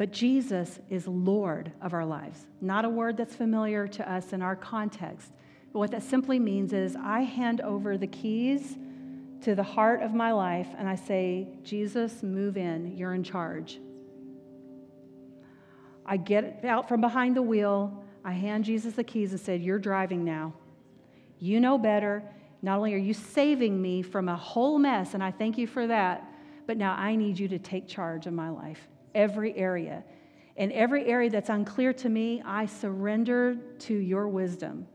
But 0.00 0.12
Jesus 0.12 0.78
is 0.88 1.06
Lord 1.06 1.72
of 1.82 1.92
our 1.92 2.06
lives. 2.06 2.46
Not 2.62 2.86
a 2.86 2.88
word 2.88 3.18
that's 3.18 3.36
familiar 3.36 3.86
to 3.88 4.10
us 4.10 4.32
in 4.32 4.40
our 4.40 4.56
context. 4.56 5.30
But 5.74 5.78
what 5.78 5.90
that 5.90 6.02
simply 6.02 6.38
means 6.38 6.72
is 6.72 6.96
I 6.96 7.20
hand 7.20 7.60
over 7.60 7.98
the 7.98 8.06
keys 8.06 8.78
to 9.42 9.54
the 9.54 9.62
heart 9.62 10.00
of 10.00 10.14
my 10.14 10.32
life 10.32 10.68
and 10.78 10.88
I 10.88 10.94
say, 10.94 11.48
Jesus, 11.64 12.22
move 12.22 12.56
in. 12.56 12.96
You're 12.96 13.12
in 13.12 13.22
charge. 13.22 13.78
I 16.06 16.16
get 16.16 16.64
out 16.64 16.88
from 16.88 17.02
behind 17.02 17.36
the 17.36 17.42
wheel. 17.42 18.02
I 18.24 18.32
hand 18.32 18.64
Jesus 18.64 18.94
the 18.94 19.04
keys 19.04 19.32
and 19.32 19.40
said, 19.40 19.60
You're 19.60 19.78
driving 19.78 20.24
now. 20.24 20.54
You 21.38 21.60
know 21.60 21.76
better. 21.76 22.22
Not 22.62 22.78
only 22.78 22.94
are 22.94 22.96
you 22.96 23.12
saving 23.12 23.82
me 23.82 24.00
from 24.00 24.30
a 24.30 24.36
whole 24.36 24.78
mess, 24.78 25.12
and 25.12 25.22
I 25.22 25.30
thank 25.30 25.58
you 25.58 25.66
for 25.66 25.86
that, 25.88 26.26
but 26.66 26.78
now 26.78 26.94
I 26.94 27.16
need 27.16 27.38
you 27.38 27.48
to 27.48 27.58
take 27.58 27.86
charge 27.86 28.26
of 28.26 28.32
my 28.32 28.48
life 28.48 28.88
every 29.14 29.56
area. 29.56 30.04
In 30.56 30.72
every 30.72 31.06
area 31.06 31.30
that's 31.30 31.48
unclear 31.48 31.92
to 31.94 32.08
me, 32.08 32.42
I 32.44 32.66
surrender 32.66 33.56
to 33.80 33.94
your 33.94 34.28
wisdom. 34.28 34.86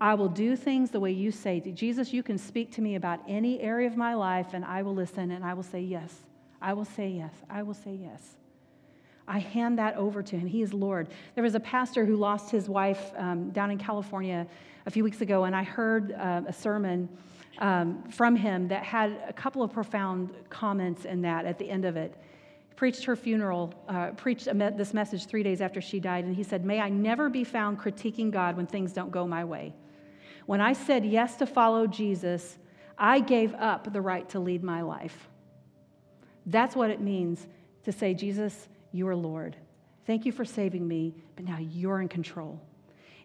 I 0.00 0.14
will 0.14 0.28
do 0.28 0.56
things 0.56 0.90
the 0.90 1.00
way 1.00 1.12
you 1.12 1.30
say. 1.30 1.60
Jesus, 1.60 2.12
you 2.12 2.22
can 2.22 2.36
speak 2.36 2.72
to 2.72 2.82
me 2.82 2.96
about 2.96 3.20
any 3.26 3.60
area 3.60 3.86
of 3.86 3.96
my 3.96 4.14
life, 4.14 4.48
and 4.52 4.64
I 4.64 4.82
will 4.82 4.94
listen 4.94 5.30
and 5.30 5.44
I 5.44 5.54
will 5.54 5.62
say 5.62 5.80
yes. 5.80 6.12
I 6.60 6.72
will 6.72 6.84
say 6.84 7.08
yes. 7.08 7.32
I 7.48 7.62
will 7.62 7.74
say 7.74 7.92
yes. 7.92 8.36
I 9.28 9.38
hand 9.38 9.78
that 9.78 9.96
over 9.96 10.22
to 10.22 10.38
him. 10.38 10.46
He 10.46 10.62
is 10.62 10.72
Lord. 10.72 11.08
There 11.34 11.42
was 11.42 11.54
a 11.54 11.60
pastor 11.60 12.04
who 12.04 12.16
lost 12.16 12.50
his 12.50 12.68
wife 12.68 13.12
um, 13.16 13.50
down 13.50 13.70
in 13.70 13.78
California 13.78 14.46
a 14.84 14.90
few 14.90 15.02
weeks 15.02 15.20
ago, 15.20 15.44
and 15.44 15.56
I 15.56 15.64
heard 15.64 16.12
uh, 16.12 16.42
a 16.46 16.52
sermon 16.52 17.08
um, 17.58 18.04
from 18.10 18.36
him 18.36 18.68
that 18.68 18.84
had 18.84 19.18
a 19.28 19.32
couple 19.32 19.62
of 19.62 19.72
profound 19.72 20.30
comments 20.50 21.04
in 21.06 21.22
that 21.22 21.44
at 21.44 21.58
the 21.58 21.68
end 21.68 21.84
of 21.84 21.96
it 21.96 22.14
preached 22.76 23.04
her 23.04 23.16
funeral, 23.16 23.74
uh, 23.88 24.10
preached 24.12 24.52
me- 24.52 24.70
this 24.70 24.92
message 24.94 25.26
three 25.26 25.42
days 25.42 25.60
after 25.60 25.80
she 25.80 25.98
died, 25.98 26.24
and 26.24 26.36
he 26.36 26.42
said, 26.42 26.64
May 26.64 26.80
I 26.80 26.90
never 26.90 27.28
be 27.28 27.42
found 27.42 27.80
critiquing 27.80 28.30
God 28.30 28.56
when 28.56 28.66
things 28.66 28.92
don't 28.92 29.10
go 29.10 29.26
my 29.26 29.44
way. 29.44 29.74
When 30.44 30.60
I 30.60 30.74
said 30.74 31.04
yes 31.04 31.36
to 31.36 31.46
follow 31.46 31.86
Jesus, 31.86 32.58
I 32.98 33.20
gave 33.20 33.54
up 33.54 33.92
the 33.92 34.00
right 34.00 34.28
to 34.30 34.38
lead 34.38 34.62
my 34.62 34.82
life. 34.82 35.28
That's 36.46 36.76
what 36.76 36.90
it 36.90 37.00
means 37.00 37.46
to 37.84 37.92
say, 37.92 38.14
Jesus, 38.14 38.68
you 38.92 39.08
are 39.08 39.16
Lord. 39.16 39.56
Thank 40.06 40.24
you 40.24 40.32
for 40.32 40.44
saving 40.44 40.86
me, 40.86 41.14
but 41.34 41.44
now 41.44 41.58
you're 41.58 42.00
in 42.00 42.08
control. 42.08 42.60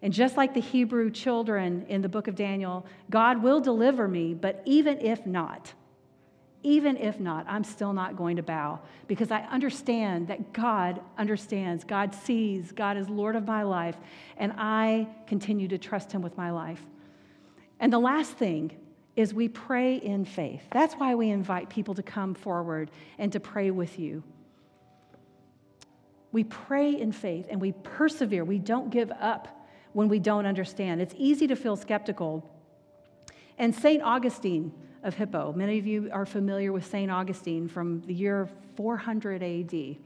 And 0.01 0.11
just 0.11 0.35
like 0.35 0.53
the 0.53 0.61
Hebrew 0.61 1.11
children 1.11 1.85
in 1.87 2.01
the 2.01 2.09
book 2.09 2.27
of 2.27 2.35
Daniel, 2.35 2.85
God 3.11 3.43
will 3.43 3.59
deliver 3.59 4.07
me, 4.07 4.33
but 4.33 4.61
even 4.65 4.99
if 4.99 5.25
not, 5.27 5.71
even 6.63 6.97
if 6.97 7.19
not, 7.19 7.45
I'm 7.47 7.63
still 7.63 7.93
not 7.93 8.15
going 8.15 8.35
to 8.35 8.43
bow 8.43 8.79
because 9.07 9.31
I 9.31 9.41
understand 9.41 10.27
that 10.27 10.53
God 10.53 11.01
understands, 11.17 11.83
God 11.83 12.13
sees, 12.13 12.71
God 12.71 12.97
is 12.97 13.09
Lord 13.09 13.35
of 13.35 13.47
my 13.47 13.63
life, 13.63 13.97
and 14.37 14.53
I 14.57 15.07
continue 15.27 15.67
to 15.69 15.77
trust 15.77 16.11
Him 16.11 16.21
with 16.21 16.37
my 16.37 16.51
life. 16.51 16.81
And 17.79 17.91
the 17.91 17.99
last 17.99 18.33
thing 18.33 18.77
is 19.15 19.33
we 19.33 19.49
pray 19.49 19.95
in 19.95 20.23
faith. 20.23 20.61
That's 20.71 20.93
why 20.95 21.15
we 21.15 21.29
invite 21.29 21.69
people 21.69 21.95
to 21.95 22.03
come 22.03 22.33
forward 22.33 22.91
and 23.17 23.31
to 23.33 23.39
pray 23.39 23.71
with 23.71 23.99
you. 23.99 24.23
We 26.31 26.43
pray 26.43 26.99
in 26.99 27.11
faith 27.11 27.47
and 27.49 27.59
we 27.59 27.73
persevere. 27.83 28.45
We 28.45 28.59
don't 28.59 28.89
give 28.89 29.11
up 29.19 29.67
when 29.93 30.07
we 30.07 30.19
don't 30.19 30.45
understand. 30.45 31.01
It's 31.01 31.15
easy 31.17 31.47
to 31.47 31.55
feel 31.55 31.75
skeptical. 31.75 32.49
And 33.57 33.75
St. 33.75 34.01
Augustine, 34.01 34.71
of 35.03 35.15
Hippo. 35.15 35.53
Many 35.53 35.79
of 35.79 35.87
you 35.87 36.09
are 36.11 36.25
familiar 36.25 36.71
with 36.71 36.85
St. 36.85 37.11
Augustine 37.11 37.67
from 37.67 38.01
the 38.01 38.13
year 38.13 38.49
400 38.75 39.41
AD. 39.41 39.97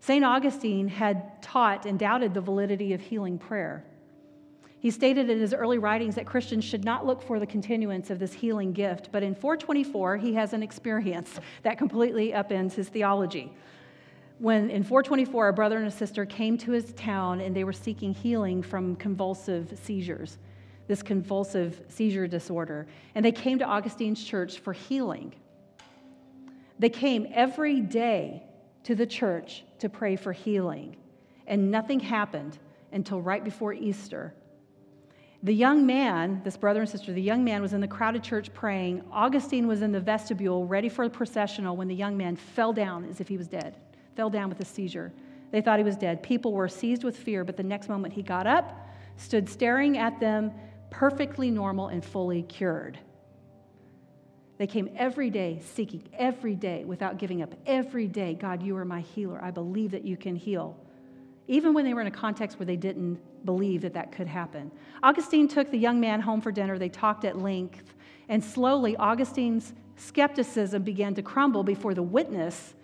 St. 0.00 0.24
Augustine 0.24 0.88
had 0.88 1.40
taught 1.42 1.86
and 1.86 1.98
doubted 1.98 2.34
the 2.34 2.40
validity 2.40 2.92
of 2.92 3.00
healing 3.00 3.38
prayer. 3.38 3.84
He 4.80 4.90
stated 4.90 5.30
in 5.30 5.40
his 5.40 5.54
early 5.54 5.78
writings 5.78 6.14
that 6.16 6.26
Christians 6.26 6.62
should 6.62 6.84
not 6.84 7.06
look 7.06 7.22
for 7.22 7.40
the 7.40 7.46
continuance 7.46 8.10
of 8.10 8.18
this 8.18 8.34
healing 8.34 8.72
gift, 8.72 9.08
but 9.10 9.22
in 9.22 9.34
424, 9.34 10.18
he 10.18 10.34
has 10.34 10.52
an 10.52 10.62
experience 10.62 11.40
that 11.62 11.78
completely 11.78 12.32
upends 12.32 12.74
his 12.74 12.90
theology. 12.90 13.50
when 14.38 14.68
in 14.68 14.82
424 14.82 15.48
a 15.48 15.52
brother 15.52 15.78
and 15.78 15.86
a 15.86 15.90
sister 15.90 16.26
came 16.26 16.58
to 16.58 16.72
his 16.72 16.92
town 16.94 17.40
and 17.40 17.54
they 17.54 17.64
were 17.64 17.72
seeking 17.72 18.12
healing 18.12 18.62
from 18.62 18.96
convulsive 18.96 19.78
seizures 19.82 20.38
this 20.86 21.02
convulsive 21.02 21.82
seizure 21.88 22.26
disorder 22.26 22.86
and 23.14 23.24
they 23.24 23.32
came 23.32 23.58
to 23.58 23.64
augustine's 23.64 24.22
church 24.22 24.58
for 24.58 24.72
healing 24.72 25.34
they 26.78 26.88
came 26.88 27.26
every 27.32 27.80
day 27.80 28.42
to 28.82 28.94
the 28.94 29.06
church 29.06 29.64
to 29.78 29.88
pray 29.88 30.16
for 30.16 30.32
healing 30.32 30.96
and 31.46 31.70
nothing 31.70 32.00
happened 32.00 32.58
until 32.92 33.20
right 33.20 33.44
before 33.44 33.72
easter 33.72 34.34
the 35.42 35.52
young 35.54 35.84
man, 35.84 36.40
this 36.42 36.56
brother 36.56 36.80
and 36.80 36.88
sister, 36.88 37.12
the 37.12 37.20
young 37.20 37.44
man 37.44 37.60
was 37.60 37.74
in 37.74 37.82
the 37.82 37.86
crowded 37.86 38.22
church 38.24 38.50
praying. 38.54 39.04
Augustine 39.12 39.66
was 39.66 39.82
in 39.82 39.92
the 39.92 40.00
vestibule 40.00 40.66
ready 40.66 40.88
for 40.88 41.06
the 41.06 41.14
processional 41.14 41.76
when 41.76 41.86
the 41.86 41.94
young 41.94 42.16
man 42.16 42.34
fell 42.34 42.72
down 42.72 43.04
as 43.04 43.20
if 43.20 43.28
he 43.28 43.36
was 43.36 43.46
dead 43.46 43.76
fell 44.14 44.30
down 44.30 44.48
with 44.48 44.60
a 44.60 44.64
seizure. 44.64 45.12
They 45.50 45.60
thought 45.60 45.78
he 45.78 45.84
was 45.84 45.96
dead. 45.96 46.22
People 46.22 46.52
were 46.52 46.68
seized 46.68 47.04
with 47.04 47.16
fear, 47.16 47.44
but 47.44 47.56
the 47.56 47.62
next 47.62 47.88
moment 47.88 48.14
he 48.14 48.22
got 48.22 48.46
up, 48.46 48.88
stood 49.16 49.48
staring 49.48 49.98
at 49.98 50.18
them, 50.18 50.52
perfectly 50.98 51.50
normal 51.50 51.88
and 51.88 52.04
fully 52.04 52.42
cured. 52.42 52.96
They 54.58 54.66
came 54.68 54.88
every 54.96 55.28
day 55.28 55.60
seeking, 55.74 56.04
every 56.16 56.54
day 56.54 56.84
without 56.84 57.18
giving 57.18 57.42
up. 57.42 57.52
Every 57.66 58.06
day, 58.06 58.34
God, 58.34 58.62
you 58.62 58.76
are 58.76 58.84
my 58.84 59.00
healer. 59.00 59.42
I 59.42 59.50
believe 59.50 59.90
that 59.90 60.04
you 60.04 60.16
can 60.16 60.36
heal. 60.36 60.78
Even 61.48 61.74
when 61.74 61.84
they 61.84 61.94
were 61.94 62.00
in 62.00 62.06
a 62.06 62.12
context 62.12 62.60
where 62.60 62.66
they 62.66 62.76
didn't 62.76 63.18
believe 63.44 63.82
that 63.82 63.92
that 63.94 64.12
could 64.12 64.28
happen. 64.28 64.70
Augustine 65.02 65.48
took 65.48 65.68
the 65.72 65.78
young 65.78 65.98
man 65.98 66.20
home 66.20 66.40
for 66.40 66.52
dinner. 66.52 66.78
They 66.78 66.88
talked 66.88 67.24
at 67.24 67.36
length. 67.36 67.94
And 68.28 68.42
slowly, 68.42 68.96
Augustine's 68.96 69.72
skepticism 69.96 70.84
began 70.84 71.12
to 71.16 71.22
crumble 71.22 71.64
before 71.64 71.92
the 71.92 72.02
witness 72.04 72.74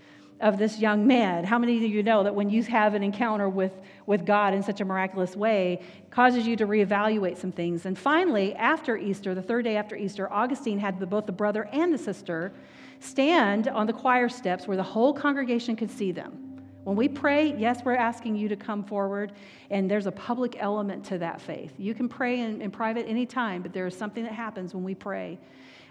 of 0.41 0.59
this 0.59 0.79
young 0.79 1.07
man. 1.07 1.45
How 1.45 1.59
many 1.59 1.77
of 1.77 1.83
you 1.83 2.03
know 2.03 2.23
that 2.23 2.35
when 2.35 2.49
you 2.49 2.63
have 2.65 2.95
an 2.95 3.03
encounter 3.03 3.49
with, 3.49 3.73
with 4.07 4.25
God 4.25 4.55
in 4.55 4.63
such 4.63 4.81
a 4.81 4.85
miraculous 4.85 5.37
way, 5.37 5.83
causes 6.11 6.47
you 6.47 6.57
to 6.57 6.67
reevaluate 6.67 7.37
some 7.37 7.53
things? 7.53 7.85
And 7.85 7.99
finally, 7.99 8.55
after 8.55 8.97
Easter, 8.97 9.35
the 9.35 9.43
third 9.43 9.65
day 9.65 9.77
after 9.77 9.97
Easter, 9.97 10.33
Augustine 10.33 10.79
had 10.79 10.99
the, 10.99 11.07
both 11.07 11.27
the 11.27 11.33
brother 11.33 11.69
and 11.73 11.93
the 11.93 11.99
sister 11.99 12.53
stand 13.01 13.69
on 13.69 13.87
the 13.87 13.93
choir 13.93 14.29
steps 14.29 14.67
where 14.67 14.77
the 14.77 14.83
whole 14.83 15.13
congregation 15.13 15.77
could 15.77 15.91
see 15.91 16.11
them. 16.11 16.47
When 16.85 16.97
we 16.97 17.09
pray, 17.09 17.55
yes, 17.59 17.83
we're 17.85 17.95
asking 17.95 18.37
you 18.37 18.49
to 18.49 18.57
come 18.57 18.83
forward, 18.83 19.33
and 19.71 19.91
there's 19.91 20.07
a 20.07 20.13
public 20.13 20.57
element 20.59 21.05
to 21.07 21.19
that 21.19 21.41
faith. 21.41 21.75
You 21.77 21.95
can 21.95 22.09
pray 22.09 22.41
in, 22.41 22.63
in 22.63 22.71
private 22.71 23.07
anytime, 23.07 23.61
but 23.61 23.75
there 23.75 23.87
is 23.87 23.95
something 23.95 24.25
that 24.25 24.33
happens 24.33 24.73
when 24.73 24.83
we 24.83 24.95
pray. 24.95 25.39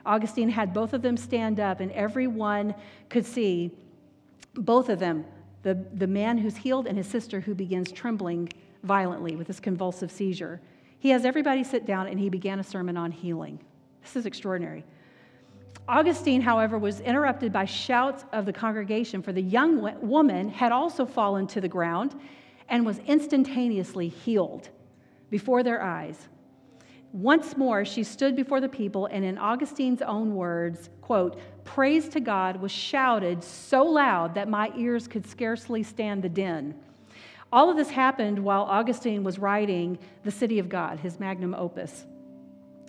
Augustine 0.06 0.50
had 0.50 0.74
both 0.74 0.94
of 0.94 1.04
them 1.04 1.16
stand 1.16 1.60
up, 1.60 1.80
and 1.80 1.92
everyone 1.92 2.74
could 3.10 3.26
see 3.26 3.72
both 4.56 4.90
of 4.90 5.00
them, 5.00 5.26
the, 5.64 5.76
the 5.94 6.08
man 6.08 6.38
who's 6.38 6.58
healed 6.58 6.88
and 6.88 6.98
his 6.98 7.08
sister 7.08 7.40
who 7.40 7.54
begins 7.54 7.92
trembling 7.92 8.50
violently 8.84 9.36
with 9.36 9.48
this 9.48 9.60
convulsive 9.60 10.12
seizure. 10.12 10.62
He 11.00 11.10
has 11.10 11.26
everybody 11.26 11.64
sit 11.64 11.86
down 11.86 12.08
and 12.08 12.20
he 12.20 12.30
began 12.30 12.60
a 12.60 12.64
sermon 12.64 12.98
on 12.98 13.12
healing. 13.12 13.60
This 14.02 14.16
is 14.16 14.26
extraordinary. 14.26 14.84
Augustine, 15.88 16.42
however, 16.42 16.78
was 16.78 17.00
interrupted 17.00 17.52
by 17.52 17.66
shouts 17.66 18.24
of 18.32 18.46
the 18.46 18.54
congregation, 18.54 19.22
for 19.22 19.34
the 19.34 19.42
young 19.42 19.82
woman 20.02 20.50
had 20.50 20.72
also 20.72 21.06
fallen 21.06 21.48
to 21.48 21.62
the 21.62 21.68
ground 21.68 22.16
and 22.70 22.86
was 22.86 23.00
instantaneously 23.00 24.08
healed 24.08 24.70
before 25.30 25.64
their 25.64 25.82
eyes. 25.82 26.28
Once 27.12 27.58
more, 27.58 27.84
she 27.84 28.04
stood 28.04 28.36
before 28.36 28.62
the 28.62 28.70
people, 28.70 29.08
and 29.08 29.26
in 29.26 29.38
Augustine's 29.38 30.02
own 30.04 30.36
words, 30.36 30.90
quote, 31.02 31.40
praise 31.64 32.08
to 32.10 32.20
God 32.20 32.62
was 32.62 32.72
shouted 32.72 33.44
so 33.44 33.84
loud 33.84 34.36
that 34.36 34.48
my 34.48 34.72
ears 34.78 35.08
could 35.08 35.26
scarcely 35.26 35.82
stand 35.82 36.22
the 36.22 36.30
din. 36.30 36.76
All 37.52 37.72
of 37.72 37.78
this 37.78 37.90
happened 37.90 38.38
while 38.38 38.62
Augustine 38.64 39.24
was 39.24 39.40
writing 39.40 39.98
The 40.24 40.30
City 40.30 40.60
of 40.60 40.70
God, 40.70 41.00
his 41.00 41.20
magnum 41.20 41.56
opus. 41.56 42.06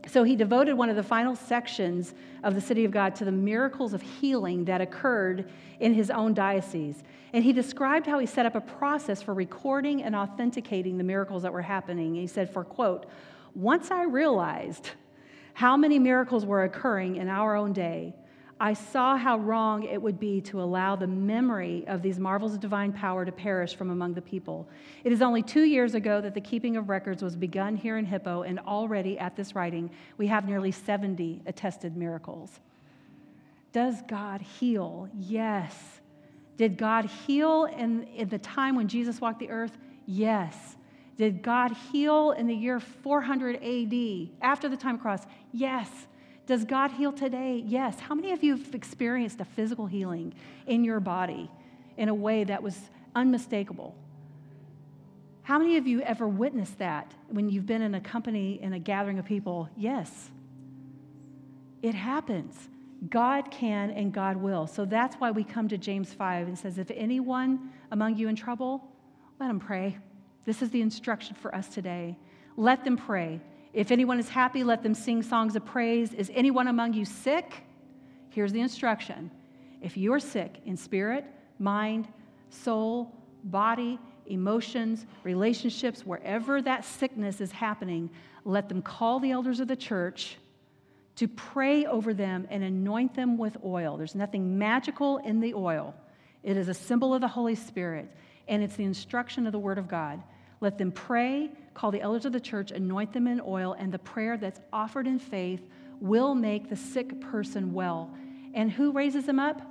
So 0.07 0.23
he 0.23 0.37
devoted 0.37 0.75
one 0.75 0.91
of 0.91 0.97
the 0.97 1.03
final 1.03 1.35
sections 1.35 2.15
of 2.43 2.55
the 2.55 2.61
City 2.61 2.85
of 2.85 2.91
God 2.91 3.15
to 3.17 3.25
the 3.25 3.33
miracles 3.33 3.95
of 3.95 4.03
healing 4.03 4.65
that 4.67 4.83
occurred 4.83 5.51
in 5.79 5.95
his 5.95 6.11
own 6.11 6.35
diocese. 6.35 7.03
And 7.33 7.45
he 7.45 7.53
described 7.53 8.07
how 8.07 8.19
he 8.19 8.27
set 8.27 8.45
up 8.45 8.55
a 8.55 8.61
process 8.61 9.23
for 9.23 9.33
recording 9.33 10.03
and 10.03 10.15
authenticating 10.15 10.99
the 10.99 11.05
miracles 11.05 11.43
that 11.43 11.53
were 11.53 11.63
happening. 11.63 12.15
He 12.15 12.27
said, 12.27 12.53
for 12.53 12.65
quote, 12.65 13.07
once 13.55 13.91
I 13.91 14.05
realized 14.05 14.91
how 15.55 15.77
many 15.77 15.99
miracles 15.99 16.47
were 16.47 16.65
occurring 16.65 17.17
in 17.17 17.29
our 17.29 17.55
own 17.55 17.73
day, 17.73 18.15
I 18.63 18.75
saw 18.75 19.17
how 19.17 19.39
wrong 19.39 19.85
it 19.85 20.01
would 20.01 20.21
be 20.21 20.43
to 20.43 20.61
allow 20.61 20.95
the 20.95 21.07
memory 21.07 21.85
of 21.87 22.03
these 22.03 22.19
marvels 22.19 22.53
of 22.53 22.61
divine 22.61 22.93
power 22.93 23.25
to 23.25 23.33
perish 23.33 23.75
from 23.75 23.89
among 23.89 24.13
the 24.13 24.21
people. 24.21 24.69
It 25.03 25.13
is 25.13 25.23
only 25.23 25.43
two 25.43 25.65
years 25.65 25.95
ago 25.95 26.21
that 26.21 26.35
the 26.35 26.43
keeping 26.43 26.77
of 26.77 26.91
records 26.91 27.23
was 27.23 27.37
begun 27.37 27.75
here 27.75 27.97
in 27.97 28.05
Hippo, 28.05 28.43
and 28.43 28.59
already 28.61 29.19
at 29.19 29.35
this 29.35 29.55
writing, 29.55 29.91
we 30.19 30.27
have 30.27 30.47
nearly 30.47 30.73
70 30.73 31.41
attested 31.47 31.97
miracles. 31.97 32.61
Does 33.73 34.03
God 34.07 34.43
heal? 34.43 35.09
Yes. 35.19 35.75
Did 36.59 36.77
God 36.77 37.07
heal 37.07 37.65
in, 37.65 38.03
in 38.09 38.29
the 38.29 38.39
time 38.39 38.77
when 38.77 38.89
Jesus 38.89 39.23
walked 39.23 39.39
the 39.39 39.49
earth? 39.49 39.79
Yes. 40.05 40.77
Did 41.21 41.43
God 41.43 41.77
heal 41.93 42.31
in 42.31 42.47
the 42.47 42.55
year 42.55 42.81
400 42.81 43.57
AD 43.57 44.31
after 44.41 44.71
the 44.71 44.77
time 44.79 44.99
cross? 44.99 45.27
Yes. 45.53 45.91
Does 46.47 46.65
God 46.65 46.93
heal 46.93 47.13
today? 47.13 47.63
Yes. 47.67 48.01
How 48.01 48.15
many 48.15 48.33
of 48.33 48.43
you 48.43 48.57
have 48.57 48.75
experienced 48.75 49.39
a 49.39 49.45
physical 49.45 49.85
healing 49.85 50.33
in 50.67 50.83
your 50.83 50.99
body 50.99 51.51
in 51.99 52.09
a 52.09 52.15
way 52.15 52.45
that 52.45 52.63
was 52.63 52.75
unmistakable? 53.15 53.95
How 55.43 55.59
many 55.59 55.77
of 55.77 55.87
you 55.87 56.01
ever 56.01 56.27
witnessed 56.27 56.79
that 56.79 57.13
when 57.29 57.51
you've 57.51 57.67
been 57.67 57.83
in 57.83 57.95
a 57.95 58.01
company, 58.01 58.59
in 58.63 58.73
a 58.73 58.79
gathering 58.79 59.19
of 59.19 59.27
people? 59.27 59.69
Yes. 59.77 60.31
It 61.83 61.95
happens. 61.95 62.71
God 63.11 63.51
can 63.51 63.91
and 63.91 64.11
God 64.11 64.39
will. 64.39 64.67
So 64.67 64.87
that's 64.87 65.17
why 65.17 65.33
we 65.33 65.45
come 65.45 65.69
to 65.69 65.77
James 65.77 66.15
5 66.15 66.49
and 66.49 66.59
says, 66.59 66.79
if 66.79 66.91
anyone 66.91 67.73
among 67.91 68.17
you 68.17 68.29
in 68.29 68.37
trouble, 68.37 68.89
let 69.39 69.51
him 69.51 69.61
pray. 69.61 69.99
This 70.45 70.63
is 70.63 70.71
the 70.71 70.81
instruction 70.81 71.37
for 71.37 71.55
us 71.55 71.69
today. 71.69 72.17
Let 72.57 72.85
them 72.85 72.97
pray. 72.97 73.41
If 73.73 73.91
anyone 73.91 74.19
is 74.19 74.29
happy, 74.29 74.65
let 74.65 74.83
them 74.83 74.95
sing 74.95 75.23
songs 75.23 75.55
of 75.57 75.65
praise. 75.65 76.13
Is 76.13 76.31
anyone 76.35 76.69
among 76.69 76.95
you 76.95 77.05
sick? 77.05 77.65
Here's 78.31 78.53
the 78.53 78.61
instruction. 78.61 79.31
If 79.81 79.97
you're 79.97 80.19
sick 80.19 80.61
in 80.65 80.77
spirit, 80.77 81.25
mind, 81.59 82.09
soul, 82.49 83.15
body, 83.45 83.99
emotions, 84.27 85.07
relationships, 85.25 86.05
wherever 86.05 86.63
that 86.63 86.85
sickness 86.85 87.41
is 87.41 87.53
happening, 87.53 88.11
let 88.45 88.69
them 88.69 88.83
call 88.83 89.21
the 89.21 89.31
elders 89.31 89.61
of 89.61 89.69
the 89.69 89.77
church 89.77 90.39
to 91.17 91.29
pray 91.29 91.87
over 91.87 92.15
them 92.15 92.47
and 92.51 92.63
anoint 92.63 93.15
them 93.15 93.37
with 93.37 93.57
oil. 93.65 93.97
There's 93.97 94.15
nothing 94.15 94.59
magical 94.59 95.19
in 95.19 95.41
the 95.41 95.55
oil, 95.55 95.95
it 96.43 96.57
is 96.57 96.69
a 96.69 96.75
symbol 96.75 97.15
of 97.15 97.21
the 97.21 97.29
Holy 97.29 97.55
Spirit 97.55 98.11
and 98.51 98.65
it's 98.65 98.75
the 98.75 98.85
instruction 98.85 99.47
of 99.47 99.53
the 99.53 99.59
Word 99.59 99.79
of 99.79 99.89
God. 99.89 100.23
Let 100.61 100.77
them 100.77 100.93
pray, 100.93 101.51
call 101.73 101.91
the 101.91 102.03
elders 102.03 102.27
of 102.27 102.33
the 102.33 102.41
church, 102.41 102.73
anoint 102.73 103.13
them 103.13 103.27
in 103.27 103.41
oil, 103.41 103.75
and 103.79 103.91
the 103.91 103.99
prayer 103.99 104.37
that's 104.37 104.61
offered 104.73 105.07
in 105.07 105.19
faith 105.19 105.63
will 106.01 106.35
make 106.35 106.69
the 106.69 106.77
sick 106.77 107.19
person 107.21 107.73
well. 107.73 108.11
And 108.53 108.71
who 108.71 108.91
raises 108.91 109.25
them 109.25 109.39
up? 109.39 109.63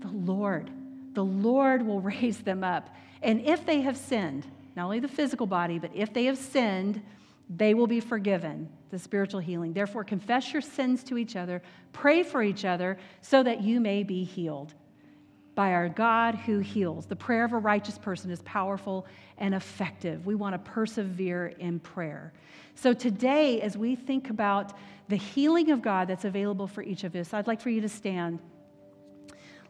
The 0.00 0.08
Lord. 0.08 0.70
The 1.12 1.24
Lord 1.24 1.86
will 1.86 2.00
raise 2.20 2.38
them 2.38 2.64
up. 2.64 2.88
And 3.22 3.42
if 3.42 3.66
they 3.66 3.82
have 3.82 3.98
sinned, 3.98 4.46
not 4.74 4.84
only 4.84 4.98
the 4.98 5.08
physical 5.08 5.46
body, 5.46 5.78
but 5.78 5.90
if 5.94 6.12
they 6.12 6.24
have 6.24 6.38
sinned, 6.38 7.02
they 7.48 7.74
will 7.74 7.86
be 7.86 8.00
forgiven, 8.00 8.70
the 8.90 8.98
spiritual 8.98 9.40
healing. 9.40 9.74
Therefore, 9.74 10.02
confess 10.02 10.52
your 10.52 10.62
sins 10.62 11.04
to 11.04 11.18
each 11.18 11.36
other, 11.36 11.62
pray 11.92 12.22
for 12.22 12.42
each 12.42 12.64
other, 12.64 12.98
so 13.20 13.42
that 13.42 13.60
you 13.60 13.80
may 13.80 14.02
be 14.02 14.24
healed 14.24 14.74
by 15.56 15.72
our 15.72 15.88
God 15.88 16.34
who 16.34 16.58
heals. 16.58 17.06
The 17.06 17.16
prayer 17.16 17.44
of 17.44 17.52
a 17.52 17.58
righteous 17.58 17.98
person 17.98 18.30
is 18.30 18.42
powerful 18.42 19.06
and 19.38 19.54
effective. 19.54 20.26
We 20.26 20.34
want 20.36 20.52
to 20.52 20.70
persevere 20.70 21.46
in 21.58 21.80
prayer. 21.80 22.32
So, 22.76 22.92
today, 22.92 23.62
as 23.62 23.76
we 23.76 23.96
think 23.96 24.28
about 24.28 24.74
the 25.08 25.16
healing 25.16 25.70
of 25.70 25.80
God 25.80 26.08
that's 26.08 26.26
available 26.26 26.66
for 26.66 26.82
each 26.82 27.04
of 27.04 27.16
us, 27.16 27.32
I'd 27.32 27.46
like 27.46 27.62
for 27.62 27.70
you 27.70 27.80
to 27.80 27.88
stand. 27.88 28.38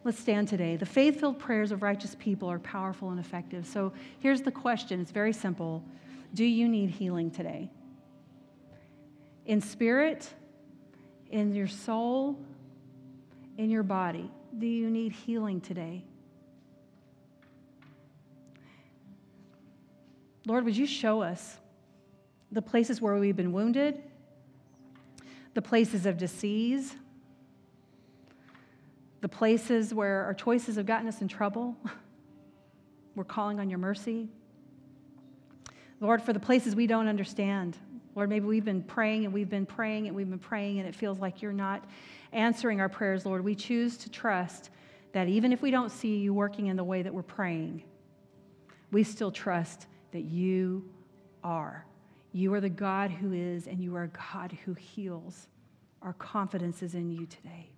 Let's 0.03 0.19
stand 0.19 0.49
today. 0.49 0.75
The 0.75 0.85
faith 0.85 1.19
filled 1.21 1.39
prayers 1.39 1.71
of 1.71 1.81
righteous 1.81 2.15
people 2.19 2.51
are 2.51 2.59
powerful 2.59 3.09
and 3.09 3.19
effective. 3.19 3.65
So, 3.65 3.93
here's 4.19 4.41
the 4.41 4.51
question 4.51 4.99
it's 4.99 5.11
very 5.11 5.33
simple 5.33 5.85
Do 6.33 6.43
you 6.43 6.67
need 6.67 6.89
healing 6.89 7.31
today? 7.31 7.71
In 9.45 9.61
spirit, 9.61 10.29
in 11.31 11.55
your 11.55 11.67
soul, 11.67 12.37
in 13.57 13.69
your 13.69 13.83
body 13.83 14.29
do 14.57 14.67
you 14.67 14.89
need 14.89 15.11
healing 15.11 15.61
today? 15.61 16.03
Lord, 20.45 20.65
would 20.65 20.77
you 20.77 20.87
show 20.87 21.21
us 21.21 21.57
the 22.51 22.61
places 22.61 23.01
where 23.01 23.15
we've 23.15 23.35
been 23.35 23.51
wounded, 23.51 24.01
the 25.53 25.61
places 25.61 26.05
of 26.05 26.17
disease, 26.17 26.95
the 29.21 29.29
places 29.29 29.93
where 29.93 30.23
our 30.23 30.33
choices 30.33 30.75
have 30.75 30.85
gotten 30.85 31.07
us 31.07 31.21
in 31.21 31.27
trouble, 31.27 31.75
We're 33.17 33.23
calling 33.23 33.59
on 33.59 33.67
your 33.67 33.79
mercy. 33.79 34.29
Lord, 35.99 36.21
for 36.21 36.33
the 36.33 36.39
places 36.39 36.75
we 36.75 36.85
don't 36.85 37.07
understand, 37.07 37.75
Lord, 38.15 38.29
maybe 38.29 38.45
we've 38.45 38.63
been 38.63 38.83
praying 38.83 39.25
and 39.25 39.33
we've 39.33 39.49
been 39.49 39.65
praying 39.65 40.05
and 40.05 40.15
we've 40.15 40.29
been 40.29 40.37
praying 40.37 40.77
and 40.77 40.87
it 40.87 40.93
feels 40.93 41.17
like 41.17 41.41
you're 41.41 41.51
not 41.51 41.83
answering 42.31 42.81
our 42.81 42.89
prayers, 42.89 43.25
Lord. 43.25 43.43
We 43.43 43.55
choose 43.55 43.97
to 43.97 44.09
trust 44.09 44.69
that 45.13 45.27
even 45.27 45.51
if 45.51 45.61
we 45.61 45.71
don't 45.71 45.91
see 45.91 46.17
you 46.17 46.33
working 46.33 46.67
in 46.67 46.75
the 46.77 46.83
way 46.83 47.01
that 47.01 47.13
we're 47.13 47.23
praying, 47.23 47.83
we 48.91 49.03
still 49.03 49.31
trust 49.31 49.87
that 50.11 50.23
you 50.23 50.89
are. 51.43 51.85
You 52.33 52.53
are 52.53 52.61
the 52.61 52.69
God 52.69 53.11
who 53.11 53.33
is, 53.33 53.67
and 53.67 53.81
you 53.81 53.95
are 53.95 54.07
God 54.07 54.57
who 54.65 54.73
heals. 54.73 55.47
Our 56.01 56.13
confidence 56.13 56.83
is 56.83 56.93
in 56.93 57.09
you 57.09 57.25
today. 57.25 57.69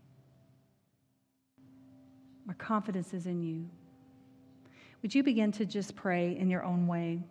Our 2.47 2.55
confidence 2.55 3.13
is 3.13 3.25
in 3.25 3.41
you. 3.41 3.69
Would 5.01 5.15
you 5.15 5.23
begin 5.23 5.51
to 5.53 5.65
just 5.65 5.95
pray 5.95 6.35
in 6.37 6.49
your 6.49 6.63
own 6.65 6.87
way 6.87 7.21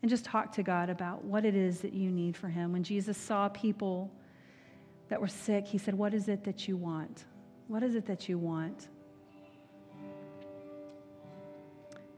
and 0.00 0.08
just 0.08 0.24
talk 0.24 0.52
to 0.52 0.62
God 0.62 0.88
about 0.88 1.24
what 1.24 1.44
it 1.44 1.54
is 1.54 1.80
that 1.80 1.92
you 1.92 2.10
need 2.10 2.36
for 2.36 2.48
Him? 2.48 2.72
When 2.72 2.82
Jesus 2.82 3.18
saw 3.18 3.48
people 3.48 4.10
that 5.10 5.20
were 5.20 5.28
sick, 5.28 5.66
He 5.66 5.76
said, 5.76 5.94
What 5.94 6.14
is 6.14 6.28
it 6.28 6.44
that 6.44 6.66
you 6.66 6.76
want? 6.76 7.26
What 7.68 7.82
is 7.82 7.94
it 7.94 8.06
that 8.06 8.28
you 8.28 8.38
want? 8.38 8.88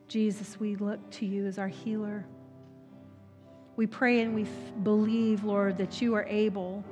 Jesus, 0.06 0.60
we 0.60 0.76
look 0.76 1.10
to 1.10 1.26
you 1.26 1.46
as 1.46 1.58
our 1.58 1.68
healer. 1.68 2.24
We 3.76 3.86
pray 3.86 4.20
and 4.20 4.34
we 4.34 4.44
believe, 4.82 5.42
Lord, 5.42 5.78
that 5.78 6.02
you 6.02 6.14
are 6.14 6.24
able. 6.24 6.84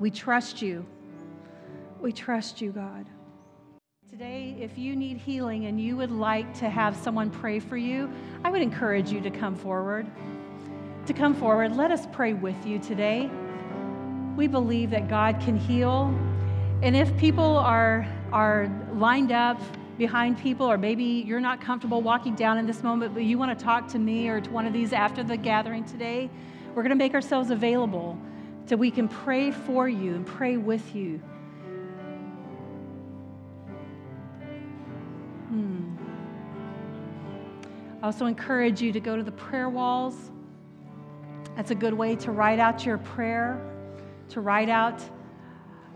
We 0.00 0.10
trust 0.10 0.60
you. 0.60 0.84
We 2.00 2.12
trust 2.12 2.60
you, 2.60 2.72
God. 2.72 3.06
Today, 4.10 4.56
if 4.60 4.76
you 4.76 4.96
need 4.96 5.16
healing 5.16 5.66
and 5.66 5.80
you 5.80 5.96
would 5.96 6.10
like 6.10 6.52
to 6.58 6.68
have 6.68 6.96
someone 6.96 7.30
pray 7.30 7.60
for 7.60 7.76
you, 7.76 8.12
I 8.44 8.50
would 8.50 8.62
encourage 8.62 9.12
you 9.12 9.20
to 9.20 9.30
come 9.30 9.54
forward. 9.54 10.06
To 11.06 11.12
come 11.12 11.34
forward, 11.34 11.76
let 11.76 11.92
us 11.92 12.06
pray 12.12 12.32
with 12.32 12.66
you 12.66 12.80
today. 12.80 13.30
We 14.36 14.48
believe 14.48 14.90
that 14.90 15.08
God 15.08 15.40
can 15.40 15.56
heal. 15.56 16.12
And 16.82 16.96
if 16.96 17.16
people 17.16 17.56
are, 17.56 18.06
are 18.32 18.68
lined 18.92 19.32
up 19.32 19.60
behind 19.96 20.38
people, 20.38 20.66
or 20.66 20.76
maybe 20.76 21.04
you're 21.04 21.40
not 21.40 21.60
comfortable 21.60 22.02
walking 22.02 22.34
down 22.34 22.58
in 22.58 22.66
this 22.66 22.82
moment, 22.82 23.14
but 23.14 23.22
you 23.22 23.38
want 23.38 23.56
to 23.56 23.64
talk 23.64 23.86
to 23.88 23.98
me 23.98 24.28
or 24.28 24.40
to 24.40 24.50
one 24.50 24.66
of 24.66 24.72
these 24.72 24.92
after 24.92 25.22
the 25.22 25.36
gathering 25.36 25.84
today, 25.84 26.28
we're 26.74 26.82
going 26.82 26.90
to 26.90 26.96
make 26.96 27.14
ourselves 27.14 27.50
available 27.50 28.18
so 28.66 28.76
we 28.76 28.90
can 28.90 29.08
pray 29.08 29.50
for 29.50 29.88
you 29.88 30.14
and 30.14 30.26
pray 30.26 30.56
with 30.56 30.94
you. 30.96 31.18
Hmm. 35.48 35.96
I 38.02 38.06
also 38.06 38.26
encourage 38.26 38.82
you 38.82 38.90
to 38.92 39.00
go 39.00 39.16
to 39.16 39.22
the 39.22 39.32
prayer 39.32 39.68
walls. 39.68 40.32
That's 41.56 41.70
a 41.70 41.74
good 41.74 41.94
way 41.94 42.16
to 42.16 42.32
write 42.32 42.58
out 42.58 42.84
your 42.84 42.98
prayer, 42.98 43.60
to 44.30 44.40
write 44.40 44.68
out 44.68 45.02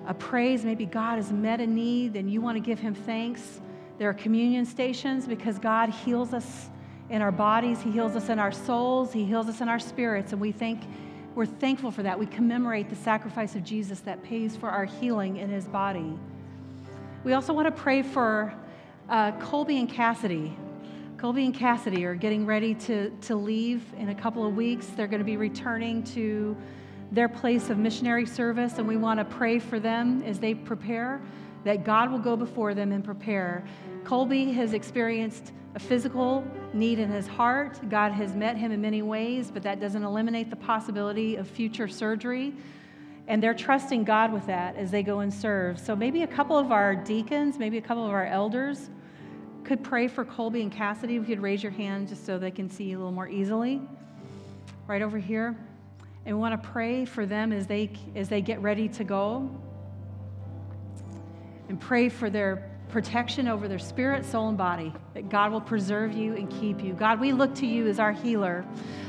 a 0.07 0.15
praise. 0.15 0.65
Maybe 0.65 0.87
God 0.87 1.17
has 1.17 1.33
met 1.33 1.61
a 1.61 1.67
need 1.67 2.17
and 2.17 2.31
you 2.31 2.41
want 2.41 2.57
to 2.57 2.61
give 2.61 2.79
him 2.79 2.95
thanks. 2.95 3.61
There 3.99 4.09
are 4.09 4.15
communion 4.15 4.65
stations 4.65 5.27
because 5.27 5.59
God 5.59 5.89
heals 5.89 6.33
us 6.33 6.71
in 7.11 7.23
our 7.23 7.33
bodies, 7.33 7.81
He 7.81 7.91
heals 7.91 8.15
us 8.17 8.29
in 8.29 8.39
our 8.39 8.53
souls, 8.53 9.13
He 9.13 9.25
heals 9.25 9.49
us 9.49 9.61
in 9.61 9.69
our 9.69 9.79
spirits, 9.79 10.33
and 10.33 10.41
we 10.41 10.53
think 10.53 10.83
we're 11.35 11.47
thankful 11.47 11.91
for 11.91 12.03
that. 12.03 12.19
We 12.19 12.27
commemorate 12.27 12.91
the 12.91 12.97
sacrifice 12.97 13.55
of 13.55 13.65
Jesus 13.65 14.01
that 14.01 14.23
pays 14.23 14.57
for 14.57 14.69
our 14.69 14.85
healing 14.85 15.37
in 15.37 15.49
His 15.49 15.67
body. 15.67 16.19
We 17.25 17.33
also 17.33 17.53
want 17.53 17.67
to 17.67 17.83
pray 17.83 18.03
for 18.03 18.53
uh, 19.09 19.33
Colby 19.41 19.79
and 19.79 19.89
Cassidy. 19.89 20.57
Colby 21.17 21.45
and 21.45 21.55
Cassidy 21.55 22.05
are 22.05 22.15
getting 22.15 22.47
ready 22.47 22.75
to, 22.75 23.11
to 23.23 23.35
leave 23.35 23.83
in 23.97 24.11
a 24.11 24.15
couple 24.15 24.47
of 24.47 24.55
weeks. 24.55 24.87
They're 24.89 25.09
going 25.09 25.21
to 25.21 25.25
be 25.25 25.37
returning 25.37 26.05
to 26.05 26.57
their 27.11 27.29
place 27.29 27.71
of 27.71 27.79
missionary 27.79 28.27
service, 28.27 28.79
and 28.79 28.87
we 28.87 28.97
want 28.97 29.19
to 29.19 29.25
pray 29.25 29.59
for 29.59 29.81
them 29.81 30.23
as 30.23 30.39
they 30.39 30.55
prepare 30.55 31.21
that 31.65 31.85
God 31.85 32.11
will 32.11 32.19
go 32.19 32.37
before 32.37 32.75
them 32.75 32.93
and 32.93 33.05
prepare. 33.05 33.65
Colby 34.05 34.53
has 34.53 34.73
experienced 34.73 35.53
a 35.75 35.79
physical 35.79 36.45
need 36.73 36.99
in 36.99 37.11
his 37.11 37.27
heart. 37.27 37.79
God 37.89 38.13
has 38.13 38.35
met 38.35 38.57
him 38.57 38.73
in 38.73 38.81
many 38.81 39.03
ways, 39.03 39.51
but 39.51 39.63
that 39.63 39.81
doesn't 39.81 40.03
eliminate 40.03 40.51
the 40.51 40.57
possibility 40.57 41.37
of 41.37 41.47
future 41.47 41.89
surgery. 41.89 42.55
And 43.27 43.43
they're 43.43 43.55
trusting 43.55 44.05
God 44.05 44.33
with 44.33 44.47
that 44.47 44.77
as 44.77 44.91
they 44.91 45.03
go 45.03 45.21
and 45.21 45.33
serve. 45.33 45.79
So 45.79 45.95
maybe 45.95 46.23
a 46.23 46.27
couple 46.27 46.57
of 46.57 46.73
our 46.73 46.97
deacons, 46.97 47.59
maybe 47.59 47.77
a 47.77 47.83
couple 47.83 48.05
of 48.05 48.11
our 48.11 48.27
elders 48.27 48.89
could 49.65 49.85
pray 49.85 50.09
for 50.09 50.25
Colby 50.25 50.63
and 50.63 50.73
Cassidy. 50.73 51.17
If 51.17 51.29
you'd 51.29 51.41
raise 51.41 51.63
your 51.63 51.73
hand 51.73 52.09
just 52.09 52.25
so 52.25 52.39
they 52.39 52.51
can 52.51 52.71
see 52.71 52.85
you 52.85 52.97
a 52.97 52.99
little 52.99 53.13
more 53.13 53.29
easily. 53.29 53.83
Right 54.87 55.03
over 55.03 55.19
here. 55.19 55.55
And 56.29 56.37
we 56.37 56.43
want 56.43 56.63
to 56.63 56.69
pray 56.69 57.07
for 57.07 57.25
them 57.25 57.55
as 57.55 57.67
they 57.67 57.91
as 58.15 58.29
they 58.29 58.43
get 58.43 58.61
ready 58.61 58.87
to 58.91 59.03
go 59.03 59.49
and 61.71 61.81
pray 61.81 62.11
for 62.11 62.29
their 62.29 62.71
protection 62.91 63.49
over 63.49 63.67
their 63.67 63.79
spirit, 63.79 64.27
soul, 64.27 64.51
and 64.51 64.59
body, 64.59 64.93
that 65.15 65.31
God 65.31 65.53
will 65.53 65.63
preserve 65.63 66.13
you 66.13 66.37
and 66.37 66.51
keep 66.51 66.85
you. 66.85 66.93
God, 66.93 67.19
we 67.19 67.33
look 67.33 67.55
to 67.55 67.67
you 67.67 67.87
as 67.87 67.99
our 67.99 68.13
healer. 68.13 68.67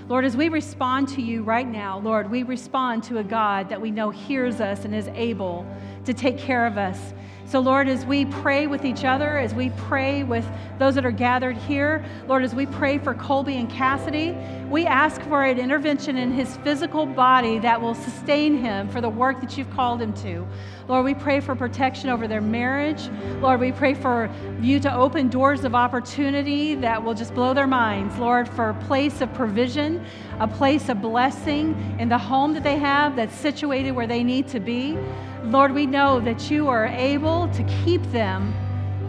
Lord, 0.08 0.24
as 0.24 0.38
we 0.38 0.48
respond 0.48 1.10
to 1.10 1.22
you 1.22 1.44
right 1.44 1.68
now, 1.68 2.00
Lord, 2.00 2.32
we 2.32 2.44
respond 2.44 3.04
to 3.04 3.18
a 3.18 3.24
God 3.24 3.68
that 3.68 3.82
we 3.82 3.92
know 3.92 4.12
hears 4.12 4.62
us 4.62 4.86
and 4.86 4.96
is 4.96 5.10
able 5.10 5.68
to 6.06 6.14
take 6.14 6.38
care 6.38 6.66
of 6.66 6.78
us. 6.78 7.14
So, 7.50 7.60
Lord, 7.60 7.88
as 7.88 8.06
we 8.06 8.26
pray 8.26 8.68
with 8.68 8.86
each 8.86 9.04
other, 9.04 9.40
as 9.40 9.56
we 9.56 9.72
pray 9.72 10.22
with 10.22 10.46
those 10.78 10.94
that 10.94 11.04
are 11.04 11.12
gathered 11.12 11.58
here, 11.58 12.06
Lord, 12.28 12.44
as 12.44 12.54
we 12.54 12.68
pray 12.68 13.00
for 13.00 13.16
Colby 13.16 13.58
and 13.58 13.68
Cassidy, 13.68 14.38
we 14.70 14.86
ask 14.86 15.20
for 15.24 15.44
an 15.44 15.58
intervention 15.58 16.16
in 16.16 16.32
his 16.32 16.58
physical 16.58 17.08
body 17.08 17.58
that 17.58 17.82
will 17.82 17.96
sustain 17.96 18.60
him 18.60 18.88
for 18.90 19.02
the 19.02 19.10
work 19.10 19.42
that 19.42 19.58
you've 19.58 19.72
called 19.72 20.00
him 20.00 20.14
to. 20.14 20.48
Lord, 20.88 21.06
we 21.06 21.16
pray 21.16 21.40
for 21.40 21.56
protection 21.56 22.12
over 22.12 22.28
their 22.28 22.40
marriage. 22.40 23.10
Lord, 23.42 23.60
we 23.60 23.72
pray 23.72 23.96
for 23.96 24.30
you 24.62 24.80
to 24.82 24.94
open 24.94 25.28
doors 25.30 25.64
of 25.64 25.74
opportunity 25.74 26.76
that 26.76 27.04
will 27.04 27.16
just 27.16 27.34
blow 27.34 27.56
their 27.56 27.66
minds. 27.66 28.16
Lord, 28.20 28.48
for 28.48 28.70
a 28.70 28.76
place 28.86 29.22
of 29.22 29.34
provision, 29.34 30.06
a 30.40 30.48
place 30.48 30.88
of 30.88 31.02
blessing 31.02 31.98
in 32.00 32.10
the 32.10 32.18
home 32.20 32.54
that 32.54 32.64
they 32.64 32.78
have 32.78 33.16
that's 33.16 33.36
situated 33.36 33.94
where 33.94 34.08
they 34.08 34.24
need 34.24 34.48
to 34.50 34.60
be. 34.60 35.00
Lord, 35.46 35.74
we 35.74 35.86
know 35.86 36.20
that 36.20 36.52
you 36.52 36.68
are 36.68 36.86
able 36.86 37.48
to 37.50 37.64
keep 37.64 38.04
them, 38.12 38.54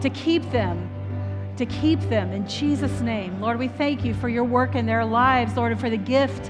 to 0.01 0.09
keep 0.09 0.49
them, 0.51 0.89
to 1.57 1.65
keep 1.65 1.99
them 2.09 2.31
in 2.31 2.47
Jesus' 2.47 3.01
name. 3.01 3.39
Lord, 3.41 3.59
we 3.59 3.67
thank 3.67 4.05
you 4.05 4.13
for 4.13 4.29
your 4.29 4.43
work 4.43 4.75
in 4.75 4.85
their 4.85 5.05
lives, 5.05 5.55
Lord, 5.55 5.71
and 5.71 5.79
for 5.79 5.89
the 5.89 5.97
gift 5.97 6.49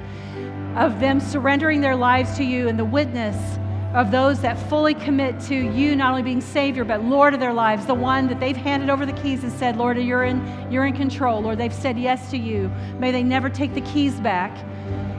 of 0.75 0.99
them 0.99 1.19
surrendering 1.19 1.81
their 1.81 1.95
lives 1.95 2.37
to 2.37 2.43
you 2.43 2.67
and 2.67 2.79
the 2.79 2.85
witness 2.85 3.59
of 3.93 4.09
those 4.09 4.39
that 4.39 4.57
fully 4.69 4.93
commit 4.93 5.37
to 5.41 5.55
you 5.55 5.95
not 5.97 6.11
only 6.11 6.23
being 6.23 6.39
Savior, 6.39 6.85
but 6.85 7.03
Lord 7.03 7.33
of 7.33 7.41
their 7.41 7.51
lives, 7.51 7.85
the 7.85 7.93
one 7.93 8.27
that 8.27 8.39
they've 8.39 8.55
handed 8.55 8.89
over 8.89 9.05
the 9.05 9.11
keys 9.13 9.43
and 9.43 9.51
said, 9.51 9.75
Lord, 9.75 9.97
you're 9.97 10.23
in, 10.23 10.71
you're 10.71 10.85
in 10.85 10.95
control. 10.95 11.41
Lord, 11.41 11.57
they've 11.57 11.73
said 11.73 11.99
yes 11.99 12.31
to 12.31 12.37
you. 12.37 12.71
May 12.99 13.11
they 13.11 13.23
never 13.23 13.49
take 13.49 13.73
the 13.73 13.81
keys 13.81 14.13
back. 14.21 14.65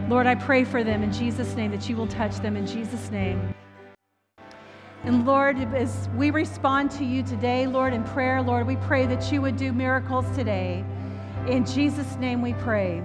Lord, 0.09 0.27
I 0.27 0.37
pray 0.37 0.65
for 0.65 0.83
them 0.83 1.03
in 1.03 1.13
Jesus' 1.13 1.55
name 1.55 1.71
that 1.73 1.89
you 1.89 1.97
will 1.97 2.07
touch 2.07 2.37
them 2.37 2.57
in 2.57 2.67
Jesus' 2.67 3.11
name. 3.11 3.55
And 5.05 5.27
Lord, 5.27 5.59
as 5.75 6.09
we 6.15 6.31
respond 6.31 6.93
to 6.93 7.05
you 7.05 7.25
today, 7.25 7.67
Lord, 7.67 7.93
in 7.93 8.05
prayer, 8.05 8.41
Lord, 8.41 8.69
we 8.69 8.77
pray 8.77 9.05
that 9.07 9.33
you 9.33 9.43
would 9.43 9.57
do 9.57 9.73
miracles 9.73 10.25
today. 10.37 10.85
In 11.49 11.67
Jesus' 11.67 12.15
name 12.19 12.41
we 12.41 12.53
pray. 12.53 13.03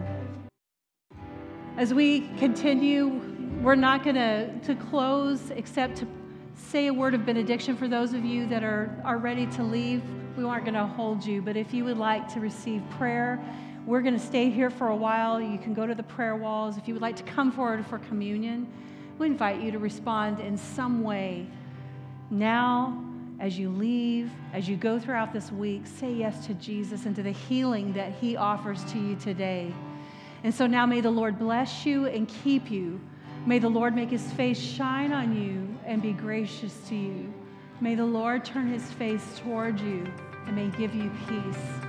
As 1.76 1.96
we 1.96 2.30
continue, 2.38 3.20
we're 3.64 3.74
not 3.74 4.04
going 4.04 4.16
to, 4.16 4.76
close 4.92 5.50
except 5.50 5.98
to 5.98 6.08
say 6.54 6.86
a 6.86 6.94
word 6.94 7.16
of 7.16 7.26
benediction 7.26 7.76
for 7.76 7.88
those 7.88 8.14
of 8.14 8.24
you 8.24 8.46
that 8.46 8.64
are, 8.64 8.96
are 9.04 9.18
ready 9.18 9.48
to 9.48 9.64
leave. 9.64 10.04
We 10.38 10.44
aren't 10.44 10.66
going 10.66 10.76
to 10.76 10.86
hold 10.86 11.26
you, 11.26 11.42
but 11.42 11.58
if 11.58 11.74
you 11.74 11.84
would 11.86 11.98
like 11.98 12.32
to 12.36 12.40
receive 12.40 12.84
prayer, 12.92 13.44
we're 13.88 14.04
going 14.04 14.14
to 14.14 14.24
stay 14.24 14.52
here 14.52 14.70
for 14.70 14.90
a 14.90 14.96
while. 14.96 15.42
You 15.42 15.58
can 15.58 15.74
go 15.74 15.88
to 15.88 15.96
the 15.96 16.04
prayer 16.04 16.36
walls. 16.36 16.78
If 16.78 16.88
you 16.88 16.94
would 16.94 17.02
like 17.02 17.16
to 17.16 17.24
come 17.24 17.52
forward 17.52 17.84
for 17.88 17.98
communion, 17.98 18.72
we 19.18 19.26
invite 19.26 19.62
you 19.62 19.72
to 19.72 19.80
respond 19.80 20.40
in 20.40 20.60
some 20.60 21.02
way 21.02 21.48
now, 22.30 23.04
as 23.40 23.58
you 23.58 23.70
leave, 23.70 24.32
as 24.54 24.68
you 24.68 24.76
go 24.76 25.00
throughout 25.00 25.32
this 25.32 25.52
week, 25.52 25.84
say 25.86 26.12
yes 26.12 26.46
to 26.48 26.54
Jesus 26.56 27.06
and 27.06 27.16
to 27.16 27.24
the 27.24 27.32
healing 27.32 27.94
that 27.94 28.14
he 28.14 28.36
offers 28.36 28.84
to 28.86 29.00
you 29.00 29.16
today. 29.16 29.74
And 30.44 30.54
so 30.54 30.68
now 30.68 30.86
may 30.86 31.02
the 31.02 31.12
Lord 31.12 31.40
bless 31.40 31.86
you 31.86 32.06
and 32.06 32.28
keep 32.28 32.70
you. 32.70 33.00
May 33.46 33.60
the 33.60 33.70
Lord 33.70 33.96
make 33.96 34.10
his 34.10 34.30
face 34.34 34.60
shine 34.60 35.14
on 35.14 35.36
you 35.36 35.78
and 35.86 36.02
be 36.02 36.14
gracious 36.14 36.78
to 36.90 36.96
you. 36.96 37.34
May 37.80 37.96
the 37.96 38.06
Lord 38.06 38.44
turn 38.44 38.68
his 38.68 38.84
face 38.94 39.40
toward 39.40 39.80
you 39.80 40.12
and 40.48 40.56
may 40.56 40.68
give 40.78 40.94
you 40.94 41.12
peace. 41.28 41.87